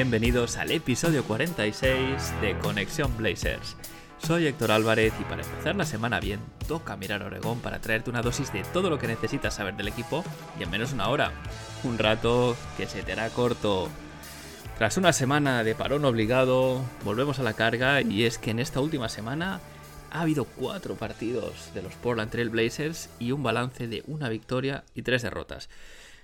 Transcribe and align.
Bienvenidos 0.00 0.56
al 0.56 0.70
episodio 0.70 1.24
46 1.24 2.40
de 2.40 2.58
Conexión 2.60 3.14
Blazers. 3.18 3.76
Soy 4.16 4.46
Héctor 4.46 4.70
Álvarez 4.70 5.12
y 5.20 5.24
para 5.24 5.42
empezar 5.42 5.76
la 5.76 5.84
semana 5.84 6.20
bien, 6.20 6.40
toca 6.66 6.96
mirar 6.96 7.22
Oregón 7.22 7.60
para 7.60 7.82
traerte 7.82 8.08
una 8.08 8.22
dosis 8.22 8.50
de 8.50 8.62
todo 8.62 8.88
lo 8.88 8.98
que 8.98 9.08
necesitas 9.08 9.52
saber 9.52 9.76
del 9.76 9.88
equipo 9.88 10.24
y 10.58 10.62
en 10.62 10.70
menos 10.70 10.94
una 10.94 11.10
hora. 11.10 11.32
Un 11.84 11.98
rato 11.98 12.56
que 12.78 12.86
se 12.86 13.02
te 13.02 13.12
hará 13.12 13.28
corto. 13.28 13.90
Tras 14.78 14.96
una 14.96 15.12
semana 15.12 15.64
de 15.64 15.74
parón 15.74 16.06
obligado, 16.06 16.82
volvemos 17.04 17.38
a 17.38 17.42
la 17.42 17.52
carga 17.52 18.00
y 18.00 18.24
es 18.24 18.38
que 18.38 18.52
en 18.52 18.58
esta 18.58 18.80
última 18.80 19.10
semana 19.10 19.60
ha 20.10 20.22
habido 20.22 20.46
cuatro 20.46 20.94
partidos 20.94 21.74
de 21.74 21.82
los 21.82 21.92
Portland 21.96 22.30
Trail 22.30 22.48
Blazers 22.48 23.10
y 23.18 23.32
un 23.32 23.42
balance 23.42 23.86
de 23.86 24.02
una 24.06 24.30
victoria 24.30 24.82
y 24.94 25.02
tres 25.02 25.20
derrotas. 25.20 25.68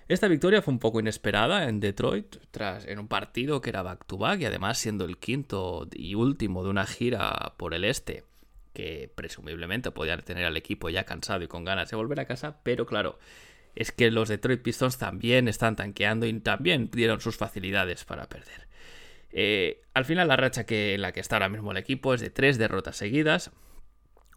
Esta 0.09 0.28
victoria 0.28 0.62
fue 0.62 0.73
un 0.73 0.78
poco 0.78 1.01
inesperada 1.01 1.69
en 1.69 1.80
Detroit, 1.80 2.37
tras 2.52 2.87
en 2.87 3.01
un 3.01 3.09
partido 3.09 3.60
que 3.60 3.71
era 3.71 3.82
back-to-back 3.82 4.40
y 4.40 4.45
además 4.45 4.79
siendo 4.79 5.04
el 5.04 5.18
quinto 5.18 5.88
y 5.93 6.15
último 6.15 6.62
de 6.62 6.71
una 6.71 6.87
gira 6.87 7.54
por 7.57 7.74
el 7.74 7.85
este, 7.85 8.23
que 8.73 9.10
presumiblemente 9.12 9.90
podía 9.90 10.16
tener 10.18 10.45
al 10.45 10.57
equipo 10.57 10.90
ya 10.90 11.04
cansado 11.04 11.43
y 11.43 11.49
con 11.49 11.65
ganas 11.65 11.90
de 11.90 11.96
volver 11.96 12.21
a 12.21 12.27
casa, 12.27 12.60
pero 12.62 12.87
claro, 12.87 13.18
es 13.74 13.90
que 13.90 14.12
los 14.12 14.29
Detroit 14.29 14.62
Pistons 14.62 14.96
también 14.96 15.49
están 15.49 15.74
tanqueando 15.74 16.27
y 16.27 16.38
también 16.38 16.88
dieron 16.93 17.21
sus 17.21 17.37
facilidades 17.37 18.04
para 18.04 18.29
perder. 18.29 18.68
Eh, 19.32 19.82
al 19.93 20.04
final 20.04 20.29
la 20.29 20.37
racha 20.37 20.66
que, 20.66 20.95
en 20.95 21.02
la 21.02 21.10
que 21.10 21.21
está 21.21 21.37
ahora 21.37 21.49
mismo 21.49 21.73
el 21.73 21.79
equipo 21.79 22.15
es 22.15 22.21
de 22.21 22.30
tres 22.30 22.59
derrotas 22.59 22.96
seguidas, 22.96 23.51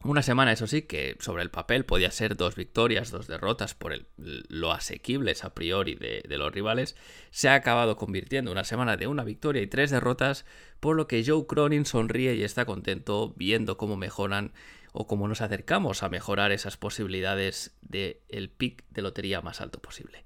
una 0.03 0.21
semana, 0.23 0.53
eso 0.53 0.65
sí, 0.65 0.83
que 0.83 1.17
sobre 1.19 1.43
el 1.43 1.51
papel 1.51 1.83
podía 1.85 2.09
ser 2.11 2.37
dos 2.37 2.55
victorias, 2.55 3.11
dos 3.11 3.27
derrotas 3.27 3.73
por 3.73 3.93
lo 4.17 4.71
asequibles 4.71 5.43
a 5.43 5.53
priori 5.53 5.95
de, 5.95 6.23
de, 6.27 6.37
los 6.37 6.53
rivales, 6.53 6.95
se 7.31 7.49
ha 7.49 7.55
acabado 7.55 7.97
convirtiendo 7.97 8.51
en 8.51 8.57
una 8.57 8.63
semana 8.63 8.95
de 8.95 9.07
una 9.07 9.25
victoria 9.25 9.61
y 9.61 9.67
tres 9.67 9.91
derrotas, 9.91 10.45
por 10.79 10.95
lo 10.95 11.07
que 11.07 11.23
Joe 11.25 11.45
Cronin 11.47 11.85
sonríe 11.85 12.35
y 12.35 12.43
está 12.43 12.65
contento 12.65 13.33
viendo 13.35 13.77
cómo 13.77 13.97
mejoran 13.97 14.53
o 14.93 15.05
cómo 15.05 15.27
nos 15.27 15.41
acercamos 15.41 16.01
a 16.01 16.09
mejorar 16.09 16.51
esas 16.51 16.77
posibilidades 16.77 17.77
del 17.81 18.17
el 18.29 18.49
pick 18.49 18.85
de 18.89 19.01
lotería 19.01 19.41
más 19.41 19.61
alto 19.61 19.79
posible. 19.81 20.23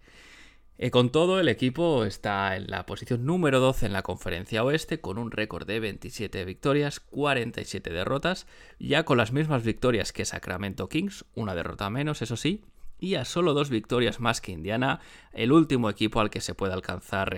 Eh, 0.80 0.90
con 0.90 1.12
todo, 1.12 1.40
el 1.40 1.50
equipo 1.50 2.04
está 2.04 2.56
en 2.56 2.68
la 2.68 2.86
posición 2.86 3.26
número 3.26 3.60
12 3.60 3.86
en 3.86 3.94
la 3.94 4.02
conferencia 4.02 4.64
oeste, 4.64 5.00
con 5.00 5.20
un 5.20 5.30
récord 5.30 5.68
de 5.68 5.80
27 5.80 6.46
victorias, 6.46 7.00
47 7.00 7.92
derrotas, 7.92 8.48
ya 8.80 9.06
con 9.06 9.18
las 9.18 9.32
mismas 9.32 9.64
victorias 9.64 10.12
que 10.12 10.26
Sacramento 10.26 10.90
Kings, 10.90 11.26
una 11.36 11.54
derrota 11.54 11.92
menos, 11.92 12.24
eso 12.24 12.38
sí, 12.38 12.64
y 13.00 13.16
a 13.16 13.26
solo 13.26 13.54
dos 13.54 13.70
victorias 13.70 14.20
más 14.20 14.42
que 14.42 14.52
Indiana, 14.52 15.00
el 15.34 15.52
último 15.52 15.90
equipo 15.90 16.22
al 16.22 16.32
que 16.32 16.42
se 16.42 16.56
puede 16.56 16.74
alcanzar 16.74 17.38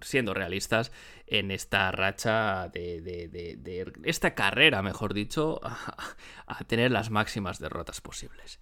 siendo 0.00 0.34
realistas 0.34 0.90
en 1.26 1.50
esta 1.52 1.92
racha 1.92 2.70
de, 2.70 3.92
esta 4.02 4.34
carrera, 4.34 4.82
mejor 4.82 5.14
dicho, 5.14 5.60
a 6.46 6.64
tener 6.64 6.90
las 6.90 7.10
máximas 7.10 7.60
derrotas 7.60 8.00
posibles. 8.00 8.58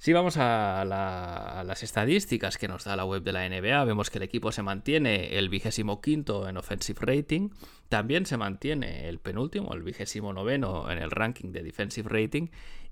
Si 0.00 0.12
vamos 0.12 0.36
a, 0.36 0.84
la, 0.84 1.58
a, 1.58 1.64
las 1.64 1.82
estadísticas 1.82 2.56
que 2.56 2.68
nos 2.68 2.84
da 2.84 2.94
la 2.94 3.04
web 3.04 3.24
de 3.24 3.32
la 3.32 3.48
NBA, 3.48 3.84
vemos 3.84 4.10
que 4.10 4.18
el 4.18 4.22
equipo 4.22 4.52
se 4.52 4.62
mantiene 4.62 5.36
el 5.36 5.48
vigésimo 5.48 6.00
quinto 6.00 6.48
en 6.48 6.56
offensive 6.56 7.00
rating, 7.02 7.50
también 7.88 8.24
se 8.24 8.36
mantiene 8.36 9.08
el 9.08 9.18
penúltimo, 9.18 9.74
el 9.74 9.82
vigésimo 9.82 10.32
noveno 10.32 10.88
en 10.88 10.98
el 10.98 11.10
ranking 11.10 11.50
de 11.50 11.64
defensive 11.64 12.08
rating 12.08 12.46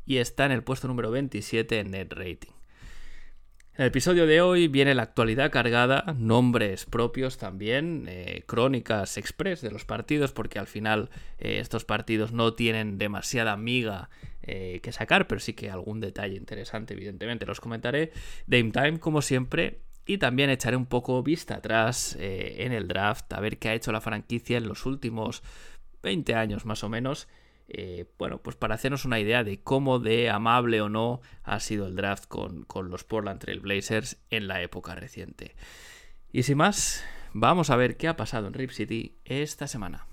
y 0.05 0.17
está 0.17 0.47
en 0.47 0.53
el 0.53 0.65
puesto 0.65 0.89
número 0.89 1.13
27 1.13 1.79
en 1.79 1.93
net 1.93 2.13
rating. 2.13 2.51
En 3.75 3.83
el 3.83 3.89
episodio 3.89 4.27
de 4.27 4.41
hoy 4.41 4.69
viene 4.69 4.95
la 4.95 5.03
actualidad 5.03 5.51
cargada, 5.53 6.15
nombres 6.17 6.87
propios 6.87 7.37
también, 7.37 8.07
eh, 8.09 8.43
crónicas 8.47 9.19
express 9.19 9.61
de 9.61 9.71
los 9.71 9.85
partidos, 9.85 10.33
porque 10.33 10.59
al 10.59 10.67
final 10.67 11.11
eh, 11.37 11.59
estos 11.61 11.85
partidos 11.85 12.33
no 12.33 12.55
tienen 12.55 12.97
demasiada 12.97 13.55
miga 13.59 14.09
eh, 14.47 14.81
que 14.83 14.93
sacar, 14.93 15.27
pero 15.27 15.41
sí 15.41 15.53
que 15.55 15.71
algún 15.71 16.01
detalle 16.01 16.37
interesante, 16.37 16.95
evidentemente, 16.95 17.47
los 17.47 17.61
comentaré. 17.61 18.13
Dame 18.47 18.71
Time, 18.71 19.01
como 19.01 19.23
siempre, 19.23 19.81
y 20.07 20.19
también 20.19 20.51
echaré 20.51 20.77
un 20.77 20.87
poco 20.87 21.23
vista 21.23 21.57
atrás 21.57 22.17
en 22.19 22.73
el 22.73 22.87
draft, 22.87 23.33
a 23.33 23.41
ver 23.41 23.59
qué 23.59 23.71
ha 23.71 23.75
hecho 23.75 23.91
la 23.93 24.01
franquicia 24.01 24.57
en 24.57 24.69
los 24.69 24.87
últimos 24.87 25.43
20 26.03 26.35
años 26.35 26.65
más 26.65 26.85
o 26.85 26.89
menos 26.89 27.27
eh, 27.69 28.07
bueno, 28.19 28.39
pues 28.39 28.57
para 28.57 28.75
hacernos 28.75 29.05
una 29.05 29.19
idea 29.19 29.43
de 29.43 29.61
cómo 29.61 29.99
de 29.99 30.31
amable 30.31 30.81
o 30.81 30.89
no 30.89 31.21
ha 31.43 31.59
sido 31.61 31.87
el 31.87 31.97
draft 31.97 32.27
con, 32.27 32.65
con 32.65 32.91
los 32.91 33.05
Portland 33.05 33.41
Trail 33.41 33.61
Blazers 33.61 34.19
en 34.31 34.47
la 34.47 34.63
época 34.63 34.95
reciente. 34.95 35.57
Y 36.33 36.45
sin 36.45 36.59
más, 36.59 37.05
vamos 37.33 37.71
a 37.71 37.77
ver 37.77 37.97
qué 37.97 38.09
ha 38.09 38.17
pasado 38.17 38.47
en 38.47 38.55
Rip 38.55 38.71
City 38.71 39.19
esta 39.25 39.67
semana. 39.67 40.07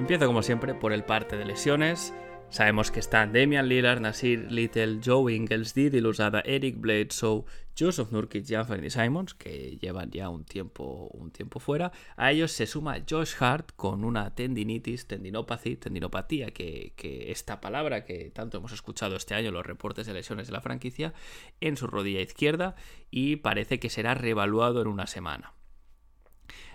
Empiezo 0.00 0.26
como 0.26 0.42
siempre 0.42 0.74
por 0.74 0.94
el 0.94 1.04
parte 1.04 1.36
de 1.36 1.44
lesiones. 1.44 2.14
Sabemos 2.48 2.90
que 2.90 3.00
están 3.00 3.34
Damian 3.34 3.68
Lillard, 3.68 4.00
Nasir 4.00 4.50
Little, 4.50 4.98
Joe 5.04 5.30
Ingles, 5.30 5.74
Didi 5.74 6.00
Lusada, 6.00 6.40
Eric 6.46 6.80
Bledsoe, 6.80 7.44
Joseph 7.78 8.10
Nurkic 8.10 8.48
y 8.48 8.54
Anthony 8.54 8.88
Simons, 8.88 9.34
que 9.34 9.76
llevan 9.76 10.10
ya 10.10 10.30
un 10.30 10.44
tiempo, 10.46 11.10
un 11.12 11.30
tiempo 11.30 11.60
fuera. 11.60 11.92
A 12.16 12.32
ellos 12.32 12.50
se 12.50 12.66
suma 12.66 12.96
Josh 13.08 13.34
Hart 13.40 13.72
con 13.76 14.02
una 14.02 14.34
tendinitis, 14.34 15.06
tendinopatía, 15.06 15.78
tendinopatía, 15.78 16.50
que, 16.50 16.94
que 16.96 17.30
esta 17.30 17.60
palabra 17.60 18.06
que 18.06 18.30
tanto 18.30 18.56
hemos 18.56 18.72
escuchado 18.72 19.16
este 19.16 19.34
año 19.34 19.48
en 19.48 19.54
los 19.54 19.66
reportes 19.66 20.06
de 20.06 20.14
lesiones 20.14 20.46
de 20.46 20.54
la 20.54 20.62
franquicia, 20.62 21.12
en 21.60 21.76
su 21.76 21.86
rodilla 21.86 22.22
izquierda 22.22 22.74
y 23.10 23.36
parece 23.36 23.78
que 23.78 23.90
será 23.90 24.14
reevaluado 24.14 24.80
en 24.80 24.88
una 24.88 25.06
semana. 25.06 25.52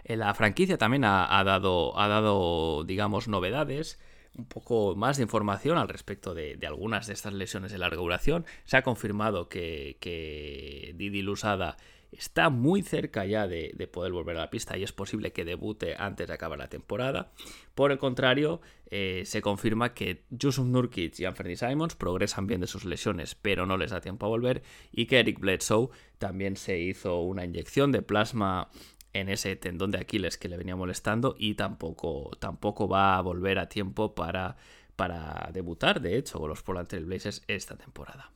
La 0.05 0.33
franquicia 0.35 0.77
también 0.77 1.03
ha, 1.03 1.43
dado, 1.43 1.97
ha 1.99 2.07
dado, 2.07 2.83
digamos, 2.83 3.27
novedades 3.27 3.99
un 4.37 4.45
poco 4.45 4.95
más 4.95 5.17
de 5.17 5.23
información 5.23 5.77
al 5.77 5.87
respecto 5.87 6.33
de, 6.33 6.59
algunas 6.67 7.07
de 7.07 7.13
estas 7.13 7.33
lesiones 7.33 7.71
de 7.71 7.77
larga 7.77 7.97
duración. 7.97 8.45
Se 8.65 8.77
ha 8.77 8.83
confirmado 8.83 9.49
que, 9.49 9.97
que 9.99 10.93
Didi 10.95 11.21
Lusada 11.21 11.77
está 12.11 12.49
muy 12.49 12.81
cerca 12.81 13.25
ya 13.25 13.47
de, 13.47 13.71
de, 13.75 13.87
poder 13.87 14.11
volver 14.11 14.37
a 14.37 14.41
la 14.41 14.49
pista 14.49 14.77
y 14.77 14.83
es 14.83 14.93
posible 14.93 15.31
que 15.31 15.45
debute 15.45 15.95
antes 15.97 16.27
de 16.27 16.33
acabar 16.33 16.59
la 16.59 16.69
temporada. 16.69 17.31
Por 17.73 17.91
el 17.91 17.97
contrario, 17.97 18.61
eh, 18.91 19.23
se 19.25 19.41
confirma 19.41 19.93
que 19.93 20.23
Yusuf 20.29 20.65
Nurkic 20.65 21.19
y 21.19 21.25
Anthony 21.25 21.55
Simons 21.55 21.95
progresan 21.95 22.47
bien 22.47 22.61
de 22.61 22.67
sus 22.67 22.85
lesiones, 22.85 23.35
pero 23.35 23.65
no 23.65 23.77
les 23.77 23.91
da 23.91 24.01
tiempo 24.01 24.25
a 24.25 24.29
volver, 24.29 24.63
y 24.91 25.07
que 25.07 25.19
Eric 25.19 25.39
Bledsoe 25.39 25.89
también 26.17 26.55
se 26.55 26.79
hizo 26.79 27.21
una 27.21 27.43
inyección 27.43 27.91
de 27.91 28.01
plasma 28.01 28.69
en 29.15 29.29
ese 29.29 29.55
tendón 29.55 29.91
de 29.91 29.97
Aquiles 29.97 30.37
que 30.37 30.49
le 30.49 30.57
venía 30.57 30.75
molestando 30.75 31.35
y 31.39 31.55
tampoco, 31.55 32.31
tampoco 32.39 32.89
va 32.89 33.17
a 33.17 33.21
volver 33.21 33.59
a 33.59 33.69
tiempo 33.69 34.13
para, 34.13 34.57
para 34.97 35.49
debutar, 35.53 36.01
de 36.01 36.17
hecho, 36.17 36.37
con 36.37 36.49
los 36.49 36.61
Portland 36.61 37.05
Blazers 37.05 37.41
esta 37.47 37.77
temporada. 37.77 38.31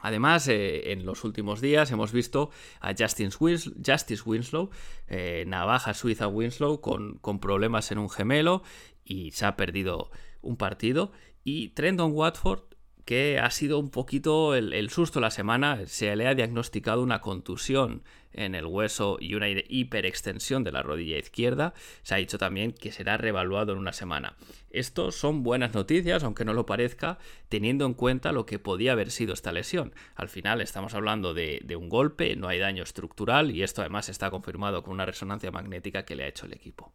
Además, 0.00 0.48
eh, 0.48 0.92
en 0.92 1.06
los 1.06 1.22
últimos 1.22 1.60
días 1.60 1.92
hemos 1.92 2.12
visto 2.12 2.50
a 2.80 2.92
Justin 2.98 3.30
Justice 3.30 4.22
Winslow, 4.26 4.70
eh, 5.06 5.44
navaja 5.46 5.94
suiza 5.94 6.26
Winslow, 6.26 6.80
con, 6.80 7.18
con, 7.18 7.38
problemas 7.38 7.92
en 7.92 7.98
un 7.98 8.10
gemelo 8.10 8.64
y 9.04 9.30
se 9.30 9.46
ha 9.46 9.56
perdido 9.56 10.10
un 10.42 10.56
partido. 10.56 11.12
Y 11.44 11.68
Trendon 11.68 12.10
Watford, 12.12 12.64
que 13.04 13.38
ha 13.38 13.50
sido 13.50 13.78
un 13.78 13.90
poquito 13.90 14.56
el, 14.56 14.72
el 14.72 14.90
susto 14.90 15.20
de 15.20 15.26
la 15.26 15.30
semana, 15.30 15.86
se 15.86 16.14
le 16.16 16.26
ha 16.26 16.34
diagnosticado 16.34 17.02
una 17.02 17.20
contusión 17.20 18.02
en 18.34 18.54
el 18.54 18.66
hueso 18.66 19.16
y 19.20 19.34
una 19.34 19.48
hiperextensión 19.48 20.64
de 20.64 20.72
la 20.72 20.82
rodilla 20.82 21.18
izquierda. 21.18 21.74
Se 22.02 22.14
ha 22.14 22.18
dicho 22.18 22.38
también 22.38 22.72
que 22.72 22.92
será 22.92 23.16
revaluado 23.16 23.72
en 23.72 23.78
una 23.78 23.92
semana. 23.92 24.36
Esto 24.70 25.12
son 25.12 25.42
buenas 25.42 25.72
noticias, 25.72 26.24
aunque 26.24 26.44
no 26.44 26.52
lo 26.52 26.66
parezca, 26.66 27.18
teniendo 27.48 27.86
en 27.86 27.94
cuenta 27.94 28.32
lo 28.32 28.44
que 28.44 28.58
podía 28.58 28.92
haber 28.92 29.10
sido 29.10 29.32
esta 29.32 29.52
lesión. 29.52 29.94
Al 30.16 30.28
final 30.28 30.60
estamos 30.60 30.94
hablando 30.94 31.32
de, 31.32 31.64
un 31.78 31.88
golpe, 31.88 32.34
no 32.36 32.48
hay 32.48 32.58
daño 32.58 32.82
estructural 32.82 33.50
y 33.50 33.62
esto 33.62 33.82
además 33.82 34.08
está 34.08 34.30
confirmado 34.30 34.82
con 34.82 34.94
una 34.94 35.06
resonancia 35.06 35.50
magnética 35.50 36.04
que 36.04 36.16
le 36.16 36.24
ha 36.24 36.28
hecho 36.28 36.46
el 36.46 36.52
equipo. 36.52 36.92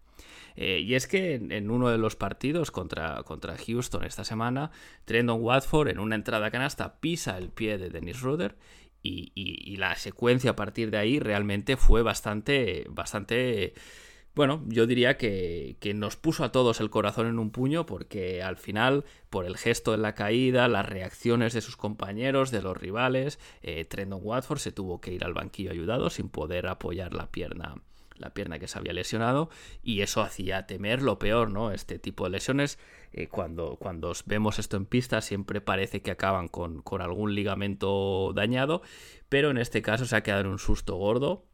Eh, 0.56 0.80
y 0.86 0.96
es 0.96 1.08
que 1.08 1.36
en, 1.36 1.72
uno 1.72 1.90
de 1.90 1.98
los 1.98 2.18
partidos 2.18 2.72
contra, 2.72 3.24
contra 3.24 3.58
Houston 3.58 4.04
esta 4.04 4.26
semana, 4.26 4.72
Trendon 5.06 5.42
Watford 5.42 5.88
en 5.88 6.00
una 6.00 6.16
entrada 6.16 6.52
canasta 6.52 7.00
pisa 7.00 7.38
el 7.38 7.50
pie 7.50 7.78
de 7.78 7.90
Dennis 7.90 8.20
Ruder 8.20 8.56
y, 9.02 9.78
la 9.78 9.96
secuencia 9.96 10.52
a 10.52 10.56
partir 10.56 10.92
de 10.92 10.98
ahí 10.98 11.20
realmente 11.20 11.78
fue 11.78 12.02
bastante, 12.02 12.86
bastante 12.90 13.74
bueno, 14.36 14.64
yo 14.68 14.88
diría 14.88 15.18
que, 15.18 15.78
nos 15.96 16.16
puso 16.16 16.44
a 16.44 16.52
todos 16.52 16.80
el 16.80 16.90
corazón 16.90 17.28
en 17.28 17.40
un 17.40 17.52
puño 17.52 17.86
porque 17.86 18.42
al 18.42 18.58
final, 18.58 19.04
por 19.30 19.46
el 19.46 19.58
gesto 19.58 19.94
en 19.94 20.02
la 20.02 20.16
caída, 20.16 20.68
las 20.68 20.88
reacciones 20.88 21.54
de 21.54 21.62
sus 21.62 21.76
compañeros, 21.76 22.52
de 22.52 22.62
los 22.62 22.78
rivales, 22.78 23.40
eh, 23.62 23.86
Trendon 23.86 24.22
Watford 24.24 24.60
se 24.60 24.72
tuvo 24.72 25.02
que 25.02 25.14
ir 25.14 25.26
al 25.26 25.34
banquillo 25.34 25.72
ayudado 25.72 26.10
sin 26.10 26.30
poder 26.30 26.68
apoyar 26.68 27.14
la 27.14 27.32
pierna 27.32 27.76
la 28.20 28.34
pierna 28.34 28.60
que 28.60 28.68
se 28.68 28.78
había 28.78 28.94
lesionado 28.94 29.50
y 29.82 30.02
eso 30.02 30.22
hacía 30.22 30.68
temer 30.68 31.02
lo 31.02 31.18
peor, 31.18 31.50
¿no? 31.50 31.72
Este 31.72 31.98
tipo 31.98 32.26
de 32.26 32.32
lesiones, 32.32 32.78
eh, 33.14 33.28
cuando, 33.28 33.78
cuando 33.78 34.14
vemos 34.26 34.60
esto 34.60 34.78
en 34.78 34.86
pista, 34.86 35.22
siempre 35.22 35.62
parece 35.62 36.02
que 36.02 36.12
acaban 36.12 36.48
con, 36.48 36.84
algún 37.00 37.34
ligamento 37.34 38.34
dañado, 38.34 38.82
pero 39.30 39.50
en 39.50 39.58
este 39.58 39.82
caso 39.82 40.06
se 40.06 40.16
ha 40.16 40.24
quedado 40.24 40.42
en 40.42 40.48
un 40.48 40.60
susto 40.60 40.96
gordo. 40.96 41.46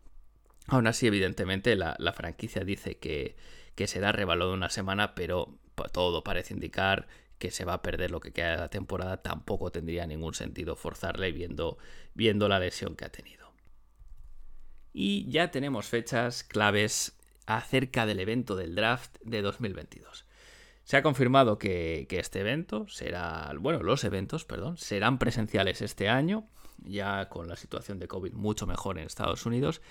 Aún 0.67 0.87
así, 0.87 1.07
evidentemente, 1.07 1.75
la, 1.75 2.13
franquicia 2.13 2.63
dice 2.63 2.97
que, 2.97 3.35
que 3.75 3.87
será 3.87 4.11
revaluado 4.11 4.53
una 4.53 4.69
semana, 4.69 5.13
pero 5.13 5.59
todo 5.91 6.23
parece 6.23 6.53
indicar 6.53 7.07
que 7.37 7.51
se 7.51 7.65
va 7.65 7.73
a 7.73 7.81
perder 7.81 8.11
lo 8.11 8.19
que 8.19 8.31
queda 8.31 8.51
de 8.51 8.57
la 8.57 8.69
temporada. 8.69 9.21
Tampoco 9.21 9.71
tendría 9.71 10.07
ningún 10.07 10.33
sentido 10.33 10.75
forzarle 10.75 11.31
viendo, 11.31 11.77
viendo 12.15 12.47
la 12.49 12.59
lesión 12.59 12.95
que 12.95 13.05
ha 13.05 13.11
tenido 13.11 13.44
y 14.97 15.29
ya 15.29 15.51
tenemos 15.51 15.87
fechas 15.87 16.45
claves 16.45 17.17
acerca 17.45 18.05
del 18.05 18.21
evento 18.21 18.55
del 18.55 18.75
draft 18.75 19.17
de 19.25 19.41
2022. 19.41 20.25
Se 20.85 20.95
ha 20.95 21.03
confirmado 21.03 21.57
que, 21.57 22.07
este 22.09 22.39
evento 22.39 22.87
será, 22.87 23.51
bueno, 23.59 23.83
los 23.83 24.05
eventos, 24.05 24.45
perdón, 24.45 24.77
serán 24.77 25.19
presenciales 25.19 25.81
este 25.81 26.07
año, 26.07 26.47
ya 26.77 27.27
con 27.27 27.49
la 27.49 27.57
situación 27.57 27.99
de 27.99 28.07
COVID 28.07 28.31
mucho 28.31 28.67
mejor 28.67 28.97
en 28.97 29.05
Estados 29.05 29.45
Unidos. 29.45 29.81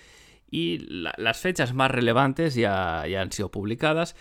Y 0.50 0.78
las 0.88 1.38
fechas 1.38 1.74
más 1.74 1.90
relevantes 1.90 2.54
ya, 2.54 3.06
ya 3.06 3.20
han 3.20 3.30
sido 3.30 3.50
publicadas. 3.50 4.16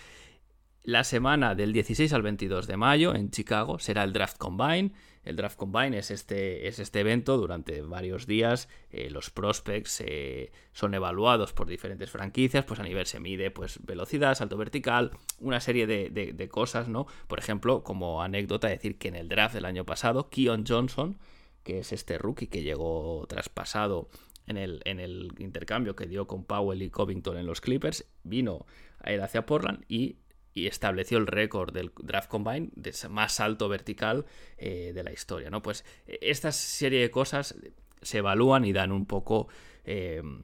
La 0.82 1.02
semana 1.04 1.54
del 1.54 1.72
16 1.72 2.12
al 2.12 2.20
22 2.20 2.66
de 2.66 2.76
mayo 2.76 3.14
en 3.14 3.30
Chicago 3.30 3.78
será 3.78 4.04
el 4.04 4.12
Draft 4.12 4.36
Combine 4.36 4.92
el 5.24 5.36
Draft 5.36 5.56
Combine 5.56 5.98
es 5.98 6.10
este, 6.10 6.68
es 6.68 6.78
este 6.78 7.00
evento 7.00 7.38
durante 7.38 7.80
varios 7.80 8.26
días. 8.26 8.68
Eh, 8.90 9.08
los 9.10 9.30
prospects 9.30 10.02
eh, 10.04 10.52
son 10.72 10.94
evaluados 10.94 11.52
por 11.52 11.66
diferentes 11.66 12.10
franquicias. 12.10 12.64
Pues 12.64 12.80
a 12.80 12.82
nivel 12.82 13.06
se 13.06 13.20
mide 13.20 13.50
pues, 13.50 13.78
velocidad, 13.84 14.34
salto 14.34 14.56
vertical, 14.56 15.12
una 15.40 15.60
serie 15.60 15.86
de, 15.86 16.48
cosas, 16.48 16.88
¿no? 16.88 17.06
Por 17.26 17.38
ejemplo, 17.38 17.82
como 17.82 18.22
anécdota, 18.22 18.68
decir 18.68 18.98
que 18.98 19.08
en 19.08 19.16
el 19.16 19.28
draft 19.28 19.54
del 19.54 19.64
año 19.64 19.84
pasado, 19.86 20.28
Keon 20.28 20.64
Johnson, 20.66 21.18
que 21.62 21.78
es 21.78 21.92
este 21.92 22.18
rookie 22.18 22.48
que 22.48 22.62
llegó 22.62 23.24
traspasado 23.26 24.08
en 24.46 24.58
el, 24.58 24.82
en 24.84 25.00
el 25.00 25.32
intercambio 25.38 25.96
que 25.96 26.06
dio 26.06 26.26
con 26.26 26.44
Powell 26.44 26.82
y 26.82 26.90
Covington 26.90 27.38
en 27.38 27.46
los 27.46 27.62
Clippers, 27.62 28.04
vino 28.22 28.66
a 29.00 29.12
ir 29.12 29.22
hacia 29.22 29.46
Portland 29.46 29.84
y 29.88 30.16
y 30.54 30.68
estableció 30.68 31.18
el 31.18 31.26
récord 31.26 31.74
del 31.74 31.90
Draft 32.00 32.28
Combine 32.28 32.70
más 33.10 33.40
alto 33.40 33.68
vertical 33.68 34.24
eh, 34.56 34.92
de 34.94 35.02
la 35.02 35.12
historia. 35.12 35.50
¿no? 35.50 35.62
Pues 35.62 35.84
e, 36.06 36.18
esta 36.22 36.52
serie 36.52 37.00
de 37.00 37.10
cosas 37.10 37.56
se 38.00 38.18
evalúan 38.18 38.64
y 38.64 38.72
dan 38.72 38.92
un 38.92 39.06
poco 39.06 39.48
em, 39.84 40.42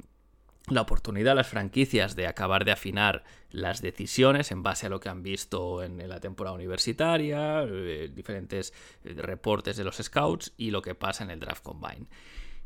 la 0.69 0.83
oportunidad 0.83 1.33
a 1.33 1.37
las 1.37 1.49
franquicias 1.49 2.17
de 2.17 2.27
acabar 2.27 2.65
de 2.65 2.73
afinar 2.73 3.25
las 3.51 3.83
decisiones 3.83 4.51
en 4.51 4.63
base 4.63 4.87
a 4.87 4.89
lo 4.89 5.01
que 5.01 5.09
han 5.09 5.23
visto 5.23 5.83
en, 5.83 6.09
la 6.09 6.21
temporada 6.21 6.55
universitaria, 6.55 7.63
eh, 7.63 8.11
diferentes 8.13 8.73
eh, 9.05 9.15
reportes 9.17 9.77
de 9.77 9.85
los 9.85 9.97
scouts 9.97 10.53
y 10.57 10.71
lo 10.71 10.83
que 10.83 10.95
pasa 10.95 11.25
en 11.25 11.31
el 11.31 11.41
Draft 11.41 11.63
Combine. 11.63 12.07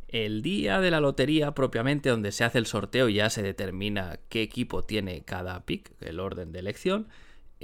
El 0.09 0.43
día 0.43 0.81
de 0.81 0.91
la 0.91 1.01
lotería 1.01 1.53
propiamente 1.53 2.09
donde 2.09 2.33
se 2.33 2.45
hace 2.45 2.59
el 2.59 2.67
sorteo 2.67 3.09
ya 3.09 3.31
se 3.31 3.43
determina 3.43 4.21
qué 4.29 4.43
equipo 4.43 4.83
tiene 4.83 5.25
cada 5.25 5.65
pick, 5.65 5.91
el 6.01 6.21
orden 6.21 6.53
de 6.53 6.61
elección, 6.61 7.09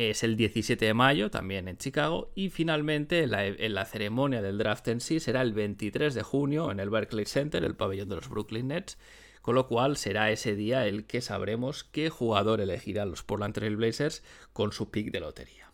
es 0.08 0.22
el 0.22 0.36
17 0.36 0.84
de 0.86 0.94
mayo, 0.94 1.30
también 1.30 1.68
en 1.68 1.76
Chicago, 1.76 2.30
y 2.34 2.48
finalmente 2.48 3.26
la, 3.26 3.44
en 3.44 3.74
la, 3.74 3.84
ceremonia 3.84 4.40
del 4.40 4.56
draft 4.56 4.88
en 4.88 5.00
sí 5.00 5.20
será 5.20 5.42
el 5.42 5.52
23 5.52 6.14
de 6.14 6.22
junio 6.22 6.70
en 6.70 6.80
el 6.80 6.88
Barclays 6.88 7.30
Center, 7.30 7.62
el 7.64 7.76
pabellón 7.76 8.08
de 8.08 8.16
los 8.16 8.28
Brooklyn 8.28 8.68
Nets, 8.68 8.96
con 9.42 9.54
lo 9.54 9.66
cual 9.66 9.96
será 9.96 10.30
ese 10.30 10.54
día 10.54 10.86
el 10.86 11.04
que 11.04 11.20
sabremos 11.20 11.84
qué 11.84 12.08
jugador 12.08 12.60
elegirá 12.60 13.04
los 13.04 13.22
Portland 13.22 13.54
Trail 13.54 13.76
Blazers 13.76 14.22
con 14.52 14.72
su 14.72 14.90
pick 14.90 15.10
de 15.10 15.20
lotería. 15.20 15.70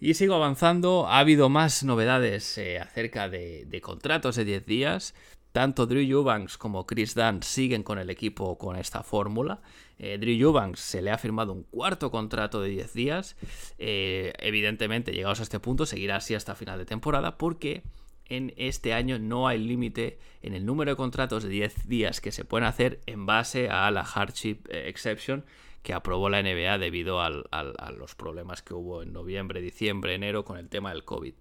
Y 0.00 0.14
sigo 0.14 0.34
avanzando, 0.34 1.08
ha 1.08 1.18
habido 1.18 1.48
más 1.48 1.82
novedades 1.82 2.56
eh, 2.56 2.78
acerca 2.78 3.28
de, 3.28 3.64
de, 3.64 3.80
contratos 3.80 4.36
de 4.36 4.44
10 4.44 4.66
días. 4.66 5.14
Tanto 5.58 5.86
Drew 5.86 6.02
Eubanks 6.02 6.56
como 6.56 6.86
Chris 6.86 7.16
Dunn 7.16 7.42
siguen 7.42 7.82
con 7.82 7.98
el 7.98 8.10
equipo 8.10 8.56
con 8.58 8.76
esta 8.76 9.02
fórmula. 9.02 9.60
Eh, 9.98 10.16
Drew 10.16 10.40
Eubanks 10.40 10.78
se 10.78 11.02
le 11.02 11.10
ha 11.10 11.18
firmado 11.18 11.52
un 11.52 11.64
cuarto 11.64 12.12
contrato 12.12 12.60
de 12.60 12.68
10 12.68 12.92
días. 12.92 13.36
Eh, 13.76 14.32
evidentemente, 14.38 15.10
llegados 15.10 15.40
a 15.40 15.42
este 15.42 15.58
punto, 15.58 15.84
seguirá 15.84 16.14
así 16.14 16.36
hasta 16.36 16.54
final 16.54 16.78
de 16.78 16.86
temporada 16.86 17.38
porque 17.38 17.82
en 18.26 18.54
este 18.56 18.94
año 18.94 19.18
no 19.18 19.48
hay 19.48 19.58
límite 19.58 20.20
en 20.42 20.54
el 20.54 20.64
número 20.64 20.92
de 20.92 20.96
contratos 20.96 21.42
de 21.42 21.48
10 21.48 21.88
días 21.88 22.20
que 22.20 22.30
se 22.30 22.44
pueden 22.44 22.64
hacer 22.64 23.00
en 23.06 23.26
base 23.26 23.68
a 23.68 23.90
la 23.90 24.04
hardship 24.04 24.58
eh, 24.68 24.84
exception 24.86 25.44
que 25.82 25.92
aprobó 25.92 26.28
la 26.28 26.40
NBA 26.40 26.78
debido 26.78 27.20
a 27.20 27.30
los 27.30 28.14
problemas 28.14 28.62
que 28.62 28.74
hubo 28.74 29.02
en 29.02 29.12
noviembre, 29.12 29.60
diciembre, 29.60 30.14
enero 30.14 30.44
con 30.44 30.56
el 30.56 30.68
tema 30.68 30.90
del 30.90 31.04
COVID. 31.04 31.34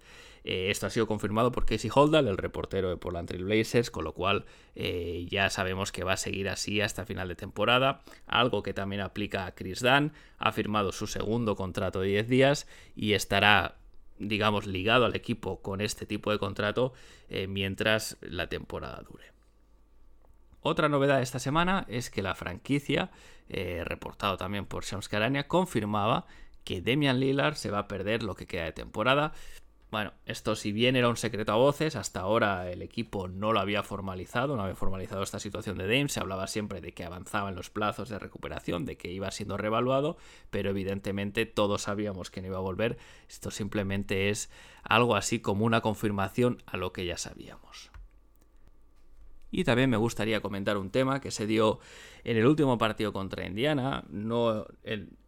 Eh, 0.50 0.72
esto 0.72 0.88
ha 0.88 0.90
sido 0.90 1.08
confirmado 1.08 1.52
por 1.52 1.66
Casey 1.66 1.92
Holdall, 1.94 2.30
el 2.30 2.38
reportero 2.38 2.90
de 2.90 2.96
Portland 2.96 3.28
Trail 3.28 3.44
Blazers, 3.44 3.92
con 3.92 4.06
lo 4.06 4.14
cual 4.14 4.46
eh, 4.76 5.28
ya 5.30 5.50
sabemos 5.50 5.92
que 5.92 6.06
va 6.06 6.14
a 6.14 6.18
seguir 6.18 6.48
así 6.48 6.80
hasta 6.80 7.06
final 7.06 7.28
de 7.28 7.36
temporada, 7.36 8.02
algo 8.28 8.64
que 8.64 8.74
también 8.74 9.02
aplica 9.02 9.46
a 9.46 9.56
Chris 9.56 9.82
Dunn, 9.82 10.14
ha 10.38 10.54
firmado 10.54 10.94
su 10.94 11.06
segundo 11.06 11.58
contrato 11.58 12.00
de 12.00 12.08
10 12.08 12.30
días 12.30 12.68
y 12.96 13.12
estará 13.12 13.76
digamos 14.20 14.68
ligado 14.68 15.04
al 15.04 15.18
equipo 15.18 15.62
con 15.62 15.82
este 15.82 16.06
tipo 16.06 16.32
de 16.32 16.40
contrato 16.40 16.94
eh, 17.28 17.48
mientras 17.48 18.16
la 18.22 18.48
temporada 18.48 19.04
dure. 19.06 19.26
Otra 20.62 20.88
novedad 20.88 21.22
esta 21.22 21.40
semana 21.40 21.84
es 21.90 22.10
que 22.10 22.22
la 22.22 22.36
franquicia, 22.36 23.12
reportado 23.50 24.38
también 24.38 24.66
por 24.66 24.86
Shams 24.86 25.10
Karania, 25.10 25.50
confirmaba 25.50 26.26
que 26.64 26.82
Demian 26.82 27.20
Lillard 27.20 27.56
se 27.56 27.70
va 27.70 27.80
a 27.80 27.88
perder 27.90 28.24
lo 28.24 28.36
que 28.36 28.48
queda 28.48 28.64
de 28.64 28.72
temporada. 28.72 29.34
Bueno, 29.90 30.12
esto 30.26 30.58
si 30.58 30.74
bien 30.74 30.98
era 30.98 31.08
un 31.08 31.16
secreto 31.16 31.54
a 31.54 31.56
voces, 31.56 31.96
hasta 31.96 32.20
ahora 32.20 32.70
el 32.70 32.82
equipo 32.82 33.30
no 33.30 33.54
lo 33.54 33.62
había 33.62 33.84
formalizado, 33.84 34.58
no 34.58 34.64
había 34.64 34.76
formalizado 34.76 35.24
esta 35.24 35.40
situación 35.40 35.78
de 35.78 35.86
Dame, 35.86 36.10
se 36.10 36.20
hablaba 36.20 36.48
siempre 36.48 36.82
de 36.82 36.92
que 36.92 37.06
avanzaba 37.06 37.48
en 37.48 37.56
los 37.56 37.70
plazos 37.70 38.10
de 38.10 38.20
recuperación, 38.20 38.86
de 38.86 38.98
que 38.98 39.10
iba 39.10 39.32
siendo 39.32 39.56
revaluado, 39.56 40.18
pero 40.50 40.72
evidentemente 40.72 41.46
todos 41.46 41.84
sabíamos 41.84 42.30
que 42.30 42.42
no 42.42 42.48
iba 42.48 42.58
a 42.58 42.62
volver, 42.62 42.98
esto 43.30 43.50
simplemente 43.50 44.30
es 44.30 44.50
algo 44.84 45.16
así 45.16 45.40
como 45.40 45.64
una 45.64 45.80
confirmación 45.80 46.62
a 46.66 46.76
lo 46.76 46.92
que 46.92 47.06
ya 47.06 47.18
sabíamos. 47.18 47.90
Y 49.52 49.64
también 49.64 49.90
me 49.90 49.98
gustaría 49.98 50.42
comentar 50.42 50.78
un 50.78 50.90
tema 50.90 51.22
que 51.22 51.32
se 51.32 51.48
dio 51.48 51.80
en 52.24 52.38
el 52.38 52.46
último 52.46 52.78
partido 52.78 53.14
contra 53.14 53.46
Indiana. 53.46 54.04
No 54.10 54.66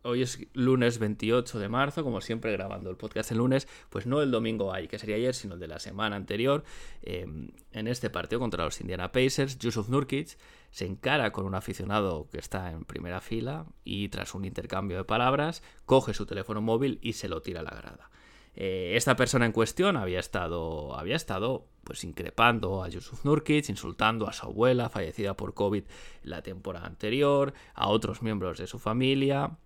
hoy 0.04 0.22
es 0.22 0.40
lunes 0.54 1.00
28 1.00 1.60
de 1.60 1.70
marzo, 1.70 2.04
como 2.04 2.22
siempre 2.22 2.52
grabando 2.52 2.90
el 2.90 2.98
podcast 2.98 3.32
el 3.32 3.38
lunes, 3.38 3.68
pues 3.90 4.06
no 4.06 4.22
el 4.22 4.32
domingo 4.32 4.74
hay, 4.74 4.88
que 4.88 5.00
sería 5.00 5.16
ayer, 5.16 5.34
sino 5.34 5.54
el 5.54 5.60
de 5.60 5.68
la 5.68 5.80
semana 5.80 6.16
anterior. 6.16 6.64
Em, 7.02 7.52
en 7.72 7.88
este 7.88 8.10
partido 8.10 8.40
contra 8.40 8.66
los 8.66 8.82
Indiana 8.82 9.12
Pacers, 9.12 9.58
Yusuf 9.60 9.90
Nurkic 9.90 10.38
se 10.72 10.86
encara 10.86 11.32
con 11.32 11.46
un 11.46 11.56
aficionado 11.56 12.28
que 12.30 12.40
está 12.40 12.72
en 12.72 12.86
primera 12.86 13.22
fila 13.22 13.66
y 13.84 14.10
tras 14.10 14.36
un 14.36 14.46
intercambio 14.46 14.98
de 14.98 15.04
palabras, 15.04 15.64
coge 15.86 16.14
su 16.14 16.26
teléfono 16.26 16.62
móvil 16.62 17.00
y 17.02 17.14
se 17.14 17.30
lo 17.30 17.42
tira 17.42 17.62
a 17.62 17.64
la 17.64 17.72
grada. 17.72 18.09
Eh, 18.56 18.94
esta 18.96 19.15
persona 19.15 19.46
en 19.46 19.51
cuestión 19.51 19.96
había 19.96 20.20
estado, 20.20 20.98
había 20.98 21.15
estado 21.15 21.68
pues 21.84 22.03
increpando 22.03 22.84
a 22.84 22.89
Yusuf 22.89 23.25
Nurkic, 23.25 23.70
insultando 23.70 24.27
a 24.27 24.34
su 24.34 24.46
abuela 24.46 24.89
fallecida 24.89 25.36
por 25.36 25.53
COVID 25.53 25.84
la 26.24 26.41
temporada 26.41 26.86
anterior, 26.86 27.53
a 27.74 27.88
otros 27.88 28.22
miembros 28.22 28.58
de 28.58 28.68
su 28.68 28.79
familia. 28.79 29.58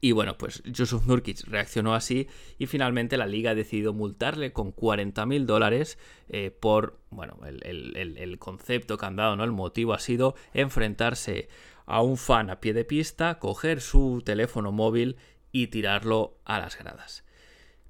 Y 0.00 0.12
bueno, 0.12 0.36
pues 0.36 0.62
Yusuf 0.64 1.06
Nurkic 1.06 1.46
reaccionó 1.46 1.94
así 1.94 2.28
y 2.58 2.66
finalmente 2.66 3.16
la 3.16 3.26
liga 3.26 3.52
ha 3.52 3.54
decidido 3.54 3.92
multarle 3.92 4.52
con 4.52 4.72
40 4.72 5.26
mil 5.26 5.46
dólares 5.46 5.98
eh, 6.28 6.50
por, 6.50 7.00
bueno, 7.10 7.38
el, 7.44 8.38
concepto 8.38 8.98
que 8.98 9.06
han 9.06 9.16
dado, 9.16 9.36
¿no? 9.36 9.44
El 9.44 9.52
motivo 9.52 9.94
ha 9.94 9.98
sido 9.98 10.34
enfrentarse 10.52 11.48
a 11.86 12.02
un 12.02 12.16
fan 12.16 12.50
a 12.50 12.60
pie 12.60 12.72
de 12.72 12.84
pista, 12.84 13.38
coger 13.38 13.80
su 13.80 14.22
teléfono 14.24 14.72
móvil 14.72 15.16
y 15.52 15.68
tirarlo 15.68 16.38
a 16.44 16.58
las 16.58 16.78
gradas. 16.78 17.25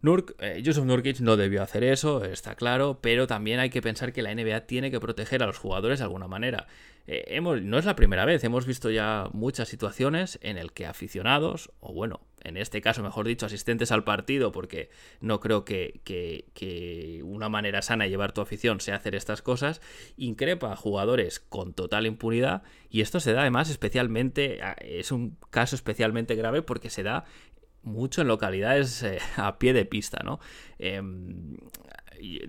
Nurk, 0.06 0.36
eh, 0.38 0.62
Yusuf 0.62 0.84
Nurkic 0.84 1.20
no 1.20 1.36
debió 1.36 1.62
hacer 1.62 1.82
eso, 1.82 2.24
está 2.24 2.54
claro, 2.54 3.00
pero 3.02 3.26
también 3.26 3.58
hay 3.58 3.70
que 3.70 3.82
pensar 3.82 4.12
que 4.12 4.22
la 4.22 4.32
NBA 4.32 4.60
tiene 4.62 4.90
que 4.90 5.00
proteger 5.00 5.42
a 5.42 5.46
los 5.46 5.58
jugadores 5.58 5.98
de 5.98 6.04
alguna 6.04 6.28
manera. 6.28 6.68
Eh, 7.08 7.40
no 7.40 7.78
es 7.78 7.84
la 7.84 7.96
primera 7.96 8.24
vez, 8.24 8.42
hemos 8.42 8.66
visto 8.66 8.90
ya 8.90 9.28
muchas 9.32 9.68
situaciones 9.68 10.38
en 10.42 10.58
el 10.58 10.72
que 10.72 10.86
aficionados, 10.86 11.70
o 11.80 11.92
bueno, 11.92 12.20
en 12.42 12.56
este 12.56 12.80
caso, 12.80 13.02
mejor 13.02 13.26
dicho, 13.26 13.46
asistentes 13.46 13.92
al 13.92 14.04
partido, 14.04 14.52
porque 14.52 14.90
no 15.20 15.40
creo 15.40 15.64
que, 15.64 16.00
que, 16.04 17.20
una 17.24 17.48
manera 17.48 17.82
sana 17.82 18.04
de 18.04 18.10
llevar 18.10 18.32
tu 18.32 18.40
afición 18.40 18.80
sea 18.80 18.96
hacer 18.96 19.14
estas 19.14 19.42
cosas, 19.42 19.80
increpa 20.16 20.72
a 20.72 20.76
jugadores 20.76 21.40
con 21.40 21.74
total 21.74 22.06
impunidad, 22.06 22.62
y 22.88 23.00
esto 23.00 23.18
se 23.20 23.32
da 23.32 23.40
además 23.40 23.70
especialmente, 23.70 24.60
es 24.80 25.10
un 25.10 25.36
caso 25.50 25.76
especialmente 25.76 26.34
grave 26.36 26.62
porque 26.62 26.90
se 26.90 27.02
da 27.02 27.24
mucho 27.86 28.20
en 28.20 28.28
localidades 28.28 29.02
eh, 29.02 29.18
a 29.36 29.58
pie 29.58 29.72
de 29.72 29.84
pista, 29.84 30.22
¿no? 30.24 30.40
Em, 30.78 31.56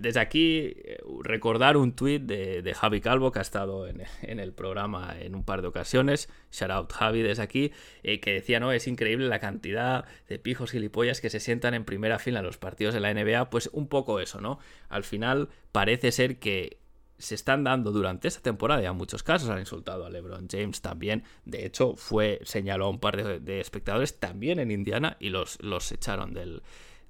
desde 0.00 0.20
aquí, 0.20 0.72
eh, 0.76 0.98
recordar 1.22 1.76
un 1.76 1.92
tuit 1.92 2.22
de, 2.22 2.74
Javi 2.74 3.00
Calvo, 3.00 3.32
que 3.32 3.38
ha 3.38 3.42
estado 3.42 3.86
en, 3.86 4.00
el 4.22 4.52
programa 4.52 5.14
en 5.18 5.34
un 5.34 5.44
par 5.44 5.62
de 5.62 5.68
ocasiones. 5.68 6.28
Shout 6.50 6.70
out 6.70 6.92
Javi 6.92 7.22
desde 7.22 7.42
aquí, 7.42 7.72
eh, 8.02 8.20
que 8.20 8.32
decía, 8.32 8.60
¿no? 8.60 8.72
Es 8.72 8.86
increíble 8.86 9.28
la 9.28 9.38
cantidad 9.38 10.04
de 10.28 10.38
pijos 10.38 10.70
gilipollas 10.70 11.20
que 11.20 11.30
se 11.30 11.40
sientan 11.40 11.74
en 11.74 11.84
primera 11.84 12.18
fila 12.18 12.40
en 12.40 12.46
los 12.46 12.58
partidos 12.58 12.94
de 12.94 13.00
la 13.00 13.12
NBA. 13.12 13.50
Pues 13.50 13.68
un 13.72 13.88
poco 13.88 14.20
eso, 14.20 14.40
¿no? 14.40 14.58
Al 14.88 15.04
final 15.04 15.48
parece 15.72 16.12
ser 16.12 16.38
que 16.38 16.78
se 17.18 17.34
están 17.34 17.64
dando 17.64 17.90
durante 17.90 18.28
esta 18.28 18.40
temporada, 18.40 18.80
ya 18.80 18.92
muchos 18.92 19.22
casos 19.22 19.50
han 19.50 19.58
insultado 19.58 20.06
a 20.06 20.10
LeBron 20.10 20.48
James 20.48 20.80
también. 20.80 21.24
De 21.44 21.66
hecho, 21.66 21.96
fue 21.96 22.40
señaló 22.44 22.86
a 22.86 22.90
un 22.90 23.00
par 23.00 23.40
de, 23.40 23.60
espectadores 23.60 24.20
también 24.20 24.60
en 24.60 24.70
Indiana 24.70 25.16
y 25.18 25.30
los, 25.30 25.60
los 25.60 25.90
echaron 25.90 26.32
del, 26.32 26.62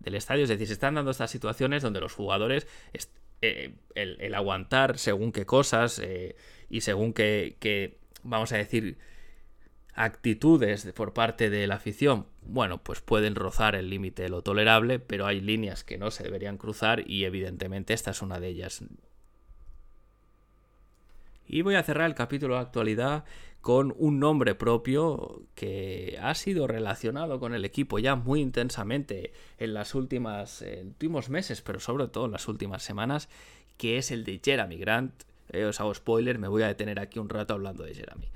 estadio. 0.05 0.45
Es 0.45 0.49
decir, 0.49 0.67
se 0.67 0.73
están 0.73 0.95
dando 0.95 1.11
estas 1.11 1.31
situaciones 1.31 1.83
donde 1.83 2.01
los 2.01 2.15
jugadores, 2.15 2.67
eh, 3.43 3.75
el, 3.95 4.35
aguantar 4.35 4.99
según 4.99 5.31
qué 5.31 5.45
cosas 5.45 5.99
eh, 5.99 6.37
y 6.71 6.81
según 6.81 7.13
qué, 7.13 7.99
vamos 8.23 8.53
a 8.53 8.57
decir, 8.57 8.97
actitudes 9.95 10.91
por 10.95 11.13
parte 11.13 11.51
de 11.51 11.67
la 11.67 11.75
afición, 11.75 12.27
bueno, 12.41 12.83
pues 12.83 13.03
pueden 13.03 13.35
rozar 13.35 13.75
el 13.75 13.91
límite 13.91 14.23
de 14.23 14.29
lo 14.31 14.41
tolerable, 14.41 15.01
pero 15.01 15.27
hay 15.27 15.43
líneas 15.43 15.85
que 15.85 15.99
no 15.99 16.11
se 16.11 16.23
deberían 16.23 16.57
cruzar 16.57 17.03
y 17.07 17.27
evidentemente 17.27 17.93
esta 17.93 18.13
es 18.13 18.23
una 18.23 18.41
de 18.41 18.49
ellas. 18.49 18.83
Y 21.49 21.63
voy 21.63 21.77
a 21.77 21.83
cerrar 21.83 22.07
el 22.07 22.15
capítulo 22.15 22.55
de 22.55 22.61
actualidad 22.61 23.25
con 23.63 23.95
un 23.97 24.21
nombre 24.21 24.55
propio 24.55 25.43
que 25.55 26.19
ha 26.23 26.35
sido 26.35 26.67
relacionado 26.67 27.41
con 27.41 27.55
el 27.55 27.65
equipo 27.65 27.99
ya 27.99 28.15
muy 28.15 28.41
intensamente 28.41 29.33
en 29.59 29.75
las 29.75 29.95
últimas 29.95 30.63
últimos 30.85 31.31
meses, 31.31 31.63
pero 31.63 31.81
sobre 31.81 32.07
todo 32.09 32.27
en 32.27 32.33
las 32.33 32.49
últimas 32.49 32.83
semanas, 32.83 33.29
que 33.79 33.97
es 33.97 34.11
el 34.11 34.25
de 34.25 34.41
Jeremy 34.45 34.77
Grant. 34.77 35.13
Eh, 35.51 35.65
os 35.65 35.81
hago 35.81 35.95
spoiler, 35.95 36.39
me 36.39 36.49
voy 36.49 36.63
a 36.63 36.69
detener 36.69 37.01
aquí 37.01 37.19
un 37.19 37.31
rato 37.31 37.55
hablando 37.55 37.83
de 37.83 37.95
Jeremy. 37.95 38.29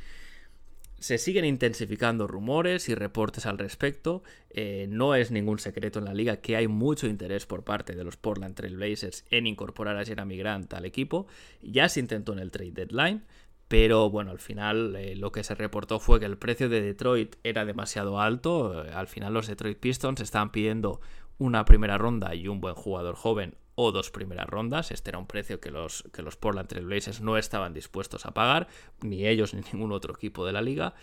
Se 1.02 1.18
siguen 1.18 1.44
intensificando 1.44 2.28
rumores 2.28 2.88
y 2.88 2.94
reportes 2.94 3.44
al 3.46 3.58
respecto. 3.58 4.22
Eh, 4.50 4.86
no 4.88 5.16
es 5.16 5.32
ningún 5.32 5.58
secreto 5.58 5.98
en 5.98 6.04
la 6.04 6.14
liga 6.14 6.36
que 6.36 6.54
hay 6.54 6.68
mucho 6.68 7.08
interés 7.08 7.44
por 7.44 7.64
parte 7.64 7.96
de 7.96 8.04
los 8.04 8.16
Portland 8.16 8.54
Trail 8.54 8.76
Blazers 8.76 9.24
en 9.28 9.48
incorporar 9.48 9.96
a 9.96 10.04
Jeremy 10.04 10.36
Grant 10.36 10.72
al 10.74 10.84
equipo. 10.84 11.26
Ya 11.60 11.88
se 11.88 11.98
intentó 11.98 12.34
en 12.34 12.38
el 12.38 12.52
trade 12.52 12.70
deadline, 12.70 13.24
pero 13.66 14.10
bueno, 14.10 14.30
al 14.30 14.38
final 14.38 14.94
eh, 14.94 15.16
lo 15.16 15.32
que 15.32 15.42
se 15.42 15.56
reportó 15.56 15.98
fue 15.98 16.20
que 16.20 16.26
el 16.26 16.38
precio 16.38 16.68
de 16.68 16.80
Detroit 16.80 17.34
era 17.42 17.64
demasiado 17.64 18.20
alto. 18.20 18.84
Al 18.94 19.08
final 19.08 19.34
los 19.34 19.48
Detroit 19.48 19.80
Pistons 19.80 20.20
estaban 20.20 20.52
pidiendo 20.52 21.00
una 21.36 21.64
primera 21.64 21.98
ronda 21.98 22.32
y 22.36 22.46
un 22.46 22.60
buen 22.60 22.76
jugador 22.76 23.16
joven 23.16 23.56
dos 23.90 24.10
primeras 24.10 24.46
rondas. 24.46 24.92
Este 24.92 25.10
era 25.10 25.18
un 25.18 25.26
precio 25.26 25.58
que 25.58 25.70
los, 25.70 26.04
que 26.12 26.22
los 26.22 26.36
Portland 26.36 26.68
Trail 26.68 26.86
Blazers 26.86 27.20
no 27.20 27.36
estaban 27.36 27.74
dispuestos 27.74 28.26
a 28.26 28.34
pagar, 28.34 28.68
ni 29.00 29.26
ellos 29.26 29.54
ni 29.54 29.62
ningún 29.72 29.92
otro 29.92 30.14
equipo 30.14 30.46
de 30.46 30.52
la 30.52 30.62
liga. 30.62 30.94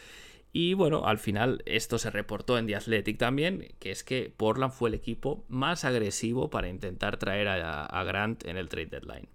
Y 0.54 0.74
bueno, 0.74 1.06
al 1.06 1.20
final 1.20 1.62
esto 1.66 2.00
se 2.00 2.10
reportó 2.10 2.58
en 2.58 2.68
The 2.68 2.76
Athletic 2.76 3.18
también, 3.18 3.74
que 3.80 3.92
es 3.92 4.04
que 4.04 4.34
Portland 4.36 4.72
fue 4.72 4.90
el 4.90 4.96
equipo 4.96 5.44
más 5.48 5.84
agresivo 5.84 6.50
para 6.50 6.70
intentar 6.70 7.18
traer 7.18 7.48
a 7.50 8.04
Grant 8.04 8.46
en 8.46 8.58
el 8.58 8.70
trade 8.70 8.88
deadline. 8.88 9.28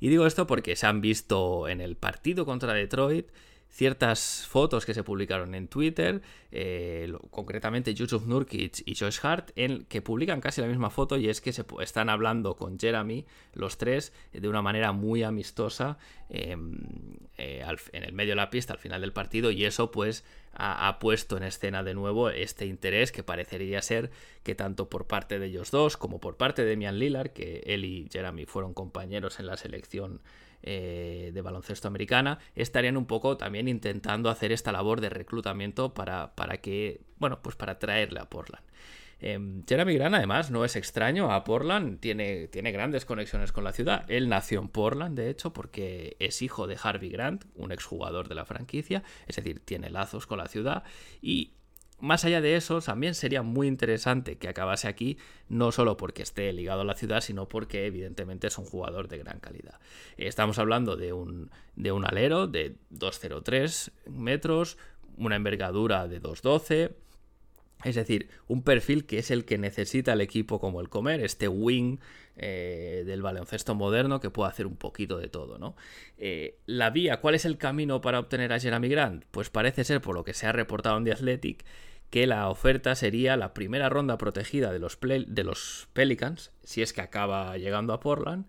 Y 0.00 0.08
digo 0.08 0.26
esto 0.26 0.46
porque 0.46 0.76
se 0.76 0.86
han 0.86 1.00
visto 1.00 1.68
en 1.68 1.80
el 1.80 1.96
partido 1.96 2.46
contra 2.46 2.72
Detroit 2.72 3.28
ciertas 3.70 4.46
fotos 4.48 4.84
que 4.84 4.94
se 4.94 5.04
publicaron 5.04 5.54
en 5.54 5.68
Twitter, 5.68 6.20
eh, 6.50 7.12
concretamente 7.30 7.94
Yusuf 7.94 8.26
Nurkic 8.26 8.82
y 8.84 8.94
Josh 8.94 9.20
Hart, 9.22 9.52
en, 9.54 9.84
que 9.84 10.02
publican 10.02 10.40
casi 10.40 10.60
la 10.60 10.66
misma 10.66 10.90
foto 10.90 11.16
y 11.16 11.28
es 11.28 11.40
que 11.40 11.52
se 11.52 11.64
están 11.80 12.10
hablando 12.10 12.56
con 12.56 12.78
Jeremy, 12.78 13.26
los 13.54 13.78
tres, 13.78 14.12
de 14.32 14.48
una 14.48 14.60
manera 14.60 14.92
muy 14.92 15.22
amistosa 15.22 15.98
em, 16.30 16.78
eh, 17.38 17.64
en 17.92 18.04
el 18.04 18.12
medio 18.12 18.32
de 18.32 18.36
la 18.36 18.50
pista 18.50 18.72
al 18.72 18.78
final 18.78 19.00
del 19.00 19.12
partido 19.12 19.50
y 19.50 19.64
eso 19.64 19.90
pues 19.90 20.24
ha, 20.52 20.98
puesto 20.98 21.36
en 21.36 21.44
escena 21.44 21.82
de 21.82 21.94
nuevo 21.94 22.28
este 22.30 22.66
interés 22.66 23.12
que 23.12 23.22
parecería 23.22 23.80
ser 23.82 24.10
que 24.42 24.54
tanto 24.54 24.88
por 24.88 25.06
parte 25.06 25.38
de 25.38 25.46
ellos 25.46 25.70
dos 25.70 25.96
como 25.96 26.20
por 26.20 26.36
parte 26.36 26.64
de 26.64 26.76
Mian 26.76 26.98
Lillard, 26.98 27.30
que 27.30 27.62
él 27.66 27.84
y 27.84 28.08
Jeremy 28.12 28.46
fueron 28.46 28.74
compañeros 28.74 29.38
en 29.40 29.46
la 29.46 29.56
selección 29.56 30.20
eh, 30.62 31.30
de 31.32 31.40
baloncesto 31.40 31.88
americana, 31.88 32.38
estarían 32.54 32.96
un 32.96 33.06
poco 33.06 33.36
también 33.36 33.68
intentando 33.68 34.28
hacer 34.28 34.52
esta 34.52 34.72
labor 34.72 35.00
de 35.00 35.08
reclutamiento 35.08 35.94
para, 35.94 36.34
para 36.34 36.58
que, 36.58 37.00
bueno, 37.18 37.40
pues 37.42 37.56
para 37.56 37.78
traerle 37.78 38.20
a 38.20 38.28
Portland. 38.28 38.64
Jeremy 39.20 39.94
Grant, 39.94 40.14
además, 40.14 40.50
no 40.50 40.64
es 40.64 40.76
extraño 40.76 41.30
a 41.30 41.44
Portland, 41.44 42.00
tiene, 42.00 42.48
tiene 42.48 42.72
grandes 42.72 43.04
conexiones 43.04 43.52
con 43.52 43.64
la 43.64 43.72
ciudad. 43.72 44.04
Él 44.08 44.28
nació 44.28 44.60
en 44.60 44.68
Portland, 44.68 45.16
de 45.16 45.28
hecho, 45.28 45.52
porque 45.52 46.16
es 46.18 46.40
hijo 46.42 46.66
de 46.66 46.78
Harvey 46.82 47.10
Grant, 47.10 47.44
un 47.54 47.72
exjugador 47.72 48.28
de 48.28 48.34
la 48.34 48.46
franquicia, 48.46 49.02
es 49.26 49.36
decir, 49.36 49.60
tiene 49.60 49.90
lazos 49.90 50.26
con 50.26 50.38
la 50.38 50.48
ciudad 50.48 50.84
y 51.20 51.52
más 52.00 52.24
allá 52.24 52.40
de 52.40 52.56
eso, 52.56 52.80
también 52.80 53.14
sería 53.14 53.42
muy 53.42 53.66
interesante 53.66 54.38
que 54.38 54.48
acabase 54.48 54.88
aquí, 54.88 55.18
no 55.48 55.70
solo 55.70 55.96
porque 55.96 56.22
esté 56.22 56.52
ligado 56.52 56.80
a 56.80 56.84
la 56.84 56.94
ciudad, 56.94 57.20
sino 57.20 57.46
porque 57.46 57.86
evidentemente 57.86 58.46
es 58.46 58.56
un 58.58 58.64
jugador 58.64 59.08
de 59.08 59.18
gran 59.18 59.38
calidad. 59.38 59.78
Estamos 60.16 60.58
hablando 60.58 60.96
de 60.96 61.12
un, 61.12 61.50
de 61.76 61.92
un 61.92 62.06
alero 62.06 62.46
de 62.46 62.76
2,03 62.90 63.92
metros, 64.10 64.78
una 65.16 65.36
envergadura 65.36 66.08
de 66.08 66.22
2,12. 66.22 66.94
Es 67.84 67.94
decir, 67.94 68.28
un 68.46 68.62
perfil 68.62 69.06
que 69.06 69.18
es 69.18 69.30
el 69.30 69.44
que 69.44 69.56
necesita 69.56 70.12
el 70.12 70.20
equipo 70.20 70.60
como 70.60 70.80
el 70.80 70.88
comer, 70.88 71.20
este 71.20 71.48
wing 71.48 71.98
eh, 72.36 73.04
del 73.06 73.22
baloncesto 73.22 73.74
moderno 73.74 74.20
que 74.20 74.30
puede 74.30 74.50
hacer 74.50 74.66
un 74.66 74.76
poquito 74.76 75.18
de 75.18 75.28
todo, 75.28 75.58
¿no? 75.58 75.76
Eh, 76.18 76.58
la 76.66 76.90
vía, 76.90 77.20
¿cuál 77.20 77.34
es 77.34 77.44
el 77.44 77.56
camino 77.56 78.00
para 78.00 78.18
obtener 78.18 78.52
a 78.52 78.60
Jeremy 78.60 78.88
Grant? 78.88 79.24
Pues 79.30 79.50
parece 79.50 79.84
ser, 79.84 80.00
por 80.00 80.14
lo 80.14 80.24
que 80.24 80.34
se 80.34 80.46
ha 80.46 80.52
reportado 80.52 80.98
en 80.98 81.04
The 81.04 81.12
Athletic, 81.12 81.64
que 82.10 82.26
la 82.26 82.48
oferta 82.48 82.94
sería 82.94 83.36
la 83.36 83.54
primera 83.54 83.88
ronda 83.88 84.18
protegida 84.18 84.72
de 84.72 84.78
los, 84.78 84.96
Pelicans, 85.92 86.52
si 86.64 86.82
es 86.82 86.92
que 86.92 87.00
acaba 87.00 87.56
llegando 87.56 87.92
a 87.92 88.00
Portland, 88.00 88.46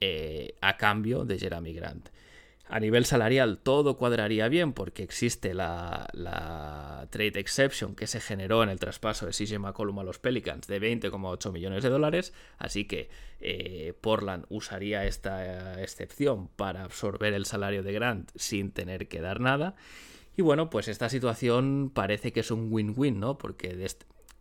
eh, 0.00 0.56
a 0.60 0.76
cambio 0.76 1.24
de 1.24 1.38
Jeremy 1.38 1.72
Grant. 1.72 2.10
A 2.68 2.80
nivel 2.80 3.06
salarial 3.06 3.58
todo 3.58 3.96
cuadraría 3.96 4.48
bien 4.48 4.74
porque 4.74 5.02
existe 5.02 5.54
la, 5.54 6.06
trade 7.10 7.40
exception 7.40 7.94
que 7.94 8.06
se 8.06 8.20
generó 8.20 8.62
en 8.62 8.68
el 8.68 8.78
traspaso 8.78 9.24
de 9.24 9.32
CJ 9.32 9.58
McCollum 9.58 10.00
a 10.00 10.04
los 10.04 10.18
Pelicans 10.18 10.66
de 10.66 10.78
20,8 10.80 11.50
millones 11.50 11.82
de 11.82 11.88
dólares, 11.88 12.34
así 12.58 12.84
que 12.84 13.08
eh, 13.40 13.94
Portland 13.98 14.44
usaría 14.50 15.06
esta 15.06 15.82
excepción 15.82 16.48
para 16.48 16.84
absorber 16.84 17.32
el 17.32 17.46
salario 17.46 17.82
de 17.82 17.92
Grant 17.92 18.30
sin 18.34 18.70
tener 18.72 19.08
que 19.08 19.22
dar 19.22 19.40
nada. 19.40 19.74
Y 20.36 20.42
bueno, 20.42 20.68
pues 20.68 20.88
esta 20.88 21.08
situación 21.08 21.90
parece 21.92 22.32
que 22.32 22.40
es 22.40 22.50
un 22.50 22.68
win-win, 22.70 23.18
¿no? 23.18 23.38
Porque 23.38 23.88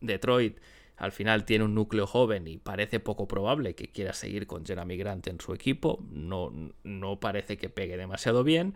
Detroit 0.01 0.59
al 0.97 1.11
final 1.11 1.45
tiene 1.45 1.63
un 1.63 1.75
núcleo 1.75 2.07
joven 2.07 2.47
y 2.47 2.57
parece 2.57 2.99
poco 2.99 3.27
probable 3.27 3.75
que 3.75 3.91
quiera 3.91 4.13
seguir 4.13 4.47
con 4.47 4.65
Jeremy 4.65 4.97
Grant 4.97 5.27
en 5.27 5.39
su 5.39 5.53
equipo. 5.53 6.03
No, 6.09 6.51
no 6.83 7.19
parece 7.19 7.57
que 7.57 7.69
pegue 7.69 7.97
demasiado 7.97 8.43
bien. 8.43 8.73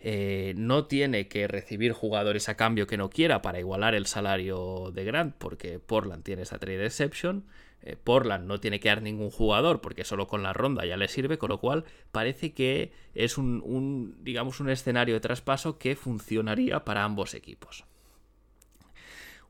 Eh, 0.00 0.54
no 0.56 0.86
tiene 0.86 1.28
que 1.28 1.48
recibir 1.48 1.92
jugadores 1.92 2.48
a 2.48 2.56
cambio 2.56 2.86
que 2.86 2.96
no 2.96 3.10
quiera 3.10 3.42
para 3.42 3.58
igualar 3.60 3.94
el 3.94 4.06
salario 4.06 4.90
de 4.92 5.04
Grant, 5.04 5.34
porque 5.38 5.78
Portland 5.78 6.24
tiene 6.24 6.42
esa 6.42 6.58
trade 6.58 6.84
exception. 6.84 7.44
Eh, 7.82 7.96
Portland 7.96 8.46
no 8.46 8.58
tiene 8.58 8.80
que 8.80 8.88
dar 8.88 9.02
ningún 9.02 9.30
jugador 9.30 9.80
porque 9.80 10.04
solo 10.04 10.26
con 10.26 10.42
la 10.42 10.52
ronda 10.52 10.84
ya 10.84 10.96
le 10.96 11.06
sirve, 11.06 11.38
con 11.38 11.50
lo 11.50 11.58
cual 11.58 11.84
parece 12.10 12.52
que 12.52 12.92
es 13.14 13.38
un, 13.38 14.16
digamos, 14.22 14.58
un 14.58 14.70
escenario 14.70 15.14
de 15.14 15.20
traspaso 15.20 15.78
que 15.78 15.94
funcionaría 15.94 16.84
para 16.84 17.04
ambos 17.04 17.34
equipos. 17.34 17.84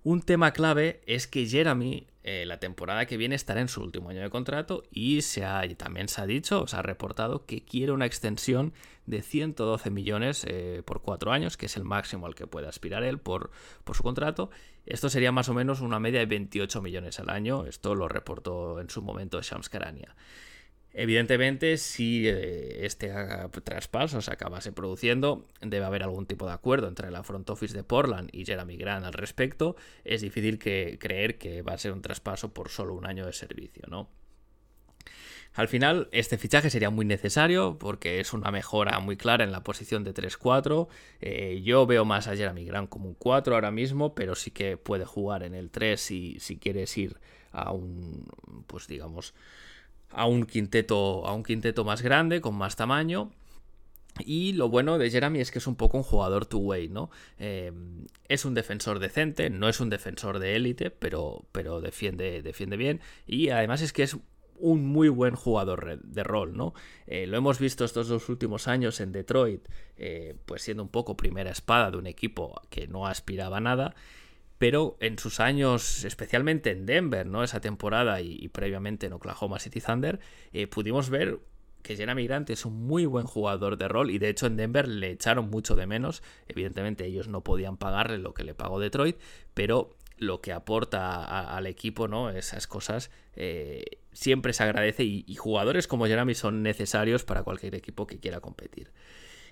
Un 0.09 0.23
tema 0.23 0.53
clave 0.53 1.03
es 1.05 1.27
que 1.27 1.47
Jeremy 1.47 2.07
eh, 2.23 2.47
la 2.47 2.59
temporada 2.59 3.05
que 3.05 3.19
viene 3.19 3.35
estará 3.35 3.61
en 3.61 3.69
su 3.69 3.83
último 3.83 4.09
año 4.09 4.23
de 4.23 4.31
contrato 4.31 4.83
y 4.91 5.21
también 5.77 6.09
se 6.09 6.23
ha 6.23 6.27
dicho, 6.27 6.67
se 6.67 6.77
ha 6.77 6.81
reportado 6.81 7.45
que 7.45 7.63
quiere 7.63 7.93
una 7.93 8.07
extensión 8.07 8.73
de 9.05 9.21
112 9.21 9.91
millones 9.91 10.47
eh, 10.49 10.83
por 10.87 11.03
cuatro 11.03 11.31
años, 11.31 11.59
que 11.59 11.67
es 11.67 11.77
el 11.77 11.85
máximo 11.85 12.25
al 12.25 12.35
que 12.35 12.47
puede 12.47 12.69
aspirar 12.69 13.03
él 13.03 13.19
por, 13.19 13.51
por 13.85 13.97
su 13.97 14.03
contrato. 14.03 14.49
Esto 14.87 15.11
sería 15.11 15.31
más 15.31 15.51
o 15.51 15.53
menos 15.53 15.83
una 15.83 16.01
media 16.01 16.21
de 16.21 16.27
28 16.27 16.81
millones 16.81 17.21
al 17.21 17.29
año, 17.29 17.67
esto 17.67 17.95
lo 17.95 18.09
reportó 18.09 18.81
en 18.81 18.89
su 18.89 19.03
momento 19.03 19.43
Shams 19.43 19.69
Karania. 19.69 20.17
Evidentemente, 21.01 21.77
si 21.77 22.27
eh, 22.27 22.85
este 22.85 23.15
traspaso 23.63 24.21
se 24.21 24.33
acabase 24.33 24.73
produciendo, 24.73 25.47
debe 25.61 25.85
haber 25.85 26.03
algún 26.03 26.27
tipo 26.27 26.45
de 26.45 26.53
acuerdo 26.53 26.89
entre 26.89 27.13
la 27.13 27.23
front 27.23 27.49
office 27.51 27.73
de 27.73 27.85
Portland 27.85 28.31
y 28.33 28.45
Jeremy 28.45 28.77
Grant 28.77 29.07
al 29.07 29.13
respecto. 29.13 29.77
Es 30.03 30.23
difícil 30.23 30.59
creer 30.59 31.39
que 31.39 31.63
va 31.63 31.75
a 31.75 31.79
ser 31.79 31.93
un 31.93 32.03
traspaso 32.03 32.53
por 32.53 32.69
solo 32.69 32.95
un 32.95 33.07
año 33.07 33.27
de 33.27 33.33
servicio, 33.33 33.85
¿no? 33.89 34.11
Al 35.55 35.69
final, 35.69 36.09
este 36.11 36.37
fichaje 36.37 36.69
sería 36.69 36.91
muy 36.91 37.07
necesario 37.07 37.79
porque 37.79 38.19
es 38.19 38.33
una 38.33 38.51
mejora 38.51 38.99
muy 38.99 39.17
clara 39.17 39.45
en 39.45 39.53
la 39.53 39.63
posición 39.63 40.03
de 40.03 40.13
3-4. 40.13 40.89
Eh, 41.21 41.63
yo 41.63 41.87
veo 41.87 42.05
más 42.05 42.27
a 42.27 42.35
Jeremy 42.35 42.65
Grant 42.65 42.89
como 42.89 43.09
un 43.09 43.15
4 43.15 43.55
ahora 43.55 43.71
mismo, 43.71 44.17
pero 44.17 44.35
sí 44.35 44.51
que 44.51 44.77
puede 44.77 45.05
jugar 45.05 45.45
en 45.45 45.55
el 45.55 45.71
3 45.71 46.01
si, 46.01 46.41
si 46.41 46.59
quieres 46.59 46.99
ir 46.99 47.21
a 47.53 47.71
un, 47.71 48.27
pues 48.67 48.89
digamos, 48.89 49.33
a 50.11 50.27
un 50.27 50.45
quinteto, 50.45 51.27
a 51.27 51.33
un 51.33 51.43
quinteto 51.43 51.85
más 51.85 52.03
grande, 52.03 52.41
con 52.41 52.55
más 52.55 52.77
tamaño. 52.77 53.31
Y 54.25 54.53
lo 54.55 54.69
bueno 54.69 54.99
de 54.99 55.11
Jeremy 55.11 55.41
es 55.41 55.51
que 55.51 55.59
es 55.59 55.67
un 55.67 55.77
poco 55.77 55.97
un 55.97 56.03
jugador 56.03 56.47
two-way, 56.47 56.89
¿no? 56.89 57.11
Eh, 57.39 57.73
es 58.29 58.45
un 58.45 58.55
defensor 58.55 58.99
decente, 58.99 59.49
no 59.49 59.69
es 59.69 59.79
un 59.81 59.91
defensor 59.91 60.41
de 60.41 60.57
élite, 60.57 60.91
pero, 60.91 61.45
pero 61.53 61.81
defiende, 61.81 62.43
defiende 62.43 62.77
bien. 62.77 63.01
Y 63.27 63.51
además 63.51 63.81
es 63.81 63.93
que 63.93 64.03
es 64.03 64.17
un 64.61 64.85
muy 64.85 65.09
buen 65.09 65.35
jugador 65.35 66.01
de 66.03 66.25
rol, 66.25 66.57
¿no? 66.57 66.75
Eh, 67.07 67.27
lo 67.27 67.37
hemos 67.37 67.59
visto 67.59 67.85
estos 67.85 68.09
dos 68.09 68.29
últimos 68.29 68.67
años 68.69 69.01
en 69.01 69.13
Detroit, 69.13 69.69
eh, 69.97 70.37
pues 70.47 70.63
siendo 70.63 70.83
un 70.83 70.89
poco 70.89 71.17
primera 71.17 71.51
espada 71.51 71.91
de 71.93 71.99
un 71.99 72.07
equipo 72.07 72.61
que 72.71 72.89
no 72.89 73.07
aspiraba 73.07 73.59
a 73.59 73.61
nada 73.61 73.95
pero 74.59 74.97
en 75.01 75.19
sus 75.19 75.41
años, 75.41 76.05
especialmente 76.05 76.71
en 76.71 76.85
Denver, 76.85 77.27
¿no? 77.27 77.45
Esa 77.45 77.61
temporada 77.61 78.21
y, 78.21 78.49
previamente 78.49 79.07
en 79.07 79.13
Oklahoma 79.13 79.59
City 79.61 79.81
Thunder, 79.81 80.21
eh, 80.53 80.67
pudimos 80.67 81.11
ver 81.11 81.41
que 81.83 81.97
Jeremy 81.97 82.27
Grant 82.27 82.51
es 82.51 82.65
un 82.65 82.87
muy 82.87 83.07
buen 83.07 83.27
jugador 83.27 83.79
de 83.79 83.89
rol 83.89 84.11
y 84.11 84.19
de 84.19 84.29
hecho 84.29 84.47
en 84.47 84.57
Denver 84.57 84.89
le 84.89 85.13
echaron 85.13 85.49
mucho 85.49 85.77
de 85.77 85.87
menos. 85.87 86.23
Evidentemente 86.49 87.07
ellos 87.07 87.29
no 87.29 87.43
podían 87.43 87.77
pagarle 87.77 88.19
lo 88.19 88.35
que 88.35 88.43
le 88.45 88.55
pagó 88.55 88.81
Detroit, 88.81 89.17
pero 89.55 89.97
lo 90.19 90.41
que 90.41 90.53
aporta 90.53 91.57
al 91.57 91.67
equipo, 91.67 92.09
¿no? 92.09 92.31
Esas 92.31 92.67
cosas 92.67 93.11
eh, 93.37 93.85
siempre 94.13 94.53
se 94.53 94.65
agradece 94.65 95.05
y, 95.05 95.35
jugadores 95.37 95.87
como 95.87 96.07
Jeremy 96.07 96.35
son 96.35 96.63
necesarios 96.63 97.25
para 97.25 97.45
cualquier 97.45 97.77
equipo 97.77 98.07
que 98.07 98.19
quiera 98.19 98.41
competir. 98.41 98.91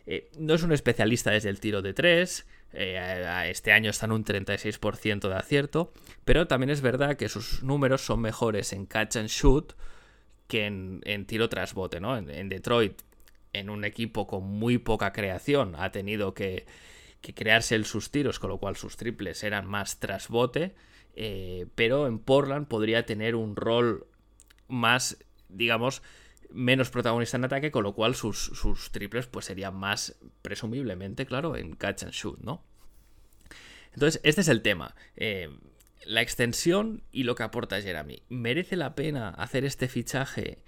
Eh, 0.06 0.30
no 0.38 0.54
es 0.54 0.62
un 0.62 0.72
especialista 0.72 1.30
desde 1.30 1.48
el 1.48 1.60
tiro 1.60 1.82
de 1.82 1.92
tres, 1.92 2.46
eh, 2.72 3.46
este 3.48 3.72
año 3.72 3.90
están 3.90 4.12
un 4.12 4.25
36% 4.25 5.28
de 5.28 5.34
acierto, 5.34 5.92
pero 6.25 6.46
también 6.46 6.70
es 6.70 6.80
verdad 6.80 7.16
que 7.16 7.28
sus 7.28 7.62
números 7.62 8.02
son 8.02 8.20
mejores 8.20 8.72
en 8.72 8.86
catch 8.86 9.16
and 9.16 9.28
shoot 9.28 9.72
que 10.46 10.66
en, 10.66 11.26
tiro 11.26 11.48
tras 11.48 11.75
bote, 11.75 12.00
¿no? 12.00 12.16
En, 12.16 12.48
Detroit, 12.48 13.02
en 13.52 13.70
un 13.70 13.84
equipo 13.84 14.26
con 14.26 14.44
muy 14.44 14.78
poca 14.78 15.12
creación, 15.12 15.75
ha 15.76 15.90
tenido 15.90 16.34
que, 16.34 16.66
crearse 17.34 17.82
sus 17.82 18.12
tiros, 18.12 18.38
con 18.38 18.50
lo 18.50 18.58
cual 18.58 18.76
sus 18.76 18.96
triples 18.96 19.42
eran 19.42 19.66
más 19.66 19.98
tras 19.98 20.28
bote, 20.28 20.76
eh, 21.16 21.66
pero 21.75 22.06
en 22.06 22.20
Portland 22.20 22.68
podría 22.68 23.04
tener 23.04 23.34
un 23.34 23.56
rol 23.56 24.06
más, 24.68 25.16
digamos, 25.48 26.02
menos 26.50 26.91
protagonista 26.91 27.37
en 27.37 27.45
ataque, 27.45 27.71
con 27.71 27.83
lo 27.83 27.95
cual 27.95 28.15
sus, 28.15 28.50
triples 28.93 29.26
pues 29.26 29.47
serían 29.47 29.75
más, 29.75 30.17
presumiblemente, 30.43 31.26
claro, 31.26 31.57
en 31.57 31.75
catch 31.75 32.05
and 32.05 32.12
shoot, 32.12 32.38
¿no? 32.41 32.62
Entonces, 33.93 34.21
este 34.25 34.43
es 34.43 34.49
el 34.49 34.62
tema. 34.62 34.95
Eh, 35.17 35.49
la 36.05 36.23
extensión 36.23 37.03
y 37.12 37.25
lo 37.25 37.35
que 37.35 37.43
aporta 37.43 37.81
Jeremy. 37.81 38.23
¿Merece 38.29 38.76
la 38.76 38.95
pena 38.95 39.31
hacer 39.31 39.65
este 39.65 39.88
fichaje 39.88 40.59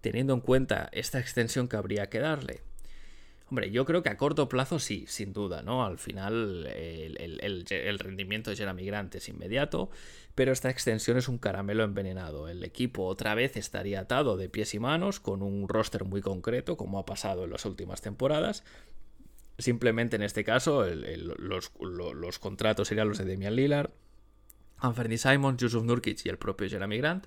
teniendo 0.00 0.34
en 0.34 0.40
cuenta 0.40 0.88
esta 0.92 1.20
extensión 1.20 1.68
que 1.68 1.76
habría 1.76 2.08
que 2.08 2.18
darle? 2.18 2.62
Hombre, 3.50 3.72
yo 3.72 3.84
creo 3.84 4.02
que 4.02 4.08
a 4.08 4.16
corto 4.16 4.48
plazo 4.48 4.78
sí, 4.78 5.04
sin 5.08 5.32
duda, 5.32 5.62
¿no? 5.62 5.84
Al 5.84 5.98
final 5.98 6.66
el, 6.68 7.98
rendimiento 7.98 8.50
de 8.50 8.56
Jeremy 8.56 8.84
Grant 8.84 9.14
es 9.16 9.28
inmediato, 9.28 9.90
pero 10.34 10.52
esta 10.52 10.70
extensión 10.70 11.16
es 11.16 11.28
un 11.28 11.38
caramelo 11.38 11.84
envenenado. 11.84 12.48
El 12.48 12.64
equipo 12.64 13.04
otra 13.04 13.34
vez 13.34 13.56
estaría 13.56 14.00
atado 14.00 14.36
de 14.36 14.48
pies 14.48 14.74
y 14.74 14.78
manos 14.78 15.20
con 15.20 15.42
un 15.42 15.68
roster 15.68 16.04
muy 16.04 16.20
concreto, 16.20 16.76
como 16.76 16.98
ha 16.98 17.06
pasado 17.06 17.44
en 17.44 17.50
las 17.50 17.64
últimas 17.64 18.00
temporadas. 18.00 18.64
Simplemente 19.58 20.16
en 20.16 20.22
este 20.22 20.44
caso 20.44 20.86
los, 20.86 22.38
contratos 22.38 22.88
serían 22.88 23.08
los 23.08 23.18
de 23.18 23.26
Damian 23.26 23.56
Lillard, 23.56 23.90
Anthony 24.78 25.18
Simon, 25.18 25.58
Yusuf 25.58 25.84
Nurkic 25.84 26.24
y 26.24 26.28
el 26.30 26.38
propio 26.38 26.68
Jeremy 26.68 26.98
Grant. 26.98 27.26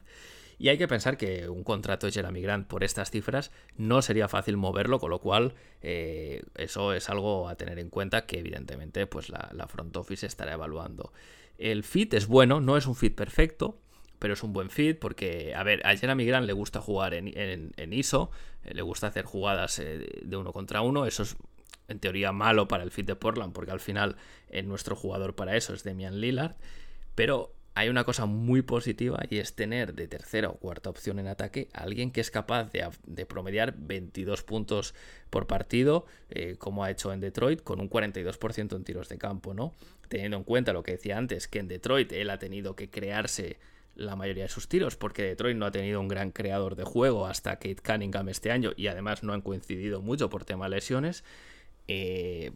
Y 0.57 0.69
hay 0.69 0.77
que 0.77 0.87
pensar 0.87 1.17
que 1.17 1.49
un 1.49 1.63
contrato 1.63 2.05
de 2.05 2.11
Jeremy 2.11 2.41
Grant 2.41 2.67
por 2.67 2.83
estas 2.83 3.11
cifras 3.11 3.51
no 3.77 4.01
sería 4.01 4.27
fácil 4.27 4.57
moverlo, 4.57 4.99
con 4.99 5.09
lo 5.09 5.19
cual 5.19 5.53
eh, 5.81 6.43
eso 6.55 6.93
es 6.93 7.09
algo 7.09 7.49
a 7.49 7.55
tener 7.55 7.79
en 7.79 7.89
cuenta 7.89 8.25
que 8.25 8.39
evidentemente 8.39 9.07
pues 9.07 9.29
la, 9.29 9.67
front 9.67 9.95
office 9.97 10.25
estará 10.25 10.53
evaluando. 10.53 11.11
El 11.57 11.83
fit 11.83 12.13
es 12.13 12.27
bueno, 12.27 12.61
no 12.61 12.77
es 12.77 12.87
un 12.87 12.95
fit 12.95 13.15
perfecto, 13.15 13.79
pero 14.19 14.33
es 14.33 14.43
un 14.43 14.53
buen 14.53 14.69
fit 14.69 14.99
porque, 14.99 15.53
a 15.55 15.63
ver, 15.63 15.85
a 15.85 15.95
Jeremy 15.95 16.25
Grant 16.25 16.47
le 16.47 16.53
gusta 16.53 16.81
jugar 16.81 17.13
en, 17.13 17.93
ISO, 17.93 18.31
eh, 18.63 18.73
le 18.73 18.81
gusta 18.81 19.07
hacer 19.07 19.25
jugadas 19.25 19.79
eh, 19.79 20.21
de 20.23 20.37
uno 20.37 20.53
contra 20.53 20.81
uno, 20.81 21.05
eso 21.05 21.23
es 21.23 21.35
en 21.89 21.99
teoría 21.99 22.31
malo 22.31 22.67
para 22.69 22.83
el 22.83 22.91
fit 22.91 23.05
de 23.05 23.15
Portland 23.15 23.51
porque 23.51 23.71
al 23.71 23.81
final 23.81 24.15
nuestro 24.63 24.95
jugador 24.95 25.35
para 25.35 25.57
eso 25.57 25.73
es 25.73 25.83
Demian 25.83 26.21
Lillard, 26.21 26.55
pero 27.15 27.52
hay 27.75 27.89
una 27.89 28.03
cosa 28.03 28.25
muy 28.25 28.61
positiva 28.61 29.23
y 29.29 29.39
es 29.39 29.55
tener 29.55 29.93
de 29.95 30.07
tercera 30.07 30.49
o 30.49 30.57
cuarta 30.57 30.89
opción 30.89 31.17
en 31.19 31.27
ataque 31.27 31.69
a 31.73 31.81
alguien 31.83 32.11
que 32.11 32.21
es 32.21 32.29
capaz 32.29 32.71
de, 32.71 33.25
promediar 33.25 33.73
22 33.77 34.43
puntos 34.43 34.93
por 35.29 35.47
partido, 35.47 36.05
eh, 36.29 36.55
como 36.59 36.83
ha 36.83 36.91
hecho 36.91 37.11
en 37.11 37.19
Detroit, 37.19 37.63
con 37.63 37.79
un 37.79 37.89
42% 37.89 38.75
en 38.75 38.83
tiros 38.83 39.09
de 39.09 39.17
campo, 39.17 39.53
¿no? 39.53 39.73
Teniendo 40.07 40.37
en 40.37 40.43
cuenta 40.43 40.73
lo 40.73 40.83
que 40.83 40.93
decía 40.93 41.17
antes, 41.17 41.47
que 41.47 41.59
en 41.59 41.67
Detroit 41.67 42.11
él 42.11 42.29
ha 42.29 42.37
tenido 42.37 42.75
que 42.75 42.91
crearse 42.91 43.57
la 43.95 44.15
mayoría 44.15 44.43
de 44.43 44.49
sus 44.49 44.67
tiros, 44.67 44.95
porque 44.95 45.23
Detroit 45.23 45.57
no 45.57 45.65
ha 45.65 45.71
tenido 45.71 45.99
un 45.99 46.07
gran 46.07 46.31
creador 46.31 46.75
de 46.75 46.83
juego 46.83 47.25
hasta 47.25 47.55
Kate 47.55 47.77
Cunningham 47.83 48.29
este 48.29 48.51
año 48.51 48.71
y 48.75 48.87
además 48.87 49.23
no 49.23 49.33
han 49.33 49.41
coincidido 49.41 50.01
mucho 50.01 50.29
por 50.29 50.45
tema 50.45 50.69
lesiones, 50.69 51.23
eh, 51.87 52.51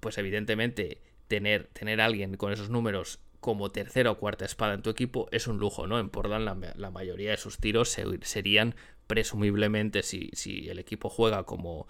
pues 0.00 0.16
evidentemente 0.16 0.98
tener, 1.28 1.68
tener 1.72 2.00
alguien 2.00 2.36
con 2.36 2.52
esos 2.52 2.70
números 2.70 3.20
como 3.42 3.72
tercera 3.72 4.12
o 4.12 4.18
cuarta 4.18 4.44
espada 4.44 4.72
en 4.72 4.82
tu 4.82 4.90
equipo 4.90 5.26
es 5.32 5.48
un 5.48 5.58
lujo, 5.58 5.88
¿no? 5.88 5.98
En 5.98 6.10
Portland 6.10 6.64
la, 6.76 6.90
mayoría 6.92 7.32
de 7.32 7.36
sus 7.36 7.58
tiros 7.58 7.88
serían 7.88 8.76
presumiblemente, 9.08 10.04
si, 10.04 10.30
el 10.68 10.78
equipo 10.78 11.10
juega 11.10 11.42
como, 11.42 11.88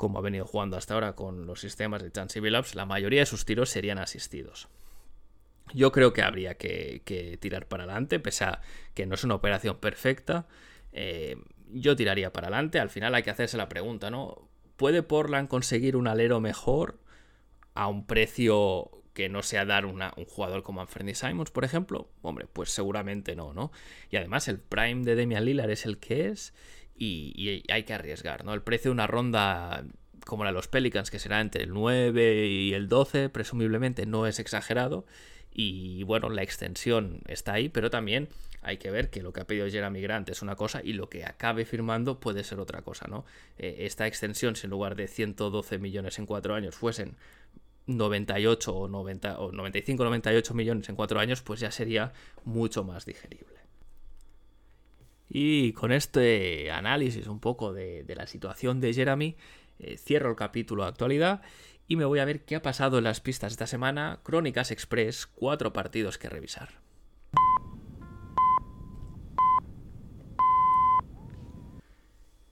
ha 0.00 0.20
venido 0.22 0.46
jugando 0.46 0.78
hasta 0.78 0.94
ahora 0.94 1.12
con 1.12 1.46
los 1.46 1.60
sistemas 1.60 2.02
de 2.02 2.10
Chance 2.10 2.40
Billups, 2.40 2.74
la 2.74 2.86
mayoría 2.86 3.20
de 3.20 3.26
sus 3.26 3.44
tiros 3.44 3.68
serían 3.68 3.98
asistidos. 3.98 4.68
Yo 5.74 5.92
creo 5.92 6.14
que 6.14 6.22
habría 6.22 6.54
que, 6.54 7.38
tirar 7.40 7.68
para 7.68 7.84
adelante, 7.84 8.18
pese 8.18 8.44
a 8.44 8.62
que 8.94 9.04
no 9.04 9.16
es 9.16 9.22
una 9.22 9.34
operación 9.34 9.76
perfecta. 9.76 10.46
Eh, 10.92 11.36
yo 11.72 11.94
tiraría 11.94 12.32
para 12.32 12.46
adelante. 12.46 12.80
Al 12.80 12.88
final 12.88 13.14
hay 13.14 13.22
que 13.22 13.30
hacerse 13.30 13.58
la 13.58 13.68
pregunta, 13.68 14.10
¿no? 14.10 14.48
¿Puede 14.76 15.02
Portland 15.02 15.48
conseguir 15.48 15.94
un 15.94 16.08
alero 16.08 16.40
mejor 16.40 16.98
a 17.74 17.86
un 17.88 18.06
precio 18.06 18.95
que 19.16 19.30
no 19.30 19.42
sea 19.42 19.64
dar 19.64 19.86
un 19.86 20.02
jugador 20.26 20.62
como 20.62 20.82
Anthony 20.82 21.14
Simons, 21.14 21.50
por 21.50 21.64
ejemplo, 21.64 22.10
hombre, 22.20 22.46
pues 22.52 22.68
seguramente 22.68 23.34
no, 23.34 23.54
¿no? 23.54 23.72
Y 24.10 24.16
además 24.18 24.46
el 24.46 24.58
prime 24.58 25.04
de 25.04 25.14
Demian 25.14 25.46
Lillard 25.46 25.70
es 25.70 25.86
el 25.86 25.96
que 25.96 26.28
es 26.28 26.52
y, 26.94 27.64
hay 27.70 27.84
que 27.84 27.94
arriesgar, 27.94 28.44
¿no? 28.44 28.52
El 28.52 28.60
precio 28.60 28.90
de 28.90 28.92
una 28.92 29.06
ronda 29.06 29.84
como 30.26 30.44
la 30.44 30.50
de 30.50 30.54
los 30.54 30.68
Pelicans, 30.68 31.10
que 31.10 31.18
será 31.18 31.40
entre 31.40 31.62
el 31.62 31.72
9 31.72 32.46
y 32.46 32.74
el 32.74 32.88
12, 32.88 33.30
presumiblemente 33.30 34.04
no 34.04 34.26
es 34.26 34.38
exagerado. 34.38 35.06
Y 35.50 36.02
bueno, 36.02 36.28
la 36.28 36.42
extensión 36.42 37.22
está 37.26 37.54
ahí, 37.54 37.70
pero 37.70 37.88
también 37.88 38.28
hay 38.60 38.76
que 38.76 38.90
ver 38.90 39.08
que 39.08 39.22
lo 39.22 39.32
que 39.32 39.40
ha 39.40 39.46
pedido 39.46 39.66
Jeremy 39.66 40.02
Grant 40.02 40.28
es 40.28 40.42
una 40.42 40.56
cosa 40.56 40.82
y 40.84 40.92
lo 40.92 41.08
que 41.08 41.24
acabe 41.24 41.64
firmando 41.64 42.20
puede 42.20 42.44
ser 42.44 42.60
otra 42.60 42.82
cosa, 42.82 43.06
¿no? 43.08 43.24
Eh, 43.56 43.76
esta 43.86 44.06
extensión, 44.06 44.56
si 44.56 44.66
en 44.66 44.72
lugar 44.72 44.94
de 44.94 45.08
112 45.08 45.78
millones 45.78 46.18
en 46.18 46.26
cuatro 46.26 46.54
años 46.54 46.74
fuesen 46.74 47.16
98 47.86 48.74
o, 48.74 48.88
90, 48.88 49.38
o 49.38 49.52
95 49.52 50.04
98 50.04 50.54
millones 50.54 50.88
en 50.88 50.96
cuatro 50.96 51.20
años, 51.20 51.42
pues 51.42 51.60
ya 51.60 51.70
sería 51.70 52.12
mucho 52.44 52.84
más 52.84 53.06
digerible. 53.06 53.56
Y 55.28 55.72
con 55.72 55.92
este 55.92 56.70
análisis 56.70 57.26
un 57.26 57.40
poco 57.40 57.72
de, 57.72 58.04
la 58.16 58.26
situación 58.26 58.80
de 58.80 58.94
Jeremy, 58.94 59.36
eh, 59.78 59.98
cierro 59.98 60.30
el 60.30 60.36
capítulo 60.36 60.84
de 60.84 60.88
actualidad 60.88 61.42
y 61.88 61.96
me 61.96 62.04
voy 62.04 62.18
a 62.18 62.24
ver 62.24 62.44
qué 62.44 62.56
ha 62.56 62.62
pasado 62.62 62.98
en 62.98 63.04
las 63.04 63.20
pistas 63.20 63.52
esta 63.52 63.66
semana. 63.66 64.20
Crónicas 64.22 64.70
Express, 64.70 65.26
cuatro 65.26 65.72
partidos 65.72 66.18
que 66.18 66.28
revisar. 66.28 66.80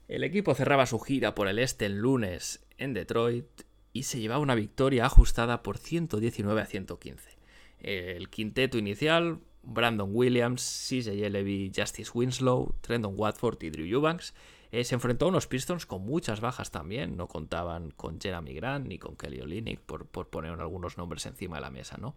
El 0.06 0.22
equipo 0.22 0.54
cerraba 0.54 0.86
su 0.86 1.00
gira 1.00 1.34
por 1.34 1.48
el 1.48 1.58
este 1.58 1.86
el 1.86 1.96
lunes 1.96 2.64
en 2.76 2.92
Detroit 2.92 3.46
y 3.94 4.02
se 4.02 4.20
llevaba 4.20 4.42
una 4.42 4.56
victoria 4.56 5.06
ajustada 5.06 5.62
por 5.62 5.78
119 5.78 6.60
a 6.60 6.66
115. 6.66 7.38
El 7.78 8.28
quinteto 8.28 8.76
inicial, 8.76 9.38
Brandon 9.62 10.10
Williams, 10.12 10.86
CJ 10.88 11.30
Levy, 11.30 11.72
Justice 11.74 12.10
Winslow, 12.12 12.74
Trendon 12.80 13.14
Watford 13.16 13.62
y 13.62 13.70
Drew 13.70 13.86
Eubanks, 13.86 14.34
eh, 14.72 14.82
se 14.82 14.96
enfrentó 14.96 15.26
a 15.26 15.28
unos 15.28 15.46
Pistons 15.46 15.86
con 15.86 16.02
muchas 16.02 16.40
bajas 16.40 16.72
también. 16.72 17.16
No 17.16 17.28
contaban 17.28 17.92
con 17.92 18.20
Jeremy 18.20 18.54
Grant 18.54 18.88
ni 18.88 18.98
con 18.98 19.16
Kelly 19.16 19.40
Olynyk, 19.40 19.80
por, 19.80 20.06
por 20.06 20.28
poner 20.28 20.58
algunos 20.58 20.98
nombres 20.98 21.24
encima 21.26 21.56
de 21.56 21.62
la 21.62 21.70
mesa, 21.70 21.96
¿no? 21.96 22.16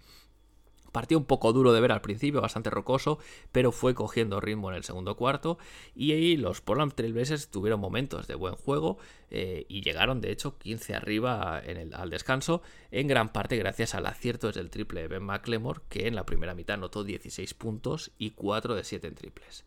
Partió 0.97 1.19
un 1.19 1.25
poco 1.25 1.53
duro 1.53 1.73
de 1.73 1.79
ver 1.79 1.91
al 1.91 2.01
principio, 2.01 2.41
bastante 2.41 2.71
rocoso, 2.71 3.19
pero 3.51 3.71
fue 3.71 3.93
cogiendo 3.93 4.39
ritmo 4.39 4.71
en 4.71 4.77
el 4.77 4.83
segundo 4.83 5.15
cuarto 5.15 5.59
y 5.95 6.11
ahí 6.13 6.37
los 6.37 6.59
Portland 6.59 6.91
Trailblazers 6.95 7.49
tuvieron 7.49 7.79
momentos 7.79 8.25
de 8.25 8.33
buen 8.33 8.55
juego 8.55 8.97
eh, 9.29 9.67
y 9.69 9.81
llegaron 9.81 10.21
de 10.21 10.31
hecho 10.31 10.57
15 10.57 10.95
arriba 10.95 11.61
al 11.93 12.09
descanso, 12.09 12.63
en 12.89 13.05
gran 13.05 13.31
parte 13.31 13.57
gracias 13.57 13.93
al 13.93 14.07
acierto 14.07 14.47
desde 14.47 14.61
el 14.61 14.71
triple 14.71 15.01
de 15.01 15.07
Ben 15.07 15.21
McLemore, 15.21 15.81
que 15.87 16.07
en 16.07 16.15
la 16.15 16.25
primera 16.25 16.55
mitad 16.55 16.73
anotó 16.73 17.03
16 17.03 17.53
puntos 17.53 18.09
y 18.17 18.31
4 18.31 18.73
de 18.73 18.83
7 18.83 19.05
en 19.05 19.13
triples. 19.13 19.65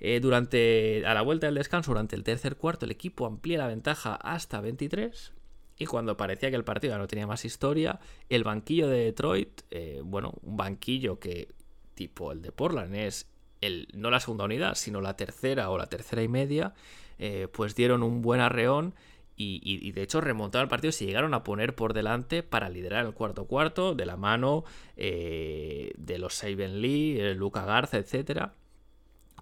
Eh, 0.00 0.20
durante, 0.20 1.04
a 1.04 1.12
la 1.12 1.20
vuelta 1.20 1.44
del 1.44 1.56
descanso, 1.56 1.90
durante 1.90 2.16
el 2.16 2.24
tercer 2.24 2.56
cuarto, 2.56 2.86
el 2.86 2.90
equipo 2.90 3.26
amplía 3.26 3.58
la 3.58 3.66
ventaja 3.66 4.14
hasta 4.14 4.62
23. 4.62 5.34
Y 5.78 5.86
cuando 5.86 6.16
parecía 6.16 6.50
que 6.50 6.56
el 6.56 6.64
partido 6.64 6.98
no 6.98 7.06
tenía 7.06 7.26
más 7.26 7.44
historia, 7.44 8.00
el 8.28 8.44
banquillo 8.44 8.88
de 8.88 9.04
Detroit, 9.04 9.62
eh, 9.70 10.00
bueno, 10.04 10.34
un 10.42 10.56
banquillo 10.56 11.18
que, 11.20 11.48
tipo 11.94 12.32
el 12.32 12.42
de 12.42 12.52
Portland, 12.52 12.94
es 12.94 13.28
el, 13.60 13.88
no 13.94 14.10
la 14.10 14.20
segunda 14.20 14.44
unidad, 14.44 14.74
sino 14.74 15.00
la 15.00 15.16
tercera 15.16 15.70
o 15.70 15.78
la 15.78 15.86
tercera 15.86 16.22
y 16.22 16.28
media, 16.28 16.74
eh, 17.18 17.48
pues 17.52 17.74
dieron 17.74 18.02
un 18.02 18.22
buen 18.22 18.40
arreón 18.40 18.94
y, 19.40 19.92
de 19.92 20.02
hecho 20.02 20.20
remontaron 20.20 20.64
el 20.64 20.68
partido, 20.68 20.90
se 20.90 21.06
llegaron 21.06 21.32
a 21.32 21.44
poner 21.44 21.76
por 21.76 21.94
delante 21.94 22.42
para 22.42 22.68
liderar 22.68 23.06
el 23.06 23.14
cuarto 23.14 23.44
cuarto 23.44 23.94
de 23.94 24.04
la 24.04 24.16
mano 24.16 24.64
de 24.96 26.16
los 26.18 26.34
Saben 26.34 26.80
Lee, 26.80 27.34
Luca 27.34 27.64
Garza, 27.64 27.98
etcétera 27.98 28.54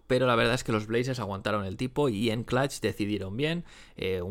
pero 0.07 0.27
la 0.27 0.37
verdad 0.37 0.55
es 0.55 0.65
que 0.65 0.73
los 0.73 0.87
Blazers 0.87 1.19
aguantaron 1.19 1.65
el 1.65 1.77
tipo 1.77 2.09
y 2.09 2.31
en 2.31 2.45
clutch 2.45 2.81
decidieron 2.81 3.37
bien. 3.37 3.65
Eh, 3.97 4.23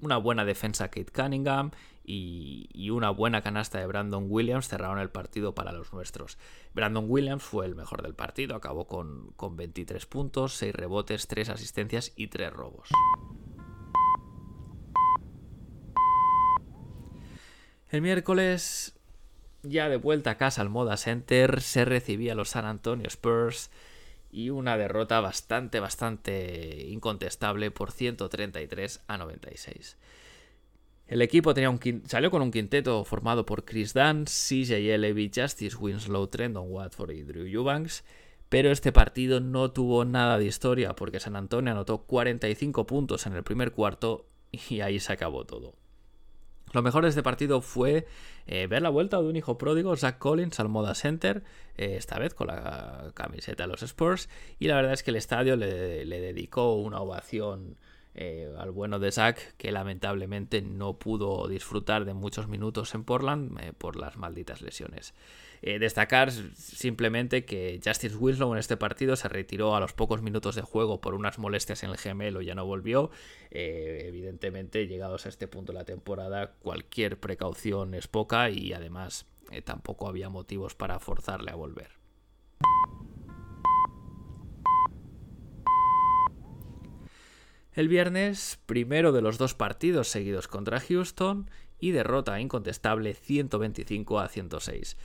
una 0.00 0.16
buena 0.16 0.44
defensa 0.44 0.88
Kate 0.88 1.12
Cunningham 1.12 1.70
y, 2.04 2.90
una 2.90 3.10
buena 3.10 3.42
canasta 3.42 3.78
de 3.78 3.86
Brandon 3.86 4.26
Williams 4.28 4.68
cerraron 4.68 4.98
el 4.98 5.10
partido 5.10 5.54
para 5.54 5.72
los 5.72 5.92
nuestros. 5.92 6.38
Brandon 6.72 7.06
Williams 7.08 7.42
fue 7.42 7.66
el 7.66 7.74
mejor 7.74 8.02
del 8.02 8.14
partido, 8.14 8.54
acabó 8.54 8.86
con, 8.86 9.32
con 9.36 9.56
23 9.56 10.06
puntos, 10.06 10.54
6 10.54 10.74
rebotes, 10.74 11.26
3 11.26 11.50
asistencias 11.50 12.12
y 12.16 12.28
3 12.28 12.52
robos. 12.52 12.88
El 17.90 18.02
miércoles, 18.02 18.98
ya 19.62 19.88
de 19.88 19.96
vuelta 19.96 20.32
a 20.32 20.36
casa 20.36 20.62
al 20.62 20.68
Moda 20.68 20.96
Center, 20.96 21.60
se 21.60 21.84
recibía 21.84 22.32
a 22.32 22.34
los 22.36 22.50
San 22.50 22.64
Antonio 22.64 23.08
Spurs 23.08 23.70
y 24.36 24.50
una 24.50 24.76
derrota 24.76 25.18
bastante, 25.22 25.80
bastante 25.80 26.84
incontestable 26.88 27.70
por 27.70 27.90
133 27.90 29.00
a 29.06 29.16
96. 29.16 29.96
El 31.06 31.22
equipo 31.22 31.54
tenía 31.54 31.70
un 31.70 31.80
salió 32.04 32.30
con 32.30 32.42
un 32.42 32.50
quinteto 32.50 33.02
formado 33.04 33.46
por 33.46 33.64
Chris 33.64 33.94
Dunn, 33.94 34.26
CJ 34.26 34.98
Levy, 34.98 35.32
Justice 35.34 35.74
Winslow, 35.78 36.26
Trendon 36.26 36.70
Watford 36.70 37.12
y 37.12 37.22
Drew 37.22 37.46
Eubanks, 37.46 38.04
pero 38.50 38.70
este 38.70 38.92
partido 38.92 39.40
no 39.40 39.70
tuvo 39.70 40.04
nada 40.04 40.36
de 40.36 40.44
historia 40.44 40.94
porque 40.94 41.18
San 41.18 41.34
Antonio 41.34 41.72
anotó 41.72 42.02
45 42.02 42.86
puntos 42.86 43.26
en 43.26 43.32
el 43.32 43.42
primer 43.42 43.72
cuarto 43.72 44.26
y 44.68 44.82
ahí 44.82 45.00
se 45.00 45.14
acabó 45.14 45.46
todo. 45.46 45.72
Lo 46.72 46.82
mejor 46.82 47.04
de 47.04 47.10
este 47.10 47.22
partido 47.22 47.60
fue 47.60 48.06
eh, 48.46 48.66
ver 48.66 48.82
la 48.82 48.90
vuelta 48.90 49.20
de 49.20 49.28
un 49.28 49.36
hijo 49.36 49.56
pródigo, 49.56 49.96
Zach 49.96 50.18
Collins, 50.18 50.58
al 50.60 50.68
Moda 50.68 50.94
Center, 50.94 51.42
eh, 51.76 51.96
esta 51.96 52.18
vez 52.18 52.34
con 52.34 52.48
la 52.48 53.12
camiseta 53.14 53.64
de 53.64 53.68
los 53.68 53.82
Spurs, 53.82 54.28
y 54.58 54.66
la 54.66 54.76
verdad 54.76 54.92
es 54.92 55.02
que 55.02 55.10
el 55.10 55.16
estadio 55.16 55.56
le, 55.56 56.04
dedicó 56.04 56.74
una 56.74 57.00
ovación 57.00 57.76
eh, 58.14 58.52
al 58.58 58.70
bueno 58.72 58.98
de 58.98 59.12
Zach, 59.12 59.38
que 59.56 59.70
lamentablemente 59.70 60.60
no 60.60 60.94
pudo 60.98 61.46
disfrutar 61.48 62.04
de 62.04 62.14
muchos 62.14 62.48
minutos 62.48 62.94
en 62.94 63.04
Portland 63.04 63.74
por 63.74 63.96
las 63.96 64.16
malditas 64.16 64.60
lesiones. 64.60 65.14
Eh, 65.62 65.78
destacar 65.78 66.30
simplemente 66.30 67.44
que 67.44 67.80
Justice 67.84 68.16
Winslow 68.16 68.52
en 68.52 68.58
este 68.58 68.76
partido 68.76 69.16
se 69.16 69.28
retiró 69.28 69.74
a 69.74 69.80
los 69.80 69.92
pocos 69.92 70.22
minutos 70.22 70.54
de 70.54 70.62
juego 70.62 71.00
por 71.00 71.14
unas 71.14 71.38
molestias 71.38 71.82
en 71.82 71.90
el 71.90 71.98
gemelo 71.98 72.42
y 72.42 72.46
ya 72.46 72.54
no 72.54 72.66
volvió. 72.66 73.10
Eh, 73.50 74.04
evidentemente, 74.06 74.86
llegados 74.86 75.26
a 75.26 75.28
este 75.28 75.48
punto 75.48 75.72
de 75.72 75.78
la 75.78 75.84
temporada, 75.84 76.52
cualquier 76.60 77.18
precaución 77.18 77.94
es 77.94 78.08
poca 78.08 78.50
y 78.50 78.72
además 78.72 79.26
eh, 79.50 79.62
tampoco 79.62 80.08
había 80.08 80.28
motivos 80.28 80.74
para 80.74 80.98
forzarle 80.98 81.50
a 81.50 81.54
volver. 81.54 81.90
El 87.72 87.88
viernes, 87.88 88.58
primero 88.64 89.12
de 89.12 89.20
los 89.20 89.36
dos 89.36 89.52
partidos 89.52 90.08
seguidos 90.08 90.48
contra 90.48 90.80
Houston 90.80 91.50
y 91.78 91.90
derrota 91.90 92.40
incontestable 92.40 93.12
125 93.12 94.18
a 94.18 94.28
106. 94.28 94.96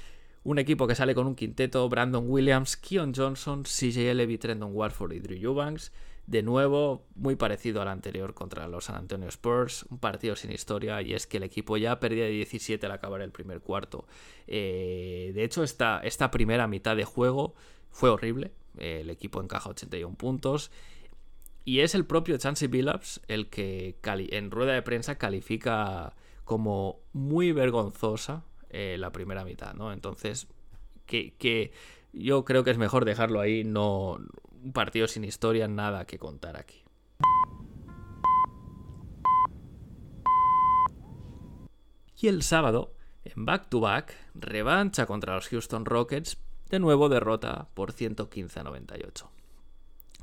Un 0.43 0.57
equipo 0.57 0.87
que 0.87 0.95
sale 0.95 1.13
con 1.13 1.27
un 1.27 1.35
quinteto, 1.35 1.87
Brandon 1.87 2.25
Williams, 2.27 2.75
Keon 2.75 3.13
Johnson, 3.15 3.63
CJ 3.63 4.15
Levy, 4.15 4.39
Trendon 4.39 4.71
Warford 4.73 5.13
y 5.13 5.19
Drew 5.19 5.37
Eubanks. 5.37 5.91
De 6.25 6.43
nuevo, 6.43 7.05
muy 7.15 7.35
parecido 7.35 7.81
al 7.81 7.87
anterior 7.87 8.33
contra 8.33 8.67
los 8.67 8.85
San 8.85 8.95
Antonio 8.95 9.27
Spurs, 9.27 9.85
un 9.89 9.99
partido 9.99 10.35
sin 10.35 10.51
historia 10.51 11.01
y 11.01 11.13
es 11.13 11.27
que 11.27 11.37
el 11.37 11.43
equipo 11.43 11.77
ya 11.77 11.99
perdía 11.99 12.25
de 12.25 12.31
17 12.31 12.85
al 12.85 12.91
acabar 12.91 13.21
el 13.21 13.31
primer 13.31 13.61
cuarto. 13.61 14.05
Eh, 14.47 15.31
de 15.35 15.43
hecho, 15.43 15.63
esta, 15.63 15.99
esta 16.03 16.31
primera 16.31 16.67
mitad 16.67 16.95
de 16.95 17.05
juego 17.05 17.53
fue 17.89 18.09
horrible, 18.09 18.51
el 18.77 19.09
equipo 19.09 19.41
encaja 19.41 19.69
81 19.69 20.15
puntos 20.15 20.71
y 21.65 21.79
es 21.79 21.93
el 21.93 22.05
propio 22.05 22.37
Chansey 22.37 22.67
Billups 22.67 23.21
el 23.27 23.49
que 23.49 23.97
en 24.03 24.51
rueda 24.51 24.73
de 24.73 24.81
prensa 24.81 25.17
califica 25.17 26.15
como 26.45 26.99
muy 27.13 27.51
vergonzosa 27.51 28.43
eh, 28.73 28.95
la 28.97 29.11
primera 29.11 29.43
mitad, 29.43 29.73
¿no? 29.73 29.91
Entonces, 29.91 30.47
que, 31.05 31.73
yo 32.13 32.45
creo 32.45 32.63
que 32.63 32.71
es 32.71 32.77
mejor 32.77 33.03
dejarlo 33.03 33.41
ahí, 33.41 33.65
no 33.65 34.17
un 34.63 34.71
partido 34.71 35.07
sin 35.07 35.25
historia, 35.25 35.67
nada 35.67 36.05
que 36.05 36.17
contar 36.17 36.55
aquí. 36.55 36.83
Y 42.21 42.27
el 42.27 42.43
sábado, 42.43 42.93
en 43.25 43.45
back 43.45 43.67
to 43.67 43.81
back, 43.81 44.15
revancha 44.35 45.05
contra 45.05 45.35
los 45.35 45.49
Houston 45.49 45.85
Rockets, 45.85 46.37
de 46.69 46.79
nuevo 46.79 47.09
derrota 47.09 47.67
por 47.73 47.91
115 47.91 48.59
a 48.59 48.63
98. 48.63 49.31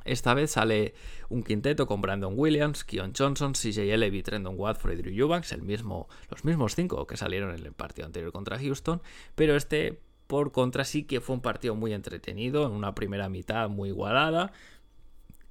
Esta 0.09 0.33
vez 0.33 0.53
sale 0.53 0.95
un 1.29 1.43
quinteto 1.43 1.87
con 1.87 2.01
Brandon 2.01 2.33
Williams, 2.35 2.83
Keon 2.85 3.13
Johnson, 3.17 3.53
CJ 3.53 3.97
Levy, 3.97 4.23
Trendon 4.23 4.55
Watford 4.59 4.93
y 4.93 4.97
Drew 4.97 5.13
Eubanks, 5.13 5.53
el 5.53 5.63
mismo, 5.63 6.09
los 6.31 6.45
mismos 6.45 6.75
cinco 6.75 7.07
que 7.07 7.17
salieron 7.17 7.55
en 7.55 7.67
el 7.67 7.73
partido 7.73 8.07
anterior 8.07 8.33
contra 8.33 8.59
Houston, 8.59 9.03
pero 9.35 9.55
este 9.55 10.01
por 10.27 10.53
contra 10.53 10.85
sí 10.85 11.05
que 11.05 11.21
fue 11.21 11.37
un 11.37 11.43
partido 11.43 11.75
muy 11.75 11.93
entretenido, 11.93 12.67
en 12.67 12.73
una 12.73 12.95
primera 12.95 13.29
mitad 13.29 13.69
muy 13.69 13.91
igualada. 13.91 14.53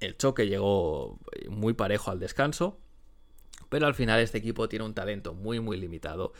El 0.00 0.16
choque 0.16 0.46
llegó 0.46 1.18
muy 1.50 1.72
parejo 1.72 2.10
al 2.10 2.20
descanso, 2.20 2.78
pero 3.68 3.86
al 3.86 3.94
final 3.94 4.20
este 4.20 4.38
equipo 4.38 4.68
tiene 4.68 4.84
un 4.84 4.94
talento 4.94 5.34
muy 5.34 5.60
muy 5.60 5.76
limitado 5.78 6.32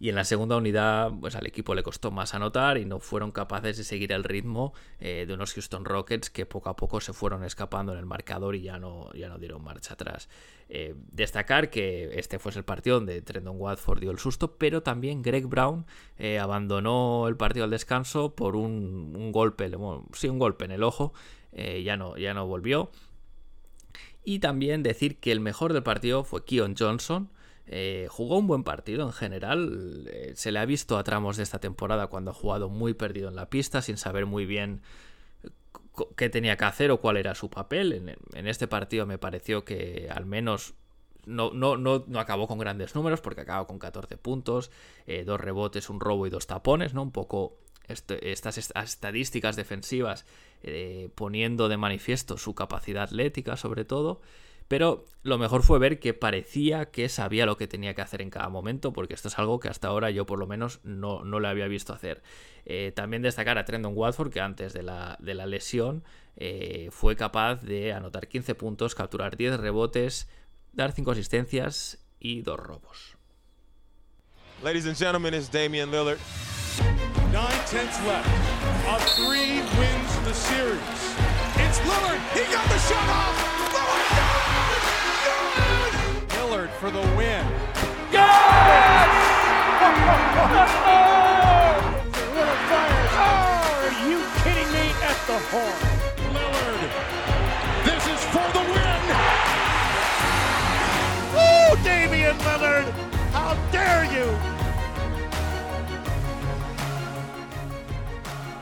y 0.00 0.08
en 0.10 0.14
la 0.14 0.24
segunda 0.24 0.56
unidad, 0.56 1.12
pues 1.20 1.34
al 1.34 1.46
equipo 1.46 1.74
le 1.74 1.82
costó 1.82 2.12
más 2.12 2.32
anotar 2.34 2.78
y 2.78 2.84
no 2.84 3.00
fueron 3.00 3.32
capaces 3.32 3.76
de 3.76 3.84
seguir 3.84 4.12
el 4.12 4.22
ritmo 4.22 4.72
eh, 5.00 5.24
de 5.26 5.34
unos 5.34 5.54
Houston 5.54 5.84
Rockets 5.84 6.30
que 6.30 6.46
poco 6.46 6.68
a 6.68 6.76
poco 6.76 7.00
se 7.00 7.12
fueron 7.12 7.42
escapando 7.42 7.92
en 7.92 7.98
el 7.98 8.06
marcador 8.06 8.54
y 8.54 8.62
ya 8.62 8.78
no, 8.78 9.12
ya 9.14 9.28
no 9.28 9.38
dieron 9.38 9.62
marcha 9.62 9.94
atrás. 9.94 10.28
Eh, 10.68 10.94
destacar 11.10 11.70
que 11.70 12.10
este 12.16 12.38
fue 12.38 12.52
el 12.52 12.64
partido 12.64 12.96
donde 12.96 13.20
Trendon 13.22 13.56
Watford 13.58 14.00
dio 14.00 14.12
el 14.12 14.18
susto, 14.18 14.56
pero 14.56 14.84
también 14.84 15.22
Greg 15.22 15.46
Brown 15.46 15.84
eh, 16.16 16.38
abandonó 16.38 17.26
el 17.26 17.36
partido 17.36 17.64
al 17.64 17.70
descanso 17.70 18.36
por 18.36 18.54
un, 18.54 19.32
golpe, 19.32 19.68
sí, 20.12 20.28
un 20.28 20.38
golpe 20.38 20.64
en 20.64 20.70
el 20.70 20.84
ojo, 20.84 21.12
ya, 21.52 21.96
no, 21.96 22.16
ya 22.16 22.34
no 22.34 22.46
volvió. 22.46 22.90
Y 24.22 24.38
también 24.38 24.84
decir 24.84 25.18
que 25.18 25.32
el 25.32 25.40
mejor 25.40 25.72
del 25.72 25.82
partido 25.82 26.22
fue 26.22 26.44
Keon 26.44 26.76
Johnson, 26.78 27.30
eh, 27.70 28.06
jugó 28.10 28.38
un 28.38 28.46
buen 28.46 28.64
partido 28.64 29.06
en 29.06 29.12
general. 29.12 30.08
Eh, 30.10 30.32
se 30.34 30.52
le 30.52 30.58
ha 30.58 30.64
visto 30.64 30.96
a 30.96 31.04
tramos 31.04 31.36
de 31.36 31.42
esta 31.42 31.58
temporada 31.58 32.06
cuando 32.06 32.30
ha 32.30 32.34
jugado 32.34 32.70
muy 32.70 32.94
perdido 32.94 33.28
en 33.28 33.36
la 33.36 33.50
pista, 33.50 33.82
sin 33.82 33.98
saber 33.98 34.26
muy 34.26 34.46
bien 34.46 34.80
qué 36.16 36.30
tenía 36.30 36.56
que 36.56 36.64
hacer 36.64 36.90
o 36.90 37.00
cuál 37.00 37.18
era 37.18 37.34
su 37.34 37.50
papel. 37.50 38.16
En, 38.34 38.46
este 38.46 38.68
partido 38.68 39.04
me 39.06 39.18
pareció 39.18 39.64
que 39.64 40.08
al 40.10 40.24
menos 40.24 40.74
no, 41.26 41.50
no, 41.52 41.76
no, 41.76 42.04
no, 42.06 42.20
acabó 42.20 42.48
con 42.48 42.58
grandes 42.58 42.94
números 42.94 43.20
porque 43.20 43.42
acabó 43.42 43.66
con 43.66 43.78
14 43.78 44.16
puntos, 44.16 44.70
eh, 45.06 45.24
dos 45.24 45.40
rebotes, 45.40 45.90
un 45.90 46.00
robo 46.00 46.26
y 46.26 46.30
dos 46.30 46.46
tapones, 46.46 46.94
¿no? 46.94 47.02
Un 47.02 47.12
poco 47.12 47.58
este, 47.86 48.32
estas 48.32 48.56
estadísticas 48.56 49.56
defensivas 49.56 50.24
eh, 50.62 51.10
poniendo 51.14 51.68
de 51.68 51.76
manifiesto 51.76 52.38
su 52.38 52.54
capacidad 52.54 53.04
atlética 53.04 53.56
sobre 53.58 53.84
todo. 53.84 54.22
Pero 54.68 55.06
lo 55.22 55.38
mejor 55.38 55.62
fue 55.62 55.78
ver 55.78 55.98
que 55.98 56.12
parecía 56.12 56.90
que 56.90 57.08
sabía 57.08 57.46
lo 57.46 57.56
que 57.56 57.66
tenía 57.66 57.94
que 57.94 58.02
hacer 58.02 58.20
en 58.20 58.28
cada 58.28 58.50
momento, 58.50 58.92
porque 58.92 59.14
esto 59.14 59.28
es 59.28 59.38
algo 59.38 59.60
que 59.60 59.68
hasta 59.68 59.88
ahora 59.88 60.10
yo 60.10 60.26
por 60.26 60.38
lo 60.38 60.46
menos 60.46 60.80
no, 60.84 61.24
no 61.24 61.40
le 61.40 61.48
había 61.48 61.66
visto 61.68 61.94
hacer. 61.94 62.22
Eh, 62.66 62.92
también 62.94 63.22
destacar 63.22 63.56
a 63.56 63.64
Trendon 63.64 63.94
Watford, 63.96 64.30
que 64.30 64.40
antes 64.40 64.74
de 64.74 64.82
la, 64.82 65.16
de 65.20 65.34
la 65.34 65.46
lesión 65.46 66.04
eh, 66.36 66.88
fue 66.92 67.16
capaz 67.16 67.62
de 67.62 67.94
anotar 67.94 68.28
15 68.28 68.54
puntos, 68.54 68.94
capturar 68.94 69.38
10 69.38 69.58
rebotes, 69.58 70.28
dar 70.72 70.92
5 70.92 71.12
asistencias 71.12 72.04
y 72.20 72.42
2 72.42 72.60
robos. 72.60 73.16
Ladies 74.62 74.86
and 74.86 74.96
gentlemen, 74.96 75.34
it's 75.34 75.48
Damian 75.48 75.90
Lillard. 75.90 76.18
Nine 77.32 77.64
tenths 77.66 78.04
left. 78.04 78.26
A 78.88 78.98
three 79.14 79.60
wins 79.78 80.18
the 80.24 80.34
series. 80.34 80.80
It's 81.56 81.78
Lillard. 81.80 82.18
He 82.34 82.42
got 82.52 82.68
the 82.68 82.78
shot 82.78 83.08
off. 83.08 83.37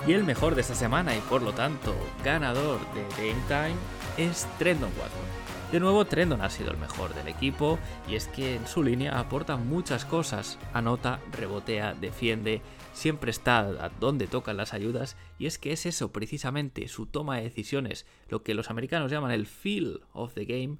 Y 0.06 0.12
el 0.12 0.22
mejor 0.22 0.54
de 0.54 0.60
esta 0.60 0.76
semana 0.76 1.16
y 1.16 1.20
por 1.20 1.42
lo 1.42 1.52
tanto 1.52 1.92
ganador 2.22 2.78
de 2.94 3.02
Game 3.16 3.42
Time 3.48 3.76
es 4.16 4.46
Trendon 4.56 4.90
Watford. 4.90 5.55
De 5.72 5.80
nuevo, 5.80 6.04
Trendon 6.04 6.42
ha 6.42 6.48
sido 6.48 6.70
el 6.70 6.76
mejor 6.76 7.12
del 7.12 7.26
equipo 7.26 7.80
y 8.08 8.14
es 8.14 8.28
que 8.28 8.54
en 8.54 8.68
su 8.68 8.84
línea 8.84 9.18
aporta 9.18 9.56
muchas 9.56 10.04
cosas. 10.04 10.60
Anota, 10.72 11.18
rebotea, 11.32 11.92
defiende, 11.94 12.62
siempre 12.92 13.32
está 13.32 13.58
a 13.58 13.88
donde 13.88 14.28
tocan 14.28 14.56
las 14.56 14.74
ayudas 14.74 15.16
y 15.40 15.46
es 15.46 15.58
que 15.58 15.72
es 15.72 15.84
eso 15.84 16.12
precisamente, 16.12 16.86
su 16.86 17.06
toma 17.06 17.38
de 17.38 17.42
decisiones, 17.42 18.06
lo 18.28 18.44
que 18.44 18.54
los 18.54 18.70
americanos 18.70 19.10
llaman 19.10 19.32
el 19.32 19.46
feel 19.46 20.02
of 20.12 20.34
the 20.34 20.44
game. 20.44 20.78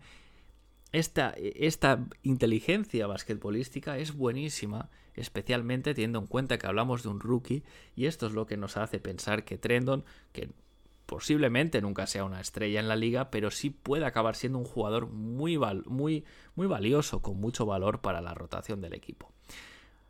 Esta, 0.93 1.35
esta 1.37 2.07
inteligencia 2.23 3.09
basquetbolística 3.09 3.99
es 3.99 4.15
buenísima, 4.15 4.89
especialmente 5.15 5.95
teniendo 5.95 6.21
en 6.21 6.27
cuenta 6.27 6.59
que 6.59 6.67
hablamos 6.69 7.03
de 7.03 7.09
un 7.09 7.19
rookie 7.19 7.65
y 7.97 8.07
esto 8.07 8.29
es 8.29 8.35
lo 8.35 8.47
que 8.47 8.57
nos 8.57 8.77
hace 8.77 9.01
pensar 9.01 9.45
que 9.45 9.59
Trendon, 9.59 10.05
que 10.33 10.51
posiblemente 11.07 11.81
nunca 11.81 12.07
sea 12.07 12.25
una 12.25 12.41
estrella 12.41 12.81
en 12.81 12.89
la 12.89 12.97
liga, 12.97 13.31
pero 13.31 13.51
sí 13.51 13.71
puede 13.71 14.05
acabar 14.05 14.35
siendo 14.35 14.59
un 14.59 14.65
jugador 14.65 15.07
muy, 15.09 15.59
muy, 15.87 16.25
muy 16.55 16.67
valioso, 16.67 17.23
con 17.23 17.41
mucho 17.41 17.65
valor 17.65 18.01
para 18.01 18.21
la 18.21 18.35
rotación 18.35 18.81
del 18.81 18.95
equipo. 18.95 19.33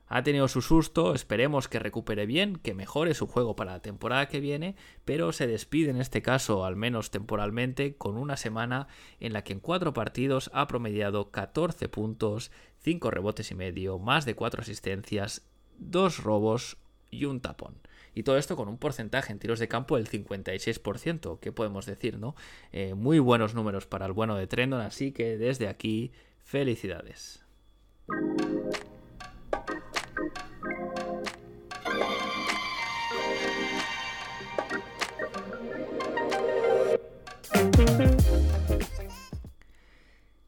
Ha 0.09 0.23
tenido 0.23 0.47
su 0.47 0.63
susto, 0.63 1.15
esperemos 1.15 1.67
que 1.67 1.81
recupere 1.81 2.27
bien, 2.27 2.57
que 2.57 2.75
mejore 2.75 3.13
su 3.15 3.27
juego 3.27 3.57
para 3.57 3.73
la 3.73 3.83
temporada 3.83 4.29
que 4.29 4.39
viene, 4.39 4.77
pero 5.05 5.33
se 5.33 5.49
despide 5.49 5.91
en 5.91 6.01
este 6.01 6.23
caso, 6.23 6.65
al 6.65 6.77
menos 6.77 7.11
temporalmente, 7.11 7.97
con 7.97 8.17
una 8.17 8.37
semana 8.37 8.87
en 9.19 9.33
la 9.33 9.43
que 9.43 9.53
en 9.53 9.61
cuatro 9.61 9.93
partidos 9.93 10.49
ha 10.55 10.69
promediado 10.69 11.33
14 11.33 11.89
puntos, 11.89 12.53
5 12.83 13.11
rebotes 13.11 13.51
y 13.51 13.57
medio, 13.57 13.99
más 13.99 14.25
de 14.25 14.37
4 14.37 14.61
asistencias, 14.61 15.45
2 15.79 16.23
robos 16.23 16.77
y 17.11 17.25
un 17.25 17.41
tapón. 17.41 17.75
Y 18.17 18.23
todo 18.23 18.39
esto 18.39 18.57
con 18.57 18.69
un 18.69 18.79
porcentaje 18.79 19.31
en 19.31 19.39
tiros 19.39 19.59
de 19.59 19.69
campo 19.69 19.97
del 19.97 20.09
56%, 20.09 21.39
¿qué 21.39 21.53
podemos 21.53 21.85
decir, 21.85 22.19
no? 22.19 22.35
Eh, 22.73 22.95
muy 22.95 23.19
buenos 23.19 23.55
números 23.55 23.87
para 23.87 24.07
el 24.07 24.13
bueno 24.13 24.37
de 24.37 24.47
Trendon, 24.47 24.81
así 24.81 25.13
que 25.13 25.37
desde 25.37 25.69
aquí, 25.69 26.13
felicidades. 26.43 27.45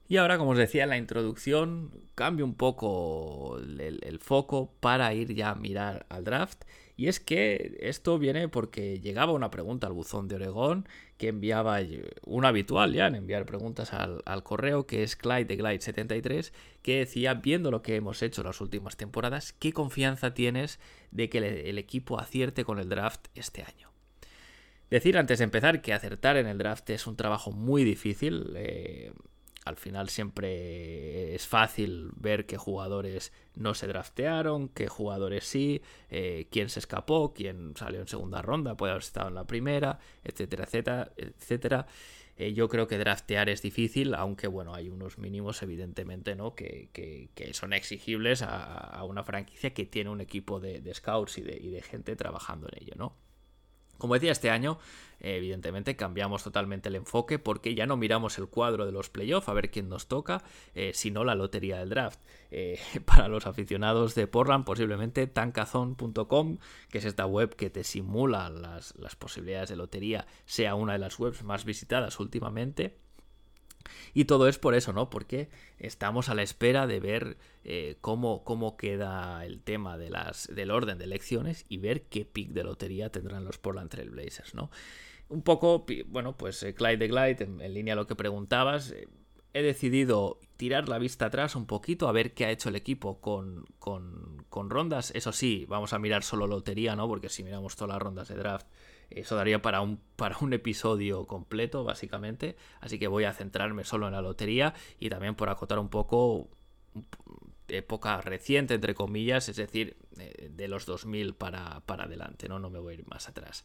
Y 0.09 0.17
ahora, 0.17 0.39
como 0.39 0.53
os 0.53 0.57
decía 0.57 0.85
en 0.85 0.89
la 0.89 0.97
introducción, 0.97 1.91
cambio 2.15 2.47
un 2.47 2.55
poco 2.55 3.59
el, 3.59 4.01
el, 4.03 4.19
foco 4.21 4.73
para 4.81 5.13
ir 5.13 5.35
ya 5.35 5.51
a 5.51 5.55
mirar 5.55 6.07
al 6.09 6.25
draft 6.25 6.65
y 6.99 7.07
es 7.07 7.21
que 7.21 7.79
esto 7.81 8.19
viene 8.19 8.49
porque 8.49 8.99
llegaba 8.99 9.33
una 9.33 9.53
pregunta 9.53 9.87
al 9.87 9.93
buzón 9.93 10.27
de 10.27 10.35
Oregón 10.35 10.89
que 11.17 11.29
enviaba 11.29 11.79
un 12.25 12.45
habitual 12.45 12.93
ya 12.93 13.07
en 13.07 13.15
enviar 13.15 13.47
preguntas 13.47 13.93
al, 13.93 14.43
correo, 14.43 14.85
que 14.89 15.05
es 15.05 15.15
Clyde 15.15 15.45
de 15.45 15.59
Glide73, 15.59 16.53
que 16.83 16.99
decía, 16.99 17.35
viendo 17.35 17.71
lo 17.71 17.83
que 17.83 17.95
hemos 17.95 18.21
hecho 18.21 18.43
las 18.43 18.61
últimas 18.61 18.97
temporadas, 18.97 19.53
¿qué 19.53 19.73
confianza 19.73 20.35
tienes 20.35 20.81
de 21.13 21.31
que 21.31 21.39
el, 21.39 21.79
equipo 21.79 22.19
acierte 22.19 22.65
con 22.65 22.81
el 22.81 22.89
draft 22.89 23.29
este 23.37 23.63
año? 23.63 23.93
Decir 24.91 25.19
antes 25.19 25.39
de 25.39 25.45
empezar 25.45 25.83
que 25.83 25.93
acertar 25.93 26.37
en 26.37 26.49
el 26.49 26.59
draft 26.59 26.91
es 26.91 27.07
un 27.07 27.15
trabajo 27.15 27.53
muy 27.53 27.85
difícil. 27.85 28.55
Eh, 28.57 29.13
al 29.69 29.77
final 29.77 30.09
siempre 30.09 31.35
es 31.35 31.47
fácil 31.47 32.11
ver 32.17 32.47
qué 32.47 32.57
jugadores 32.57 33.33
no 33.55 33.75
se 33.75 33.87
draftearon, 33.87 34.69
qué 34.69 34.89
jugadores 34.89 35.45
sí, 35.45 35.83
eh, 36.11 36.49
quién 36.51 36.71
se 36.71 36.81
escapó, 36.81 37.35
quién 37.35 37.75
salió 37.77 38.01
en 38.01 38.09
segunda 38.09 38.43
ronda, 38.43 38.77
puede 38.77 38.93
haber 38.93 39.03
estado 39.03 39.29
en 39.29 39.35
la 39.35 39.47
primera, 39.47 39.99
etcétera, 40.25 40.65
etcétera, 40.65 41.13
etcétera. 41.17 41.87
Eh, 42.37 42.55
yo 42.55 42.69
creo 42.69 42.87
que 42.87 42.99
draftear 42.99 43.49
es 43.49 43.63
difícil, 43.63 44.15
aunque 44.15 44.47
bueno, 44.47 44.75
hay 44.75 44.89
unos 44.89 45.19
mínimos 45.19 45.63
evidentemente, 45.63 46.37
¿no? 46.37 46.55
Que, 46.55 46.89
son 47.53 47.73
exigibles 47.73 48.43
a, 48.43 49.03
una 49.05 49.25
franquicia 49.25 49.75
que 49.75 49.87
tiene 49.87 50.11
un 50.11 50.21
equipo 50.21 50.61
de, 50.61 50.95
scouts 50.95 51.39
y 51.39 51.43
de 51.43 51.83
gente 51.83 52.17
trabajando 52.17 52.69
en 52.73 52.83
ello, 52.83 52.95
¿no? 52.97 53.28
Como 53.99 54.15
decía, 54.15 54.33
este 54.33 54.51
año 54.51 54.79
evidentemente 55.21 55.97
cambiamos 55.97 56.45
totalmente 56.45 56.89
el 56.89 56.95
enfoque 56.95 57.39
porque 57.41 57.75
ya 57.75 57.87
no 57.87 57.97
miramos 57.97 58.39
el 58.39 58.49
cuadro 58.49 58.87
de 58.87 58.93
los 58.93 59.11
playoffs 59.11 59.49
a 59.49 59.53
ver 59.53 59.71
quién 59.71 59.89
nos 59.89 60.07
toca, 60.07 60.45
eh, 60.75 60.93
sino 60.95 61.25
la 61.25 61.35
lotería 61.35 61.79
del 61.79 61.91
draft. 61.91 62.21
Eh, 62.51 62.79
para 63.05 63.29
los 63.29 63.47
aficionados 63.47 64.15
de 64.15 64.27
Portland, 64.27 64.65
posiblemente 64.65 65.27
tancazon.com, 65.27 66.59
que 66.91 66.99
es 66.99 67.05
esta 67.05 67.27
web 67.27 67.57
que 67.57 67.71
te 67.71 67.85
simula 67.85 68.49
las 68.51 69.17
posibilidades 69.17 69.71
de 69.71 69.77
lotería, 69.77 70.27
sea 70.47 70.75
una 70.75 70.93
de 70.93 71.01
las 71.01 71.19
webs 71.19 71.43
más 71.43 71.65
visitadas 71.65 72.21
últimamente. 72.21 73.08
Y 74.15 74.25
todo 74.25 74.49
es 74.49 74.59
por 74.59 74.75
eso, 74.75 74.93
¿no? 74.93 75.11
Porque 75.11 75.49
estamos 75.79 76.29
a 76.29 76.35
la 76.35 76.43
espera 76.43 76.87
de 76.87 77.01
ver 77.01 77.39
eh, 77.65 77.97
cómo, 78.01 78.45
cómo 78.45 78.77
queda 78.77 79.45
el 79.45 79.61
tema 79.61 79.99
de 79.99 80.11
las, 80.11 80.49
del 80.55 80.71
orden 80.71 80.99
de 80.99 81.05
elecciones 81.05 81.65
y 81.69 81.79
ver 81.79 82.03
qué 82.03 82.25
pick 82.25 82.51
de 82.51 82.65
lotería 82.65 83.11
tendrán 83.11 83.45
los 83.45 83.59
Portland 83.59 83.91
Trail 83.91 84.11
Blazers, 84.11 84.55
¿no? 84.55 84.71
Un 85.29 85.43
poco, 85.43 85.85
bueno, 86.07 86.37
pues 86.37 86.63
eh, 86.63 86.75
Clyde 86.75 86.97
de 86.97 87.09
Glide, 87.09 87.45
en, 87.45 87.75
línea 87.75 87.93
a 87.93 87.97
lo 87.97 88.07
que 88.07 88.17
preguntabas, 88.17 88.93
eh, 88.93 89.09
he 89.53 89.63
decidido 89.63 90.41
tirar 90.57 90.89
la 90.89 90.99
vista 90.99 91.27
atrás 91.27 91.55
un 91.55 91.67
poquito 91.67 92.09
a 92.09 92.13
ver 92.13 92.33
qué 92.33 92.47
ha 92.47 92.51
hecho 92.51 92.71
el 92.71 92.77
equipo 92.77 93.21
con, 93.21 93.67
con, 93.79 94.45
con 94.49 94.71
rondas. 94.71 95.13
Eso 95.15 95.33
sí, 95.33 95.67
vamos 95.69 95.93
a 95.93 95.99
mirar 95.99 96.23
solo 96.23 96.47
lotería, 96.47 96.97
¿no? 96.97 97.07
Porque 97.09 97.29
si 97.29 97.45
miramos 97.45 97.77
todas 97.77 97.95
las 97.95 98.03
rondas 98.03 98.29
de 98.29 98.37
draft 98.37 98.67
eso 99.11 99.37
daría 99.37 99.63
para 99.63 99.81
un, 99.81 100.01
para 100.17 100.37
un 100.41 100.53
episodio 100.53 101.27
completo, 101.27 101.85
básicamente. 101.85 102.57
Así 102.81 102.99
que 102.99 103.09
voy 103.09 103.25
a 103.25 103.33
centrarme 103.33 103.85
solo 103.85 104.07
en 104.07 104.13
la 104.13 104.23
lotería 104.23 104.75
y 104.99 105.09
también 105.09 105.35
por 105.35 105.49
acotar 105.49 105.79
un 105.79 105.89
poco 105.89 106.49
época 107.69 108.21
reciente, 108.21 108.75
entre 108.75 108.95
comillas, 108.95 109.49
es 109.49 109.57
decir, 109.57 109.97
eh, 110.19 110.51
de 110.51 110.69
los 110.69 110.87
2000 110.87 111.35
para, 111.35 111.81
para 111.81 112.05
adelante, 112.05 112.49
¿no? 112.49 112.59
No 112.59 112.71
me 112.71 112.79
voy 112.79 112.95
a 112.95 112.99
ir 112.99 113.07
más 113.07 113.29
atrás. 113.29 113.65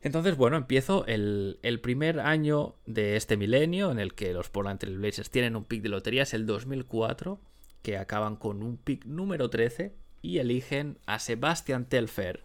Entonces, 0.00 0.36
bueno, 0.36 0.56
empiezo 0.56 1.06
el, 1.06 1.60
el, 1.62 1.80
primer 1.80 2.18
año 2.18 2.74
de 2.86 3.14
este 3.16 3.36
milenio 3.36 3.92
en 3.92 4.00
el 4.00 4.14
que 4.14 4.32
los 4.32 4.50
Portland 4.50 4.80
Trail 4.80 4.98
Blazers 4.98 5.30
tienen 5.30 5.54
un 5.54 5.64
pick 5.64 5.82
de 5.82 5.90
lotería, 5.90 6.24
es 6.24 6.34
el 6.34 6.44
2004, 6.44 7.38
que 7.82 7.96
acaban 7.96 8.34
con 8.34 8.64
un 8.64 8.78
pick 8.78 9.04
número 9.06 9.48
13 9.48 9.94
y 10.20 10.38
eligen 10.38 10.98
a 11.06 11.20
Sebastian 11.20 11.88
Telfer, 11.88 12.44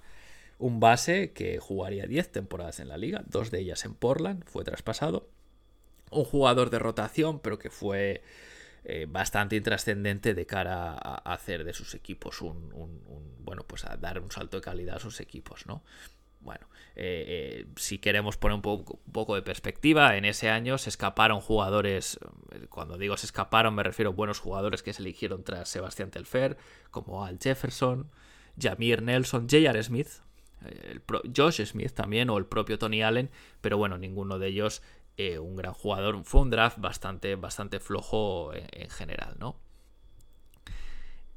un 0.60 0.80
base 0.80 1.34
que 1.34 1.60
jugaría 1.60 2.06
10 2.06 2.32
temporadas 2.32 2.80
en 2.80 2.88
la 2.88 2.98
liga, 2.98 3.24
dos 3.28 3.52
de 3.52 3.60
ellas 3.60 3.86
en 3.86 3.94
Portland, 3.94 4.44
fue 4.46 4.64
traspasado. 4.64 5.30
Un 6.10 6.24
jugador 6.24 6.70
de 6.70 6.80
rotación, 6.80 7.40
pero 7.40 7.60
que 7.60 7.70
fue 7.70 8.24
eh, 8.86 9.06
bastante 9.10 9.56
intrascendente 9.56 10.34
de 10.34 10.46
cara 10.46 10.94
a, 10.94 11.34
hacer 11.34 11.64
de 11.64 11.74
sus 11.74 11.94
equipos 11.94 12.42
un, 12.42 13.02
bueno, 13.40 13.64
pues 13.68 13.86
a 13.86 13.98
dar 13.98 14.20
un 14.20 14.32
salto 14.32 14.58
de 14.58 14.62
calidad 14.62 14.96
a 14.96 15.00
sus 15.00 15.20
equipos, 15.20 15.66
¿no? 15.68 15.84
bueno, 16.40 16.68
eh, 16.96 17.66
si 17.76 17.98
queremos 17.98 18.38
poner 18.38 18.56
un 18.56 18.62
poco, 18.62 19.02
un 19.06 19.12
poco, 19.12 19.36
de 19.36 19.42
perspectiva, 19.42 20.16
en 20.16 20.24
ese 20.24 20.50
año 20.50 20.78
se 20.78 20.90
escaparon 20.90 21.42
jugadores, 21.42 22.20
cuando 22.70 22.98
digo 22.98 23.18
se 23.18 23.26
escaparon 23.26 23.76
me 23.76 23.84
refiero 23.84 24.12
a 24.12 24.14
buenos 24.14 24.40
jugadores 24.40 24.82
que 24.82 24.94
se 24.94 25.02
eligieron 25.02 25.44
tras 25.44 25.68
Sebastián 25.68 26.10
Telfer, 26.10 26.58
como 26.90 27.26
Al 27.26 27.38
Jefferson, 27.40 28.10
Jamir 28.58 29.02
Nelson, 29.02 29.50
J.R. 29.50 29.84
Smith, 29.84 30.08
el 30.66 31.02
Josh 31.36 31.64
Smith 31.66 31.94
también, 31.94 32.30
o 32.30 32.38
el 32.38 32.46
propio 32.46 32.78
Tony 32.78 33.04
Allen, 33.04 33.30
pero 33.62 33.78
bueno, 33.78 33.98
ninguno 33.98 34.40
de 34.40 34.48
ellos 34.48 34.82
un 35.40 35.56
gran 35.56 35.74
jugador. 35.74 36.24
Fue 36.24 36.42
un 36.42 36.52
draft 36.52 36.78
bastante, 36.80 37.36
bastante 37.36 37.80
flojo 37.80 38.54
en, 38.54 38.68
en 38.72 38.90
general, 38.90 39.36
¿no? 39.40 39.60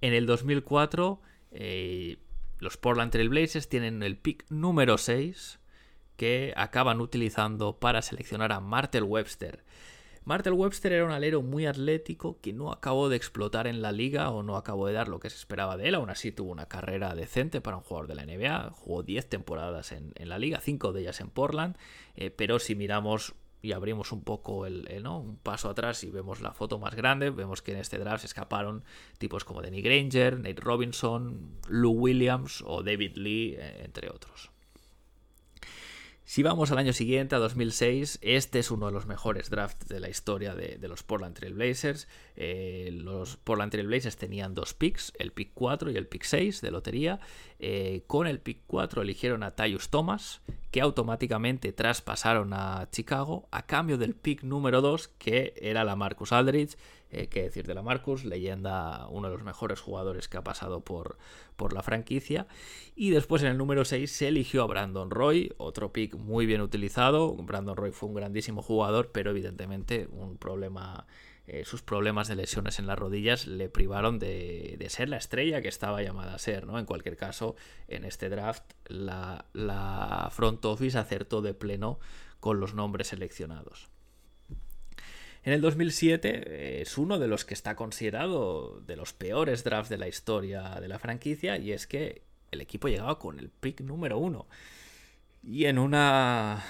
En 0.00 0.14
el 0.14 0.26
2004, 0.26 1.20
eh, 1.52 2.18
los 2.58 2.76
Portland 2.76 3.12
Trail 3.12 3.28
Blazers 3.28 3.68
tienen 3.68 4.02
el 4.02 4.16
pick 4.16 4.44
número 4.50 4.98
6 4.98 5.60
que 6.16 6.52
acaban 6.56 7.00
utilizando 7.00 7.78
para 7.78 8.02
seleccionar 8.02 8.52
a 8.52 8.60
Martel 8.60 9.04
Webster. 9.04 9.64
Martel 10.30 10.52
Webster 10.52 10.92
era 10.92 11.04
un 11.04 11.10
alero 11.10 11.42
muy 11.42 11.66
atlético 11.66 12.38
que 12.40 12.52
no 12.52 12.70
acabó 12.70 13.08
de 13.08 13.16
explotar 13.16 13.66
en 13.66 13.82
la 13.82 13.90
liga 13.90 14.30
o 14.30 14.44
no 14.44 14.56
acabó 14.56 14.86
de 14.86 14.92
dar 14.92 15.08
lo 15.08 15.18
que 15.18 15.28
se 15.28 15.34
esperaba 15.34 15.76
de 15.76 15.88
él. 15.88 15.96
Aún 15.96 16.08
así 16.08 16.30
tuvo 16.30 16.52
una 16.52 16.66
carrera 16.66 17.16
decente 17.16 17.60
para 17.60 17.78
un 17.78 17.82
jugador 17.82 18.06
de 18.06 18.14
la 18.14 18.24
NBA. 18.24 18.70
Jugó 18.70 19.02
10 19.02 19.28
temporadas 19.28 19.90
en, 19.90 20.12
la 20.16 20.38
liga, 20.38 20.60
5 20.60 20.92
de 20.92 21.00
ellas 21.00 21.20
en 21.20 21.30
Portland. 21.30 21.76
Eh, 22.14 22.30
pero 22.30 22.60
si 22.60 22.76
miramos 22.76 23.34
y 23.60 23.72
abrimos 23.72 24.12
un 24.12 24.22
poco 24.22 24.66
el, 24.66 25.02
¿no? 25.02 25.18
un 25.18 25.36
paso 25.36 25.68
atrás 25.68 26.04
y 26.04 26.10
vemos 26.10 26.40
la 26.40 26.52
foto 26.52 26.78
más 26.78 26.94
grande, 26.94 27.30
vemos 27.30 27.60
que 27.60 27.72
en 27.72 27.78
este 27.78 27.98
draft 27.98 28.20
se 28.20 28.28
escaparon 28.28 28.84
tipos 29.18 29.44
como 29.44 29.62
Danny 29.62 29.82
Granger, 29.82 30.36
Nate 30.36 30.60
Robinson, 30.60 31.58
Lou 31.66 31.90
Williams 31.90 32.62
o 32.64 32.84
David 32.84 33.16
Lee, 33.16 33.56
eh, 33.58 33.82
entre 33.84 34.08
otros. 34.10 34.52
Si 36.30 36.44
vamos 36.44 36.70
al 36.70 36.78
año 36.78 36.92
siguiente, 36.92 37.34
a 37.34 37.40
2006, 37.40 38.20
este 38.22 38.60
es 38.60 38.70
uno 38.70 38.86
de 38.86 38.92
los 38.92 39.04
mejores 39.04 39.50
drafts 39.50 39.88
de 39.88 39.98
la 39.98 40.08
historia 40.08 40.54
de, 40.54 40.78
los 40.86 41.02
Portland 41.02 41.34
Trail 41.34 41.54
Blazers. 41.54 42.06
Eh, 42.36 42.90
los 42.92 43.36
Portland 43.36 43.72
Trail 43.72 43.88
Blazers 43.88 44.16
tenían 44.16 44.54
dos 44.54 44.72
picks, 44.72 45.12
el 45.18 45.32
pick 45.32 45.50
4 45.54 45.90
y 45.90 45.96
el 45.96 46.06
pick 46.06 46.22
6 46.22 46.60
de 46.60 46.70
lotería. 46.70 47.18
Eh, 47.58 48.04
con 48.06 48.28
el 48.28 48.38
pick 48.38 48.60
4 48.68 49.02
eligieron 49.02 49.42
a 49.42 49.56
Tyus 49.56 49.88
Thomas, 49.88 50.40
que 50.70 50.80
automáticamente 50.80 51.72
traspasaron 51.72 52.52
a 52.52 52.88
Chicago 52.92 53.48
a 53.50 53.66
cambio 53.66 53.98
del 53.98 54.14
pick 54.14 54.44
número 54.44 54.82
2, 54.82 55.08
que 55.18 55.54
era 55.60 55.82
la 55.82 55.96
Marcus 55.96 56.30
Aldridge. 56.30 56.76
Eh, 57.12 57.26
que 57.26 57.42
decir 57.42 57.66
de 57.66 57.74
la 57.74 57.82
Marcus, 57.82 58.24
leyenda, 58.24 59.08
uno 59.08 59.28
de 59.28 59.34
los 59.34 59.42
mejores 59.42 59.80
jugadores 59.80 60.28
que 60.28 60.36
ha 60.36 60.44
pasado 60.44 60.80
por, 60.80 61.18
por 61.56 61.72
la 61.72 61.82
franquicia. 61.82 62.46
Y 62.94 63.10
después 63.10 63.42
en 63.42 63.48
el 63.48 63.58
número 63.58 63.84
6 63.84 64.10
se 64.10 64.28
eligió 64.28 64.62
a 64.62 64.66
Brandon 64.66 65.10
Roy, 65.10 65.52
otro 65.56 65.92
pick 65.92 66.14
muy 66.14 66.46
bien 66.46 66.60
utilizado. 66.60 67.34
Brandon 67.34 67.76
Roy 67.76 67.90
fue 67.90 68.08
un 68.08 68.14
grandísimo 68.14 68.62
jugador, 68.62 69.10
pero 69.12 69.30
evidentemente 69.30 70.08
un 70.12 70.36
problema 70.36 71.06
eh, 71.52 71.64
sus 71.64 71.82
problemas 71.82 72.28
de 72.28 72.36
lesiones 72.36 72.78
en 72.78 72.86
las 72.86 72.96
rodillas 72.96 73.48
le 73.48 73.68
privaron 73.68 74.20
de, 74.20 74.86
ser 74.88 75.08
la 75.08 75.16
estrella 75.16 75.60
que 75.60 75.66
estaba 75.66 76.00
llamada 76.00 76.34
a 76.34 76.38
ser. 76.38 76.64
¿no? 76.64 76.78
En 76.78 76.86
cualquier 76.86 77.16
caso, 77.16 77.56
en 77.88 78.04
este 78.04 78.28
draft 78.28 78.62
la, 78.86 79.46
la 79.52 80.28
front 80.30 80.64
office 80.64 80.96
acertó 80.96 81.42
de 81.42 81.52
pleno 81.52 81.98
con 82.38 82.60
los 82.60 82.74
nombres 82.74 83.08
seleccionados. 83.08 83.89
En 85.42 85.54
el 85.54 85.60
2007 85.62 86.28
eh, 86.28 86.82
es 86.82 86.98
uno 86.98 87.18
de 87.18 87.26
los 87.26 87.44
que 87.44 87.54
está 87.54 87.74
considerado 87.74 88.80
de 88.86 88.96
los 88.96 89.14
peores 89.14 89.64
drafts 89.64 89.88
de 89.88 89.98
la 89.98 90.08
historia 90.08 90.78
de 90.80 90.88
la 90.88 90.98
franquicia 90.98 91.56
y 91.56 91.72
es 91.72 91.86
que 91.86 92.22
el 92.50 92.60
equipo 92.60 92.88
llegaba 92.88 93.18
con 93.18 93.38
el 93.38 93.48
pick 93.48 93.80
número 93.80 94.18
uno. 94.18 94.46
Y 95.42 95.64
en 95.64 95.78
una, 95.78 96.62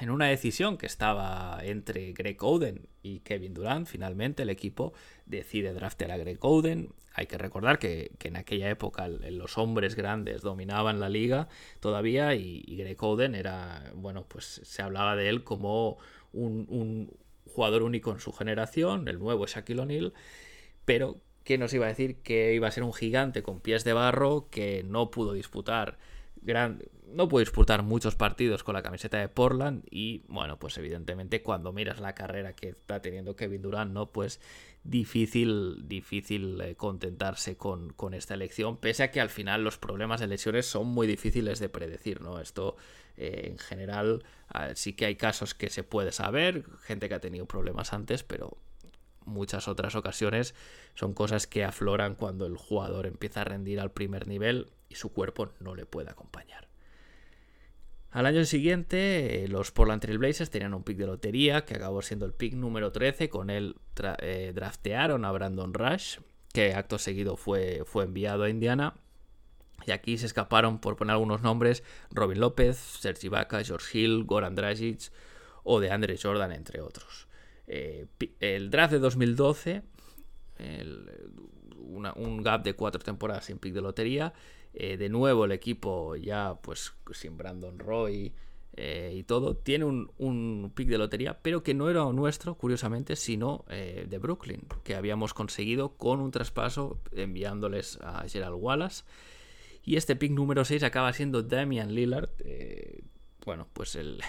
en 0.00 0.08
una 0.10 0.26
decisión 0.26 0.78
que 0.78 0.86
estaba 0.86 1.58
entre 1.62 2.12
Greg 2.12 2.42
Oden 2.42 2.88
y 3.02 3.20
Kevin 3.20 3.52
Durant, 3.52 3.86
finalmente 3.86 4.44
el 4.44 4.50
equipo 4.50 4.94
decide 5.26 5.74
draftear 5.74 6.12
a 6.12 6.16
Greg 6.16 6.38
Oden. 6.40 6.94
Hay 7.12 7.26
que 7.26 7.36
recordar 7.36 7.78
que, 7.78 8.12
en 8.24 8.36
aquella 8.36 8.70
época 8.70 9.08
los 9.08 9.58
hombres 9.58 9.94
grandes 9.94 10.42
dominaban 10.42 11.00
la 11.00 11.08
liga 11.10 11.48
todavía 11.80 12.34
y, 12.34 12.62
Greg 12.76 13.02
Oden 13.02 13.34
era, 13.34 13.92
bueno, 13.94 14.24
pues 14.26 14.62
se 14.64 14.80
hablaba 14.80 15.16
de 15.16 15.28
él 15.28 15.44
como 15.44 15.98
un 16.32 17.10
jugador 17.46 17.82
único 17.82 18.12
en 18.12 18.20
su 18.20 18.32
generación, 18.32 19.08
el 19.08 19.18
nuevo 19.18 19.46
Shaquille 19.46 19.80
O'Neal, 19.80 20.12
pero 20.84 21.20
que 21.44 21.58
nos 21.58 21.72
iba 21.72 21.86
a 21.86 21.88
decir 21.88 22.16
que 22.22 22.54
iba 22.54 22.68
a 22.68 22.72
ser 22.72 22.82
un 22.82 22.92
gigante 22.92 23.42
con 23.42 23.60
pies 23.60 23.84
de 23.84 23.92
barro 23.92 24.48
que 24.50 24.82
no 24.84 25.10
pudo 25.10 25.32
disputar 25.32 25.98
gran, 26.42 26.82
no 27.06 27.28
pudo 27.28 27.40
disputar 27.40 27.82
muchos 27.82 28.14
partidos 28.14 28.64
con 28.64 28.74
la 28.74 28.82
camiseta 28.82 29.18
de 29.18 29.28
Portland 29.28 29.84
y 29.90 30.22
bueno, 30.28 30.58
pues 30.58 30.78
evidentemente 30.78 31.42
cuando 31.42 31.72
miras 31.72 32.00
la 32.00 32.14
carrera 32.14 32.54
que 32.54 32.70
está 32.70 33.00
teniendo 33.00 33.36
Kevin 33.36 33.62
Durant, 33.62 33.92
¿no? 33.92 34.10
Pues 34.10 34.40
difícil, 34.84 35.88
difícil 35.88 36.60
eh, 36.60 36.76
contentarse 36.76 37.56
con, 37.56 37.92
con, 37.92 38.14
esta 38.14 38.34
elección, 38.34 38.76
pese 38.78 39.02
a 39.02 39.10
que 39.10 39.20
al 39.20 39.30
final 39.30 39.64
los 39.64 39.78
problemas 39.78 40.20
de 40.20 40.28
lesiones 40.28 40.66
son 40.66 40.86
muy 40.86 41.06
difíciles 41.06 41.58
de 41.58 41.68
predecir, 41.68 42.20
¿no? 42.20 42.40
Esto 42.40 42.76
eh, 43.16 43.48
en 43.50 43.58
general 43.58 44.24
sí 44.74 44.94
que 44.94 45.06
hay 45.06 45.16
casos 45.16 45.54
que 45.54 45.68
se 45.68 45.82
puede 45.82 46.12
saber, 46.12 46.64
gente 46.82 47.08
que 47.08 47.14
ha 47.14 47.20
tenido 47.20 47.46
problemas 47.46 47.92
antes, 47.92 48.22
pero 48.22 48.56
muchas 49.26 49.68
otras 49.68 49.94
ocasiones 49.96 50.54
son 50.94 51.12
cosas 51.12 51.46
que 51.46 51.64
afloran 51.64 52.14
cuando 52.14 52.46
el 52.46 52.56
jugador 52.56 53.06
empieza 53.06 53.42
a 53.42 53.44
rendir 53.44 53.80
al 53.80 53.90
primer 53.90 54.28
nivel 54.28 54.70
y 54.88 54.94
su 54.94 55.12
cuerpo 55.12 55.52
no 55.60 55.74
le 55.74 55.84
puede 55.84 56.10
acompañar. 56.10 56.68
Al 58.16 58.24
año 58.24 58.46
siguiente, 58.46 59.44
eh, 59.44 59.48
los 59.48 59.72
Portland 59.72 60.00
Trail 60.00 60.16
Blazers 60.16 60.48
tenían 60.48 60.72
un 60.72 60.84
pick 60.84 60.96
de 60.96 61.06
lotería 61.06 61.66
que 61.66 61.74
acabó 61.74 62.00
siendo 62.00 62.24
el 62.24 62.32
pick 62.32 62.54
número 62.54 62.90
13. 62.90 63.28
Con 63.28 63.50
él 63.50 63.76
eh, 64.20 64.52
draftearon 64.54 65.26
a 65.26 65.32
Brandon 65.32 65.74
Rush, 65.74 66.20
que 66.50 66.72
acto 66.72 66.96
seguido 66.96 67.36
fue, 67.36 67.82
fue 67.84 68.04
enviado 68.04 68.44
a 68.44 68.48
Indiana. 68.48 68.94
Y 69.84 69.92
aquí 69.92 70.18
se 70.18 70.26
escaparon, 70.26 70.78
por 70.80 70.96
poner 70.96 71.12
algunos 71.12 71.42
nombres, 71.42 71.82
Robin 72.10 72.40
López, 72.40 72.76
Sergi 72.76 73.28
Vaca, 73.28 73.62
George 73.62 73.98
Hill, 73.98 74.24
Goran 74.24 74.54
Dragic 74.54 75.10
o 75.62 75.80
de 75.80 75.90
Andre 75.90 76.16
Jordan, 76.20 76.52
entre 76.52 76.80
otros. 76.80 77.26
Eh, 77.66 78.06
el 78.40 78.70
draft 78.70 78.92
de 78.92 78.98
2012, 79.00 79.82
un 82.16 82.42
gap 82.42 82.62
de 82.62 82.74
cuatro 82.74 83.02
temporadas 83.02 83.46
sin 83.46 83.58
pick 83.58 83.74
de 83.74 83.80
lotería. 83.80 84.32
Eh, 84.72 84.96
de 84.96 85.08
nuevo 85.08 85.46
el 85.46 85.52
equipo 85.52 86.16
ya 86.16 86.58
pues 86.60 86.92
sin 87.12 87.38
Brandon 87.38 87.78
Roy 87.78 88.34
eh, 88.76 89.14
y 89.16 89.22
todo, 89.22 89.56
tiene 89.56 89.86
un, 89.86 90.12
un, 90.18 90.70
pick 90.74 90.88
de 90.88 90.98
lotería, 90.98 91.40
pero 91.40 91.62
que 91.62 91.72
no 91.72 91.88
era 91.88 92.04
nuestro, 92.12 92.56
curiosamente, 92.56 93.16
sino 93.16 93.64
de 93.68 94.18
Brooklyn, 94.18 94.66
que 94.84 94.94
habíamos 94.94 95.32
conseguido 95.32 95.96
con 95.96 96.20
un 96.20 96.30
traspaso 96.30 97.00
enviándoles 97.12 97.98
a 98.02 98.28
Gerald 98.28 98.58
Wallace. 98.60 99.04
Y 99.86 99.96
este 99.96 100.16
pick 100.16 100.32
número 100.32 100.64
6 100.64 100.82
acaba 100.82 101.12
siendo 101.12 101.44
Damian 101.44 101.94
Lillard. 101.94 102.28
Eh, 102.40 103.04
bueno, 103.44 103.68
pues 103.72 103.94
el, 103.94 104.20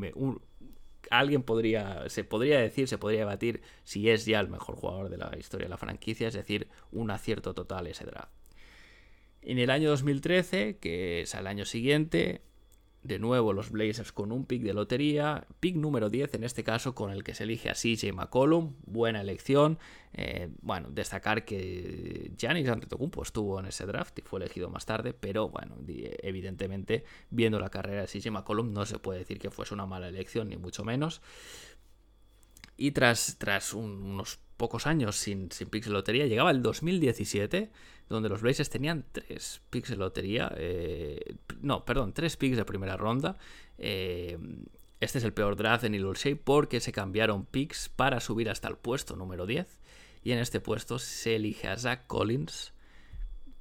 alguien 1.10 1.44
podría, 1.44 2.08
se 2.08 2.24
podría 2.24 2.58
decir, 2.58 2.88
se 2.88 2.98
podría 2.98 3.20
debatir 3.20 3.62
si 3.84 4.10
es 4.10 4.26
ya 4.26 4.40
el 4.40 4.48
mejor 4.48 4.74
jugador 4.74 5.08
de 5.08 5.18
la 5.18 5.38
historia 5.38 5.66
de 5.66 5.70
la 5.70 5.76
franquicia, 5.76 6.26
es 6.26 6.34
decir, 6.34 6.66
un 6.90 7.12
acierto 7.12 7.54
total 7.54 7.86
ese 7.86 8.04
draft. 8.04 8.32
En 9.40 9.60
el 9.60 9.70
año 9.70 9.88
2013, 9.88 10.78
que 10.78 11.20
es 11.20 11.34
al 11.36 11.46
año 11.46 11.64
siguiente, 11.64 12.42
de 13.02 13.18
nuevo 13.18 13.52
los 13.52 13.70
Blazers 13.70 14.12
con 14.12 14.30
un 14.30 14.44
pick 14.46 14.62
de 14.62 14.74
lotería, 14.74 15.46
pick 15.60 15.76
número 15.76 16.08
10 16.08 16.34
en 16.34 16.44
este 16.44 16.62
caso 16.62 16.94
con 16.94 17.10
el 17.10 17.24
que 17.24 17.34
se 17.34 17.44
elige 17.44 17.68
a 17.68 17.74
CJ 17.74 18.12
McCollum, 18.12 18.74
buena 18.86 19.20
elección. 19.20 19.78
Eh, 20.14 20.50
bueno, 20.60 20.88
destacar 20.90 21.44
que 21.44 22.32
Giannis 22.36 22.68
Antetokounmpo 22.68 23.22
estuvo 23.22 23.58
en 23.58 23.66
ese 23.66 23.86
draft 23.86 24.18
y 24.18 24.22
fue 24.22 24.40
elegido 24.40 24.68
más 24.68 24.86
tarde, 24.86 25.14
pero 25.14 25.48
bueno, 25.48 25.76
evidentemente 25.86 27.04
viendo 27.30 27.58
la 27.58 27.70
carrera 27.70 28.02
de 28.02 28.06
CJ 28.06 28.30
McCollum 28.30 28.72
no 28.72 28.86
se 28.86 28.98
puede 28.98 29.20
decir 29.20 29.38
que 29.38 29.50
fuese 29.50 29.74
una 29.74 29.86
mala 29.86 30.08
elección 30.08 30.48
ni 30.48 30.56
mucho 30.56 30.84
menos. 30.84 31.22
Y 32.82 32.90
tras, 32.90 33.36
tras 33.38 33.74
unos 33.74 34.40
pocos 34.56 34.88
años 34.88 35.14
sin, 35.14 35.52
sin 35.52 35.68
picks 35.68 35.86
de 35.86 35.92
lotería, 35.92 36.26
llegaba 36.26 36.50
el 36.50 36.62
2017, 36.62 37.70
donde 38.08 38.28
los 38.28 38.42
Blazers 38.42 38.70
tenían 38.70 39.04
tres 39.12 39.62
picks 39.70 39.90
de 39.90 39.94
lotería, 39.94 40.52
eh, 40.56 41.36
no, 41.60 41.84
perdón, 41.84 42.12
tres 42.12 42.36
picks 42.36 42.56
de 42.56 42.64
primera 42.64 42.96
ronda. 42.96 43.38
Eh, 43.78 44.36
este 44.98 45.18
es 45.18 45.24
el 45.24 45.32
peor 45.32 45.54
draft 45.54 45.84
de 45.84 45.90
Neil 45.90 46.12
Shea 46.16 46.34
porque 46.42 46.80
se 46.80 46.90
cambiaron 46.90 47.46
picks 47.46 47.88
para 47.88 48.18
subir 48.18 48.50
hasta 48.50 48.66
el 48.66 48.76
puesto 48.78 49.14
número 49.14 49.46
10. 49.46 49.78
Y 50.24 50.32
en 50.32 50.40
este 50.40 50.58
puesto 50.58 50.98
se 50.98 51.36
elige 51.36 51.68
a 51.68 51.78
Zach 51.78 52.08
Collins, 52.08 52.72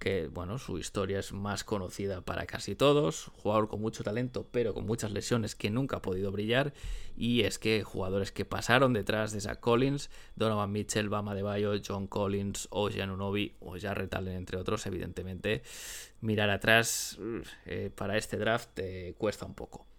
que 0.02 0.30
bueno, 0.30 0.58
su 0.58 0.80
historia 0.80 1.20
es 1.20 1.32
más 1.32 1.64
conocida 1.64 2.22
para 2.22 2.48
casi 2.48 2.74
todos, 2.76 3.32
jugador 3.36 3.68
con 3.68 3.82
mucho 3.82 4.04
talento 4.04 4.48
pero 4.52 4.74
con 4.74 4.88
muchas 4.88 5.12
lesiones 5.12 5.54
que 5.54 5.70
nunca 5.70 5.98
ha 5.98 6.02
podido 6.02 6.32
brillar 6.32 6.74
y 7.16 7.42
es 7.42 7.60
que 7.60 7.84
jugadores 7.84 8.32
que 8.32 8.44
pasaron 8.44 8.94
detrás 8.94 9.32
de 9.32 9.42
Zach 9.42 9.60
Collins, 9.60 10.10
Donovan 10.36 10.72
Mitchell, 10.72 11.08
Bama 11.08 11.36
de 11.36 11.44
Bayo, 11.44 11.74
John 11.86 12.08
Collins, 12.08 12.68
o 12.72 12.88
Unobi 12.88 13.54
o 13.60 13.78
Jarrett 13.80 14.16
Allen 14.16 14.38
entre 14.38 14.58
otros, 14.58 14.88
evidentemente 14.88 15.62
mirar 16.20 16.50
atrás 16.50 17.20
eh, 17.68 17.92
para 17.96 18.18
este 18.18 18.38
draft 18.38 18.80
cuesta 19.20 19.46
un 19.46 19.54
poco. 19.54 19.91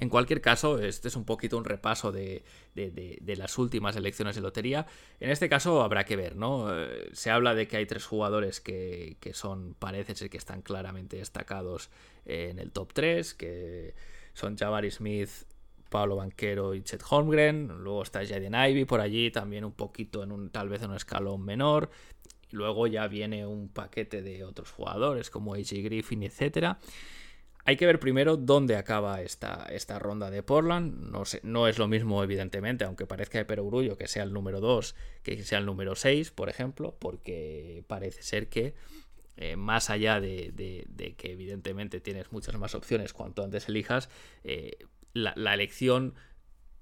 En 0.00 0.08
cualquier 0.08 0.40
caso, 0.40 0.78
este 0.78 1.08
es 1.08 1.16
un 1.16 1.26
poquito 1.26 1.58
un 1.58 1.66
repaso 1.66 2.10
de, 2.10 2.42
las 2.74 3.58
últimas 3.58 3.94
elecciones 3.96 4.34
de 4.34 4.40
lotería. 4.40 4.86
En 5.20 5.28
este 5.28 5.50
caso 5.50 5.82
habrá 5.82 6.04
que 6.06 6.16
ver, 6.16 6.36
¿no? 6.36 6.74
Eh, 6.74 7.10
se 7.12 7.30
habla 7.30 7.54
de 7.54 7.68
que 7.68 7.76
hay 7.76 7.84
tres 7.84 8.06
jugadores 8.06 8.62
que, 8.62 9.18
son, 9.34 9.76
parece 9.78 10.14
ser 10.14 10.30
que 10.30 10.38
están 10.38 10.62
claramente 10.62 11.18
destacados 11.18 11.90
en 12.24 12.58
el 12.58 12.72
top 12.72 12.94
3, 12.94 13.34
que 13.34 13.94
son 14.32 14.56
Jabari 14.56 14.90
Smith, 14.90 15.28
Pablo 15.90 16.16
Banquero 16.16 16.74
y 16.74 16.82
Chet 16.82 17.02
Holmgren. 17.06 17.68
Luego 17.68 18.02
está 18.02 18.26
Jaden 18.26 18.54
Ivy 18.54 18.86
por 18.86 19.02
allí, 19.02 19.30
también 19.30 19.66
un 19.66 19.72
poquito 19.72 20.22
en 20.22 20.32
un, 20.32 20.48
tal 20.48 20.70
vez 20.70 20.80
en 20.82 20.92
un 20.92 20.96
escalón 20.96 21.44
menor. 21.44 21.90
Luego 22.52 22.86
ya 22.86 23.06
viene 23.06 23.46
un 23.46 23.68
paquete 23.68 24.22
de 24.22 24.44
otros 24.44 24.70
jugadores 24.70 25.28
como 25.28 25.52
AJ 25.52 25.72
Griffin, 25.82 26.22
etcétera. 26.22 26.78
Hay 27.64 27.76
que 27.76 27.86
ver 27.86 28.00
primero 28.00 28.36
dónde 28.36 28.76
acaba 28.76 29.20
esta, 29.22 29.66
esta 29.70 29.98
ronda 29.98 30.30
de 30.30 30.42
Portland. 30.42 31.10
No, 31.10 31.24
sé, 31.24 31.40
no 31.42 31.68
es 31.68 31.78
lo 31.78 31.88
mismo, 31.88 32.22
evidentemente, 32.22 32.84
aunque 32.84 33.06
parezca 33.06 33.38
de 33.38 33.44
perogrullo 33.44 33.96
que 33.96 34.08
sea 34.08 34.22
el 34.22 34.32
número 34.32 34.60
2 34.60 34.94
que 35.22 35.42
sea 35.44 35.58
el 35.58 35.66
número 35.66 35.94
6, 35.94 36.30
por 36.30 36.48
ejemplo, 36.48 36.96
porque 36.98 37.84
parece 37.86 38.22
ser 38.22 38.48
que 38.48 38.74
eh, 39.36 39.56
más 39.56 39.88
allá 39.88 40.20
de, 40.20 40.52
que 41.16 41.32
evidentemente 41.32 42.00
tienes 42.00 42.30
muchas 42.30 42.56
más 42.56 42.74
opciones 42.74 43.14
cuanto 43.14 43.42
antes 43.42 43.68
elijas, 43.68 44.10
eh, 44.44 44.76
la, 45.14 45.54
elección, 45.54 46.14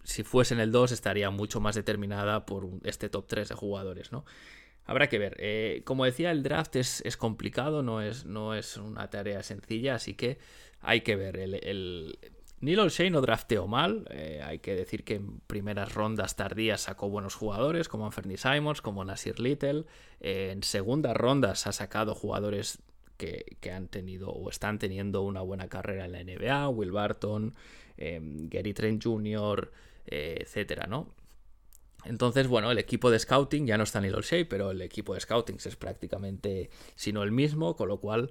si 0.03 0.25
fuese 0.25 0.55
en 0.55 0.61
el 0.61 0.73
2, 0.73 0.93
estaría 0.93 1.31
mucho 1.31 1.61
más 1.61 1.77
determinada 1.77 2.47
por 2.47 2.69
este 2.83 3.09
top 3.09 3.27
3 3.29 3.51
de 3.51 3.55
jugadores, 3.55 4.11
¿no? 4.11 4.25
Habrá 4.89 5.11
que 5.11 5.19
ver. 5.19 5.37
Eh, 5.39 5.83
como 5.85 6.07
decía, 6.07 6.31
el 6.31 6.43
draft 6.43 6.75
es, 6.77 7.17
complicado, 7.19 7.83
no 7.83 8.01
es, 8.01 8.25
no 8.25 8.55
es 8.55 8.79
una 8.79 9.11
tarea 9.11 9.43
sencilla, 9.43 9.97
así 9.97 10.15
que 10.15 10.39
hay 10.81 11.03
que 11.03 11.15
ver. 11.15 11.37
El, 11.37 11.55
el... 11.57 12.19
Neil 12.61 12.81
O'Shea 12.81 13.11
no 13.11 13.21
drafteó 13.21 13.67
mal. 13.67 14.07
Eh, 14.11 14.41
hay 14.43 14.61
que 14.61 14.75
decir 14.75 15.05
que 15.05 15.17
en 15.17 15.41
primeras 15.41 15.93
rondas 15.93 16.37
tardías 16.37 16.81
sacó 16.81 17.11
buenos 17.11 17.35
jugadores 17.35 17.87
como 17.87 18.07
Anthony 18.07 18.39
Simons, 18.39 18.81
como 18.81 19.05
Nasir 19.05 19.39
Little. 19.41 19.85
Eh, 20.21 20.53
en 20.53 20.63
segundas 20.63 21.15
rondas 21.15 21.67
ha 21.67 21.73
sacado 21.73 22.15
jugadores 22.15 22.79
que, 23.19 23.45
han 23.71 23.89
tenido 23.89 24.31
o 24.31 24.49
están 24.49 24.79
teniendo 24.79 25.21
una 25.21 25.43
buena 25.43 25.69
carrera 25.69 26.07
en 26.07 26.13
la 26.13 26.25
NBA. 26.25 26.67
Will 26.71 26.93
Barton, 26.93 27.55
Gary 27.99 28.73
Trent 28.73 29.05
Jr., 29.05 29.71
etcétera, 30.07 30.87
¿no? 30.87 31.13
Entonces, 32.05 32.47
bueno, 32.47 32.71
el 32.71 32.79
equipo 32.79 33.11
de 33.11 33.19
scouting 33.19 33.67
ya 33.67 33.77
no 33.77 33.85
está 33.85 33.99
en 33.99 34.07
el 34.07 34.15
Shea, 34.15 34.47
pero 34.49 34.71
el 34.71 34.81
equipo 34.81 35.15
de 35.15 35.21
scouting 35.21 35.57
es 35.65 35.77
prácticamente, 35.77 36.71
sino 36.95 37.23
el 37.23 37.33
mismo, 37.33 37.77
con 37.77 37.89
lo 37.89 38.01
cual 38.01 38.31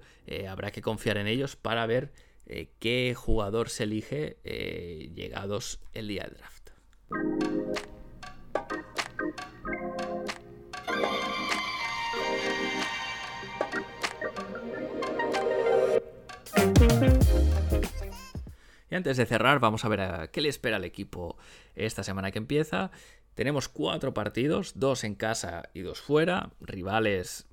habrá 0.49 0.71
que 0.71 0.81
confiar 0.81 1.17
en 1.17 1.27
ellos 1.27 1.55
para 1.55 1.85
ver 1.85 2.11
eh, 2.49 2.69
qué 2.79 3.13
jugador 3.13 3.69
se 3.69 3.83
elige 3.83 4.37
eh, 4.45 5.11
llegados 5.13 5.81
el 5.93 6.07
día 6.07 6.23
del 6.23 6.37
draft. 6.37 6.69
Y 18.89 18.95
antes 18.95 19.17
de 19.17 19.25
cerrar, 19.25 19.59
vamos 19.59 19.83
a 19.83 19.89
ver 19.89 19.99
a 19.99 20.27
qué 20.31 20.39
le 20.39 20.47
espera 20.47 20.77
al 20.77 20.85
equipo 20.85 21.37
esta 21.75 22.03
semana 22.03 22.31
que 22.31 22.37
empieza. 22.37 22.91
Tenemos 23.37 23.69
cuatro 23.69 24.15
partidos, 24.15 24.79
dos 24.79 25.03
en 25.03 25.13
casa 25.13 25.69
y 25.75 25.81
dos 25.81 26.01
fuera, 26.01 26.49
rivales 26.59 27.45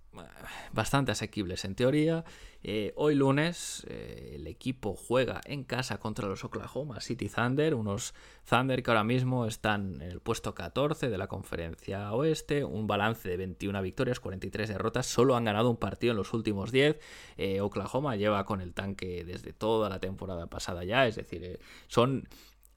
bastante 0.72 1.12
asequibles 1.12 1.66
en 1.66 1.74
teoría. 1.74 2.24
Eh, 2.62 2.94
hoy 2.96 3.14
lunes 3.14 3.84
eh, 3.90 4.36
el 4.36 4.46
equipo 4.46 4.94
juega 4.94 5.42
en 5.44 5.62
casa 5.64 5.98
contra 5.98 6.26
los 6.26 6.42
Oklahoma 6.42 7.02
City 7.02 7.28
Thunder, 7.28 7.74
unos 7.74 8.14
Thunder 8.48 8.82
que 8.82 8.90
ahora 8.90 9.04
mismo 9.04 9.44
están 9.44 10.00
en 10.00 10.10
el 10.10 10.20
puesto 10.20 10.54
14 10.54 11.10
de 11.10 11.18
la 11.18 11.26
conferencia 11.26 12.10
oeste, 12.14 12.64
un 12.64 12.86
balance 12.86 13.28
de 13.28 13.36
21 13.36 13.82
victorias, 13.82 14.20
43 14.20 14.70
derrotas, 14.70 15.04
solo 15.04 15.36
han 15.36 15.44
ganado 15.44 15.68
un 15.68 15.76
partido 15.76 16.12
en 16.12 16.16
los 16.16 16.32
últimos 16.32 16.72
10. 16.72 16.98
Eh, 17.36 17.60
Oklahoma 17.60 18.16
lleva 18.16 18.46
con 18.46 18.62
el 18.62 18.72
tanque 18.72 19.22
desde 19.22 19.52
toda 19.52 19.90
la 19.90 20.00
temporada 20.00 20.46
pasada 20.46 20.82
ya, 20.82 21.06
es 21.06 21.16
decir, 21.16 21.60
son 21.88 22.26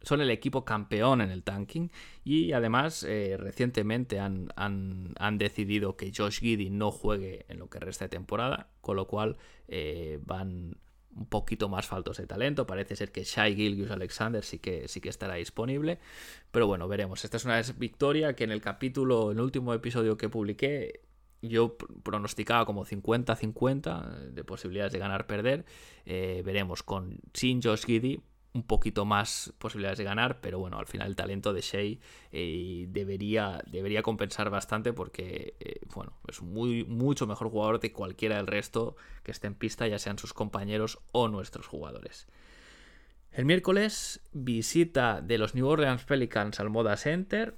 son 0.01 0.21
el 0.21 0.29
equipo 0.29 0.63
campeón 0.63 1.21
en 1.21 1.31
el 1.31 1.43
tanking 1.43 1.91
y 2.23 2.53
además 2.53 3.03
eh, 3.03 3.35
recientemente 3.37 4.19
han, 4.19 4.49
han, 4.55 5.37
decidido 5.37 5.97
que 5.97 6.11
Josh 6.15 6.39
Giddy 6.39 6.69
no 6.69 6.91
juegue 6.91 7.45
en 7.49 7.59
lo 7.59 7.69
que 7.69 7.79
resta 7.79 8.05
de 8.05 8.09
temporada, 8.09 8.69
con 8.81 8.95
lo 8.95 9.07
cual 9.07 9.37
eh, 9.67 10.19
van 10.25 10.77
un 11.15 11.25
poquito 11.25 11.67
más 11.67 11.87
faltos 11.87 12.17
de 12.17 12.27
talento. 12.27 12.67
Parece 12.67 12.95
ser 12.95 13.11
que 13.11 13.23
Shai 13.23 13.55
Gilgius 13.55 13.91
Alexander 13.91 14.43
sí 14.43 14.59
que, 14.59 14.87
sí 14.87 15.01
que 15.01 15.09
estará 15.09 15.35
disponible. 15.35 15.99
Pero 16.51 16.67
bueno, 16.67 16.87
veremos. 16.87 17.25
Esta 17.25 17.37
es 17.37 17.45
una 17.45 17.61
victoria 17.77 18.35
que 18.35 18.43
en 18.43 18.51
el 18.51 18.61
capítulo, 18.61 19.31
en 19.31 19.37
el 19.37 19.43
último 19.43 19.73
episodio 19.73 20.15
que 20.15 20.29
publiqué, 20.29 21.01
yo 21.41 21.75
pronosticaba 22.03 22.65
como 22.65 22.85
50-50 22.85 24.31
de 24.31 24.43
posibilidades 24.43 24.93
de 24.93 24.99
ganar-perder. 24.99 25.65
Eh, 26.05 26.43
veremos 26.45 26.83
con 26.83 27.19
sin 27.33 27.61
Josh 27.61 27.85
Giddy 27.85 28.21
un 28.57 28.63
poquito 28.63 29.05
más 29.05 29.53
posibilidades 29.59 29.99
de 29.99 30.03
ganar, 30.03 30.41
pero 30.41 30.57
bueno, 30.57 30.79
al 30.79 30.87
final 30.87 31.07
el 31.07 31.15
talento 31.15 31.53
de 31.53 31.61
Shea 31.61 31.97
eh, 32.31 32.85
debería, 32.89 33.63
debería 33.67 34.01
compensar 34.01 34.49
bastante 34.49 34.93
porque 34.93 35.55
eh, 35.59 35.79
bueno, 35.93 36.13
es 36.27 36.41
muy, 36.41 36.83
mucho 36.83 37.27
mejor 37.27 37.49
jugador 37.49 37.79
de 37.79 37.91
cualquiera 37.91 38.37
del 38.37 38.47
resto 38.47 38.95
que 39.23 39.31
esté 39.31 39.47
en 39.47 39.53
pista, 39.53 39.87
ya 39.87 39.99
sean 39.99 40.17
sus 40.17 40.33
compañeros 40.33 40.99
o 41.11 41.27
nuestros 41.27 41.67
jugadores. 41.67 42.27
El 43.31 43.45
miércoles, 43.45 44.21
visita 44.33 45.21
de 45.21 45.37
los 45.37 45.53
New 45.53 45.67
Orleans 45.67 46.03
Pelicans 46.03 46.59
al 46.59 46.71
Moda 46.71 46.97
Center. 46.97 47.55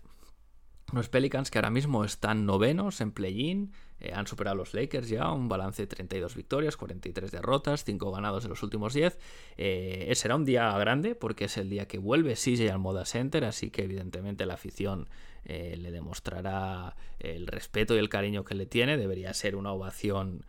Los 0.93 1.09
Pelicans 1.09 1.51
que 1.51 1.57
ahora 1.57 1.69
mismo 1.69 2.03
están 2.03 2.45
novenos 2.45 3.01
en 3.01 3.11
play-in, 3.11 3.71
eh, 3.99 4.11
han 4.13 4.27
superado 4.27 4.53
a 4.53 4.57
los 4.57 4.73
Lakers 4.73 5.09
ya, 5.09 5.31
un 5.31 5.49
balance 5.49 5.83
de 5.83 5.87
32 5.87 6.35
victorias, 6.35 6.77
43 6.77 7.31
derrotas, 7.31 7.83
5 7.83 8.11
ganados 8.11 8.45
en 8.45 8.49
los 8.49 8.63
últimos 8.63 8.93
10. 8.93 9.19
Eh, 9.57 10.11
será 10.15 10.35
un 10.35 10.45
día 10.45 10.75
grande 10.77 11.15
porque 11.15 11.45
es 11.45 11.57
el 11.57 11.69
día 11.69 11.87
que 11.87 11.97
vuelve 11.97 12.35
CJ 12.35 12.71
al 12.71 12.79
Moda 12.79 13.05
Center, 13.05 13.43
así 13.45 13.69
que 13.71 13.83
evidentemente 13.83 14.45
la 14.45 14.55
afición 14.55 15.09
eh, 15.45 15.75
le 15.77 15.91
demostrará 15.91 16.95
el 17.19 17.47
respeto 17.47 17.95
y 17.95 17.99
el 17.99 18.09
cariño 18.09 18.45
que 18.45 18.55
le 18.55 18.65
tiene. 18.65 18.97
Debería 18.97 19.33
ser 19.33 19.55
una 19.55 19.71
ovación, 19.71 20.45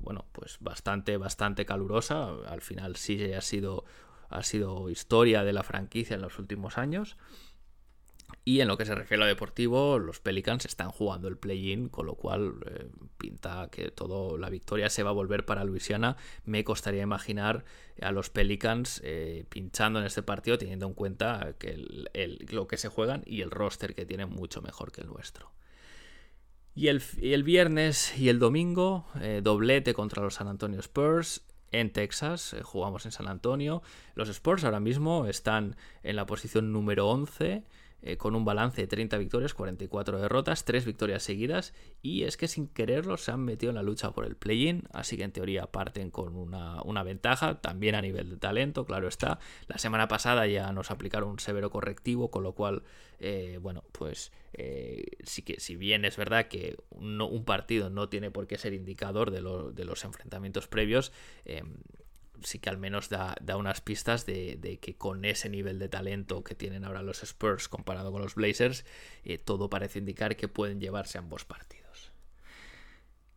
bueno, 0.00 0.24
pues 0.32 0.56
bastante, 0.60 1.18
bastante 1.18 1.66
calurosa. 1.66 2.30
Al 2.48 2.62
final 2.62 2.94
CJ 2.94 3.36
ha 3.36 3.42
sido, 3.42 3.84
ha 4.30 4.42
sido 4.42 4.88
historia 4.88 5.44
de 5.44 5.52
la 5.52 5.62
franquicia 5.62 6.14
en 6.14 6.22
los 6.22 6.38
últimos 6.38 6.78
años. 6.78 7.18
Y 8.44 8.60
en 8.60 8.68
lo 8.68 8.76
que 8.76 8.86
se 8.86 8.94
refiere 8.94 9.22
a 9.22 9.26
deportivo, 9.26 9.98
los 9.98 10.20
Pelicans 10.20 10.64
están 10.64 10.90
jugando 10.90 11.28
el 11.28 11.36
play-in, 11.36 11.88
con 11.88 12.06
lo 12.06 12.14
cual 12.14 12.54
eh, 12.66 12.88
pinta 13.18 13.68
que 13.70 13.90
todo 13.90 14.38
la 14.38 14.48
victoria 14.48 14.88
se 14.90 15.02
va 15.02 15.10
a 15.10 15.14
volver 15.14 15.44
para 15.44 15.64
Luisiana. 15.64 16.16
Me 16.44 16.64
costaría 16.64 17.02
imaginar 17.02 17.64
a 18.00 18.12
los 18.12 18.30
Pelicans 18.30 19.00
eh, 19.04 19.44
pinchando 19.48 20.00
en 20.00 20.06
este 20.06 20.22
partido, 20.22 20.58
teniendo 20.58 20.86
en 20.86 20.94
cuenta 20.94 21.54
que 21.58 21.76
lo 22.50 22.66
que 22.66 22.76
se 22.76 22.88
juegan 22.88 23.22
y 23.26 23.42
el 23.42 23.50
roster 23.50 23.94
que 23.94 24.06
tienen 24.06 24.30
mucho 24.30 24.62
mejor 24.62 24.90
que 24.90 25.02
el 25.02 25.08
nuestro. 25.08 25.52
Y 26.74 26.88
el, 26.88 27.02
el 27.20 27.42
viernes 27.42 28.16
y 28.18 28.28
el 28.30 28.38
domingo, 28.38 29.06
eh, 29.20 29.40
doblete 29.42 29.92
contra 29.92 30.22
los 30.22 30.34
San 30.34 30.48
Antonio 30.48 30.80
Spurs 30.80 31.42
en 31.72 31.92
Texas, 31.92 32.56
jugamos 32.62 33.04
en 33.06 33.12
San 33.12 33.28
Antonio. 33.28 33.82
Los 34.14 34.28
Spurs 34.28 34.64
ahora 34.64 34.80
mismo 34.80 35.26
están 35.26 35.76
en 36.02 36.16
la 36.16 36.26
posición 36.26 36.72
número 36.72 37.08
11 37.08 37.64
eh, 38.02 38.16
con 38.16 38.34
un 38.34 38.44
balance 38.44 38.80
de 38.80 38.86
30 38.86 39.18
victorias, 39.18 39.52
44 39.52 40.20
derrotas, 40.20 40.64
3 40.64 40.84
victorias 40.86 41.22
seguidas, 41.22 41.74
y 42.02 42.22
es 42.24 42.36
que 42.36 42.48
sin 42.48 42.68
quererlo 42.68 43.16
se 43.16 43.30
han 43.30 43.44
metido 43.44 43.70
en 43.70 43.76
la 43.76 43.82
lucha 43.82 44.12
por 44.12 44.24
el 44.24 44.36
play-in, 44.36 44.84
así 44.92 45.16
que 45.16 45.24
en 45.24 45.32
teoría 45.32 45.66
parten 45.66 46.10
con 46.10 46.34
una, 46.36 47.02
ventaja, 47.02 47.60
también 47.60 47.94
a 47.94 48.00
nivel 48.00 48.30
de 48.30 48.36
talento, 48.36 48.86
claro 48.86 49.08
está. 49.08 49.38
La 49.66 49.78
semana 49.78 50.08
pasada 50.08 50.46
ya 50.46 50.72
nos 50.72 50.90
aplicaron 50.90 51.28
un 51.28 51.40
severo 51.40 51.70
correctivo, 51.70 52.30
con 52.30 52.42
lo 52.42 52.54
cual, 52.54 52.84
eh, 53.18 53.58
bueno, 53.60 53.84
pues 53.92 54.32
eh, 54.54 55.04
sí 55.22 55.42
que 55.42 55.60
si 55.60 55.76
bien 55.76 56.04
es 56.04 56.16
verdad 56.16 56.48
que 56.48 56.76
un 56.90 57.44
partido 57.44 57.90
no 57.90 58.08
tiene 58.08 58.30
por 58.30 58.46
qué 58.46 58.56
ser 58.56 58.72
indicador 58.72 59.30
de, 59.30 59.42
de 59.74 59.84
los 59.84 60.04
enfrentamientos 60.04 60.68
previos, 60.68 61.12
sí 62.42 62.58
que 62.58 62.70
al 62.70 62.78
menos 62.78 63.08
da, 63.08 63.36
unas 63.56 63.80
pistas 63.80 64.26
de, 64.26 64.78
que 64.80 64.96
con 64.96 65.24
ese 65.24 65.48
nivel 65.48 65.78
de 65.78 65.88
talento 65.88 66.44
que 66.44 66.54
tienen 66.54 66.84
ahora 66.84 67.02
los 67.02 67.22
Spurs 67.22 67.68
comparado 67.68 68.12
con 68.12 68.22
los 68.22 68.34
Blazers, 68.34 68.84
eh, 69.24 69.38
todo 69.38 69.70
parece 69.70 69.98
indicar 69.98 70.36
que 70.36 70.48
pueden 70.48 70.80
llevarse 70.80 71.18
ambos 71.18 71.44
partidos. 71.44 72.12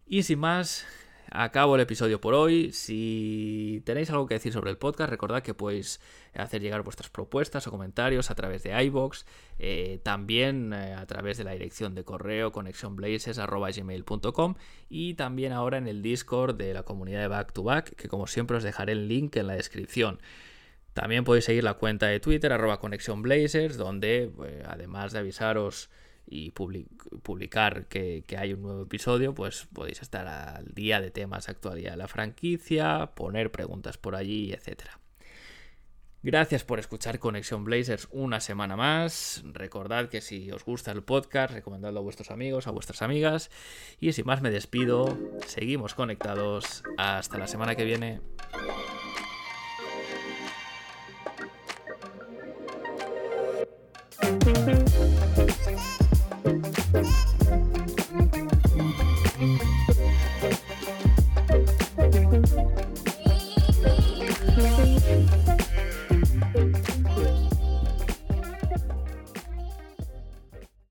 Y 0.05 0.23
sin 0.23 0.39
más, 0.39 0.85
acabo 1.33 1.75
el 1.75 1.81
episodio 1.81 2.21
por 2.21 2.35
hoy. 2.35 2.71
Si 2.71 3.81
tenéis 3.85 4.11
algo 4.11 4.27
que 4.27 4.35
decir 4.35 4.53
sobre 4.53 4.69
el 4.69 4.77
podcast, 4.77 5.09
recordad 5.09 5.41
que 5.41 5.55
podéis 5.55 5.99
hacer 6.35 6.61
llegar 6.61 6.83
vuestras 6.83 7.09
propuestas 7.09 7.65
o 7.67 7.71
comentarios 7.71 8.29
a 8.29 8.35
través 8.35 8.61
de 8.63 8.83
iBox, 8.83 9.25
eh, 9.57 9.99
también 10.03 10.73
eh, 10.73 10.93
a 10.93 11.05
través 11.07 11.37
de 11.37 11.43
la 11.43 11.51
dirección 11.51 11.95
de 11.95 12.03
correo 12.03 12.51
connectionblazes.gmail.com 12.51 14.55
y 14.89 15.15
también 15.15 15.53
ahora 15.53 15.79
en 15.79 15.87
el 15.87 16.03
Discord 16.03 16.55
de 16.55 16.73
la 16.73 16.83
comunidad 16.83 17.21
de 17.21 17.27
Back 17.27 17.51
to 17.51 17.63
Back, 17.63 17.95
que 17.95 18.07
como 18.07 18.27
siempre 18.27 18.57
os 18.57 18.63
dejaré 18.63 18.91
el 18.93 19.07
link 19.07 19.35
en 19.35 19.47
la 19.47 19.55
descripción. 19.55 20.19
También 20.93 21.23
podéis 21.23 21.45
seguir 21.45 21.63
la 21.63 21.73
cuenta 21.73 22.05
de 22.05 22.19
Twitter, 22.19 22.53
arroba 22.53 22.79
donde 22.79 24.31
pues, 24.35 24.53
además 24.67 25.11
de 25.11 25.19
avisaros 25.19 25.89
y 26.25 26.51
publicar 26.51 27.87
que, 27.87 28.23
hay 28.37 28.53
un 28.53 28.61
nuevo 28.61 28.83
episodio, 28.83 29.33
pues 29.33 29.67
podéis 29.71 30.01
estar 30.01 30.27
al 30.27 30.73
día 30.73 31.01
de 31.01 31.11
temas 31.11 31.49
actualidad 31.49 31.91
de 31.91 31.97
la 31.97 32.07
franquicia, 32.07 33.11
poner 33.15 33.51
preguntas 33.51 33.97
por 33.97 34.15
allí, 34.15 34.51
etc. 34.53 34.83
Gracias 36.25 36.63
por 36.63 36.79
escuchar 36.79 37.19
Conexión 37.19 37.65
Blazers 37.65 38.07
una 38.11 38.39
semana 38.39 38.77
más. 38.77 39.43
Recordad 39.51 40.07
que 40.07 40.21
si 40.21 40.49
os 40.51 40.63
gusta 40.63 40.93
el 40.93 41.03
podcast, 41.03 41.53
recomendadlo 41.53 41.99
a 41.99 42.03
vuestros 42.03 42.31
amigos, 42.31 42.65
a 42.65 42.71
vuestras 42.71 43.01
amigas. 43.01 43.51
Y 43.99 44.13
sin 44.13 44.25
más 44.25 44.41
me 44.41 44.49
despido. 44.49 45.17
Seguimos 45.45 45.95
conectados. 45.95 46.83
Hasta 46.97 47.37
la 47.37 47.47
semana 47.47 47.75
que 47.75 47.83
viene. 47.83 48.21
Bye. 56.93 57.22